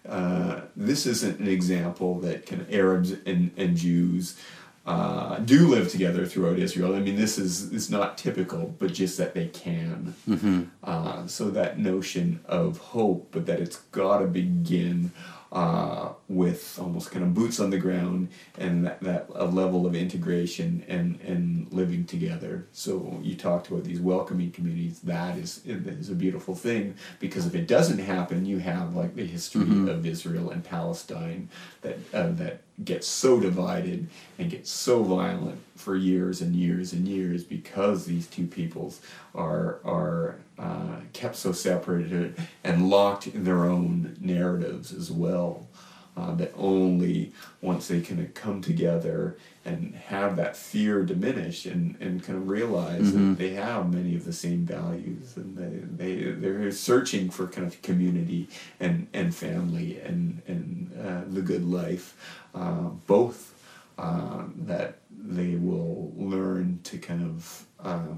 uh, 0.07 0.61
this 0.75 1.05
isn't 1.05 1.39
an 1.39 1.47
example 1.47 2.19
that 2.21 2.45
can 2.45 2.65
Arabs 2.71 3.11
and, 3.11 3.51
and 3.57 3.75
Jews 3.75 4.39
uh, 4.85 5.37
do 5.39 5.67
live 5.67 5.89
together 5.89 6.25
throughout 6.25 6.59
Israel. 6.59 6.95
I 6.95 6.99
mean, 6.99 7.15
this 7.15 7.37
is 7.37 7.71
is 7.71 7.89
not 7.89 8.17
typical, 8.17 8.75
but 8.79 8.93
just 8.93 9.17
that 9.17 9.33
they 9.33 9.47
can. 9.47 10.13
Mm-hmm. 10.27 10.63
Uh, 10.83 11.25
so 11.27 11.49
that 11.51 11.79
notion 11.79 12.41
of 12.45 12.77
hope, 12.77 13.29
but 13.31 13.45
that 13.45 13.61
it's 13.61 13.77
got 13.91 14.19
to 14.19 14.27
begin 14.27 15.11
uh, 15.53 16.09
with 16.27 16.79
almost 16.81 17.11
kind 17.11 17.23
of 17.23 17.35
boots 17.35 17.59
on 17.59 17.69
the 17.69 17.77
ground 17.77 18.27
and 18.57 18.87
that, 18.87 18.99
that 19.01 19.27
a 19.35 19.45
level 19.45 19.85
of 19.85 19.93
integration 19.93 20.83
and, 20.87 21.21
and 21.21 21.71
living 21.71 22.05
together. 22.05 22.65
So 22.71 23.19
you 23.21 23.35
talked 23.35 23.69
about 23.69 23.83
these 23.83 23.99
welcoming 23.99 24.51
communities. 24.51 24.99
That 25.01 25.37
is 25.37 25.61
is 25.65 26.09
a 26.09 26.15
beautiful 26.15 26.55
thing 26.55 26.95
because 27.19 27.45
if 27.45 27.53
it 27.53 27.67
doesn't 27.67 27.99
happen, 27.99 28.47
you 28.47 28.57
have 28.57 28.95
like 28.95 29.15
the 29.15 29.27
history 29.27 29.61
mm-hmm. 29.61 29.89
of 29.89 30.07
Israel 30.07 30.49
and 30.49 30.63
Palestine 30.63 31.49
that 31.81 31.97
uh, 32.11 32.29
that 32.31 32.61
gets 32.83 33.05
so 33.05 33.39
divided 33.39 34.07
and 34.39 34.49
gets 34.49 34.71
so 34.71 35.03
violent 35.03 35.61
for 35.75 35.95
years 35.95 36.41
and 36.41 36.55
years 36.55 36.93
and 36.93 37.07
years 37.07 37.43
because 37.43 38.05
these 38.05 38.25
two 38.25 38.47
peoples 38.47 39.01
are 39.35 39.79
are 39.85 40.37
uh, 40.59 40.97
kept 41.13 41.35
so 41.35 41.51
separated 41.51 42.35
and 42.63 42.89
locked 42.89 43.27
in 43.27 43.43
their 43.43 43.65
own 43.65 44.15
narratives 44.19 44.93
as 44.93 45.11
well. 45.11 45.67
Uh, 46.15 46.35
that 46.35 46.53
only 46.55 47.33
once 47.59 47.87
they 47.87 47.99
can 47.99 48.23
come 48.33 48.61
together 48.61 49.35
and 49.65 49.95
have 49.95 50.35
that 50.35 50.55
fear 50.55 51.03
diminish 51.03 51.65
and, 51.65 51.97
and 51.99 52.23
kind 52.23 52.37
of 52.37 52.47
realize 52.47 53.01
mm-hmm. 53.01 53.29
that 53.29 53.39
they 53.39 53.49
have 53.55 53.91
many 53.91 54.15
of 54.15 54.23
the 54.23 54.31
same 54.31 54.63
values 54.63 55.35
and 55.37 55.57
they, 55.57 56.05
they, 56.05 56.31
they're 56.33 56.71
searching 56.71 57.31
for 57.31 57.47
kind 57.47 57.65
of 57.65 57.81
community 57.81 58.47
and, 58.79 59.07
and 59.11 59.33
family 59.33 59.99
and, 60.01 60.39
and 60.45 60.91
uh, 61.03 61.21
the 61.33 61.41
good 61.41 61.65
life, 61.65 62.15
uh, 62.53 62.89
both 63.07 63.55
uh, 63.97 64.43
that 64.55 64.99
they 65.09 65.55
will 65.55 66.13
learn 66.15 66.79
to 66.83 66.99
kind 66.99 67.23
of 67.23 67.65
uh, 67.79 68.13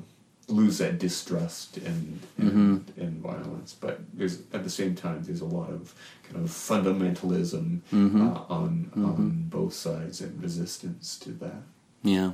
lose 0.48 0.78
that 0.78 1.00
distrust 1.00 1.78
and 1.78 2.20
and, 2.38 2.52
mm-hmm. 2.52 3.02
and, 3.02 3.22
violence. 3.22 3.76
But 3.80 4.00
there's 4.14 4.42
at 4.54 4.64
the 4.64 4.70
same 4.70 4.96
time 4.96 5.24
there's 5.24 5.42
a 5.42 5.46
lot 5.46 5.70
of 5.70 5.94
kind 6.24 6.44
of 6.44 6.52
fundamentalism 6.52 7.80
mm-hmm. 7.92 8.28
uh, 8.28 8.42
on 8.50 8.92
mm-hmm. 8.92 9.06
on 9.06 9.46
both 9.50 9.74
sides 9.74 10.22
and 10.22 10.42
resistance 10.42 11.18
to 11.20 11.32
that. 11.32 11.64
Yeah, 12.04 12.32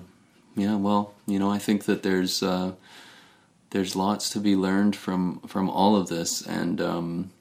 yeah. 0.55 0.75
Well, 0.75 1.13
you 1.25 1.39
know, 1.39 1.49
I 1.49 1.59
think 1.59 1.85
that 1.85 2.03
there's 2.03 2.43
uh, 2.43 2.73
there's 3.71 3.95
lots 3.95 4.29
to 4.31 4.39
be 4.39 4.55
learned 4.55 4.95
from 4.95 5.39
from 5.41 5.69
all 5.69 5.95
of 5.95 6.09
this, 6.09 6.45
and 6.45 6.81
um, 6.81 7.31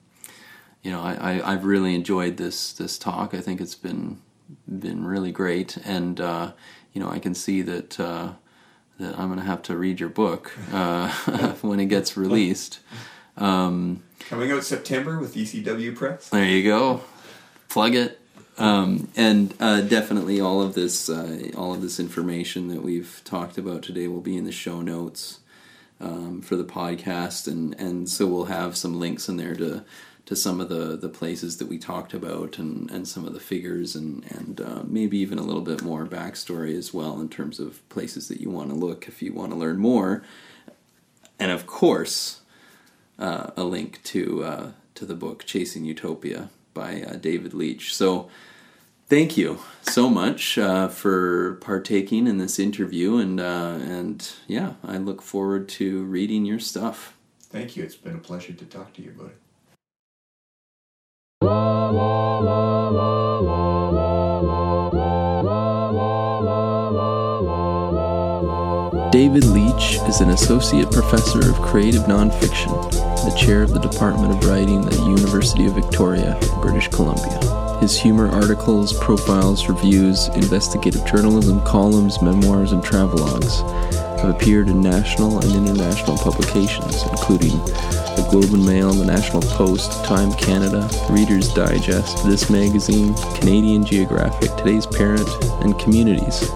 you 0.83 0.91
know, 0.91 1.01
I, 1.01 1.41
I 1.45 1.53
have 1.53 1.65
really 1.65 1.95
enjoyed 1.95 2.37
this 2.37 2.73
this 2.73 2.99
talk. 2.99 3.35
I 3.35 3.41
think 3.41 3.61
it's 3.61 3.75
been 3.75 4.21
been 4.67 5.05
really 5.05 5.33
great, 5.33 5.77
and 5.79 6.21
uh, 6.21 6.53
you 6.93 7.01
know, 7.01 7.11
I 7.11 7.19
can 7.19 7.35
see 7.35 7.63
that 7.63 7.99
uh, 7.99 8.33
that 9.01 9.19
I'm 9.19 9.29
going 9.29 9.39
to 9.39 9.45
have 9.45 9.63
to 9.63 9.77
read 9.77 10.01
your 10.01 10.09
book 10.09 10.53
uh, 10.73 11.09
when 11.63 11.81
it 11.81 11.87
gets 11.87 12.17
released. 12.17 12.81
Um, 13.37 14.03
Coming 14.29 14.53
out 14.53 14.65
September 14.65 15.19
with 15.19 15.35
ECW 15.35 15.97
Press. 15.97 16.29
There 16.29 16.45
you 16.45 16.63
go. 16.63 17.03
Plug 17.69 17.95
it. 17.95 18.21
Um, 18.59 19.09
and 19.17 19.55
uh, 19.59 19.81
definitely 19.81 20.41
all 20.41 20.61
of 20.61 20.75
this, 20.75 21.09
uh, 21.09 21.51
all 21.57 21.73
of 21.73 21.81
this 21.81 21.99
information 21.99 22.69
that 22.69 22.83
we've 22.83 23.23
talked 23.25 23.57
about 23.57 23.83
today 23.83 24.07
will 24.07 24.21
be 24.21 24.37
in 24.37 24.45
the 24.45 24.53
show 24.53 24.83
notes 24.83 25.41
um, 26.01 26.41
for 26.43 26.57
the 26.57 26.65
podcast, 26.65 27.47
and 27.47 27.79
and 27.79 28.09
so 28.09 28.27
we'll 28.27 28.47
have 28.47 28.77
some 28.77 28.99
links 28.99 29.29
in 29.29 29.37
there 29.37 29.55
to 29.55 29.85
to 30.31 30.37
some 30.37 30.61
of 30.61 30.69
the, 30.69 30.97
the 30.97 31.09
places 31.09 31.57
that 31.57 31.67
we 31.67 31.77
talked 31.77 32.15
about 32.15 32.57
and, 32.57 32.89
and 32.93 33.09
some 33.09 33.27
of 33.27 33.35
the 33.35 33.41
figures 33.41 33.97
and, 33.97 34.25
and 34.31 34.61
uh, 34.61 34.81
maybe 34.87 35.19
even 35.19 35.41
a 35.41 35.43
little 35.43 35.61
bit 35.61 35.83
more 35.83 36.07
backstory 36.07 36.79
as 36.79 36.95
well 36.95 37.21
in 37.21 37.29
terms 37.29 37.59
of 37.59 37.87
places 37.89 38.29
that 38.29 38.41
you 38.41 38.49
want 38.49 38.69
to 38.69 38.77
look 38.77 39.09
if 39.09 39.21
you 39.23 39.33
want 39.33 39.51
to 39.51 39.59
learn 39.59 39.79
more. 39.79 40.23
And 41.41 41.51
of 41.51 41.67
course, 41.67 42.43
uh, 43.19 43.51
a 43.57 43.65
link 43.65 44.05
to 44.05 44.45
uh, 44.45 44.71
to 44.95 45.05
the 45.05 45.17
book 45.17 45.47
Chasing 45.47 45.85
Utopia 45.85 46.49
by 46.75 47.03
uh, 47.03 47.15
David 47.15 47.53
Leach. 47.53 47.93
So 47.93 48.31
thank 49.09 49.37
you 49.37 49.59
so 49.83 50.09
much 50.09 50.57
uh, 50.57 50.87
for 50.87 51.55
partaking 51.61 52.29
in 52.29 52.39
this 52.39 52.61
interview 52.61 53.17
and 53.17 53.41
uh, 53.41 53.79
and 53.81 54.33
yeah, 54.47 54.75
I 54.85 54.99
look 54.99 55.23
forward 55.23 55.69
to 55.71 56.05
reading 56.05 56.45
your 56.45 56.61
stuff. 56.61 57.17
Thank 57.41 57.77
you. 57.77 57.83
It's 57.83 57.97
been 57.97 58.15
a 58.15 58.19
pleasure 58.19 58.53
to 58.53 58.65
talk 58.65 58.93
to 58.93 59.03
you 59.03 59.11
about 59.11 59.31
it. 59.31 59.41
David 69.21 69.45
Leach 69.45 69.99
is 70.09 70.23
an 70.23 70.31
associate 70.31 70.91
professor 70.91 71.51
of 71.51 71.61
creative 71.61 72.05
nonfiction, 72.05 72.91
the 73.23 73.37
chair 73.39 73.63
of 73.63 73.75
the 73.75 73.79
Department 73.79 74.33
of 74.33 74.49
Writing 74.49 74.83
at 74.83 74.93
the 74.93 75.03
University 75.03 75.67
of 75.67 75.75
Victoria, 75.75 76.41
British 76.63 76.89
Columbia. 76.89 77.79
His 77.83 78.01
humor 78.01 78.31
articles, 78.31 78.95
profiles, 78.95 79.69
reviews, 79.69 80.29
investigative 80.29 81.05
journalism, 81.05 81.63
columns, 81.67 82.23
memoirs, 82.23 82.73
and 82.73 82.83
travelogues 82.83 83.61
have 84.21 84.35
appeared 84.35 84.71
in 84.71 84.81
national 84.81 85.39
and 85.41 85.69
international 85.69 86.17
publications, 86.17 87.03
including 87.11 87.59
the 88.17 88.27
Globe 88.31 88.55
and 88.55 88.65
Mail, 88.65 88.91
the 88.95 89.05
National 89.05 89.43
Post, 89.43 90.03
Time 90.07 90.33
Canada, 90.33 90.89
Reader's 91.11 91.53
Digest, 91.53 92.25
This 92.25 92.49
Magazine, 92.49 93.15
Canadian 93.35 93.85
Geographic, 93.85 94.57
Today's 94.57 94.87
Parent, 94.87 95.29
and 95.63 95.79
Communities, 95.79 96.49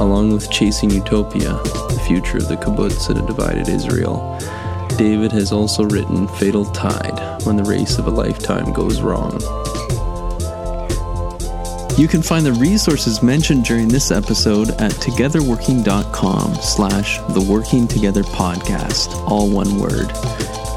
along 0.00 0.32
with 0.32 0.50
Chasing 0.50 0.90
Utopia, 0.90 1.54
the 1.62 2.04
future 2.06 2.38
of 2.38 2.48
the 2.48 2.56
kibbutz 2.56 3.10
in 3.10 3.16
a 3.16 3.26
divided 3.26 3.68
Israel. 3.68 4.38
David 4.96 5.32
has 5.32 5.52
also 5.52 5.84
written 5.84 6.26
Fatal 6.28 6.64
Tide, 6.64 7.44
When 7.44 7.56
the 7.56 7.64
Race 7.64 7.98
of 7.98 8.06
a 8.06 8.10
Lifetime 8.10 8.72
Goes 8.72 9.00
Wrong. 9.00 9.40
You 11.98 12.06
can 12.06 12.22
find 12.22 12.46
the 12.46 12.52
resources 12.52 13.22
mentioned 13.22 13.64
during 13.64 13.88
this 13.88 14.10
episode 14.10 14.70
at 14.80 14.92
togetherworking.com 14.92 16.54
slash 16.54 17.18
the 17.34 17.40
Working 17.40 17.88
Together 17.88 18.22
Podcast, 18.22 19.14
all 19.28 19.50
one 19.50 19.78
word. 19.78 20.12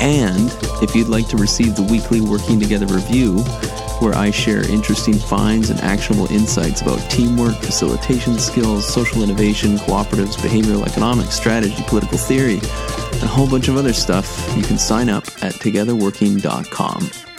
And 0.01 0.51
if 0.81 0.95
you'd 0.95 1.09
like 1.09 1.27
to 1.27 1.37
receive 1.37 1.75
the 1.75 1.83
weekly 1.83 2.21
Working 2.21 2.59
Together 2.59 2.87
review, 2.87 3.37
where 4.01 4.15
I 4.15 4.31
share 4.31 4.67
interesting 4.67 5.13
finds 5.13 5.69
and 5.69 5.79
actionable 5.81 6.25
insights 6.31 6.81
about 6.81 6.97
teamwork, 7.11 7.55
facilitation 7.57 8.39
skills, 8.39 8.91
social 8.91 9.21
innovation, 9.21 9.77
cooperatives, 9.77 10.35
behavioral 10.37 10.87
economics, 10.87 11.35
strategy, 11.35 11.83
political 11.85 12.17
theory, 12.17 12.59
and 13.13 13.23
a 13.23 13.27
whole 13.27 13.47
bunch 13.47 13.67
of 13.67 13.77
other 13.77 13.93
stuff, 13.93 14.51
you 14.57 14.63
can 14.63 14.79
sign 14.79 15.07
up 15.07 15.25
at 15.43 15.53
togetherworking.com. 15.53 17.30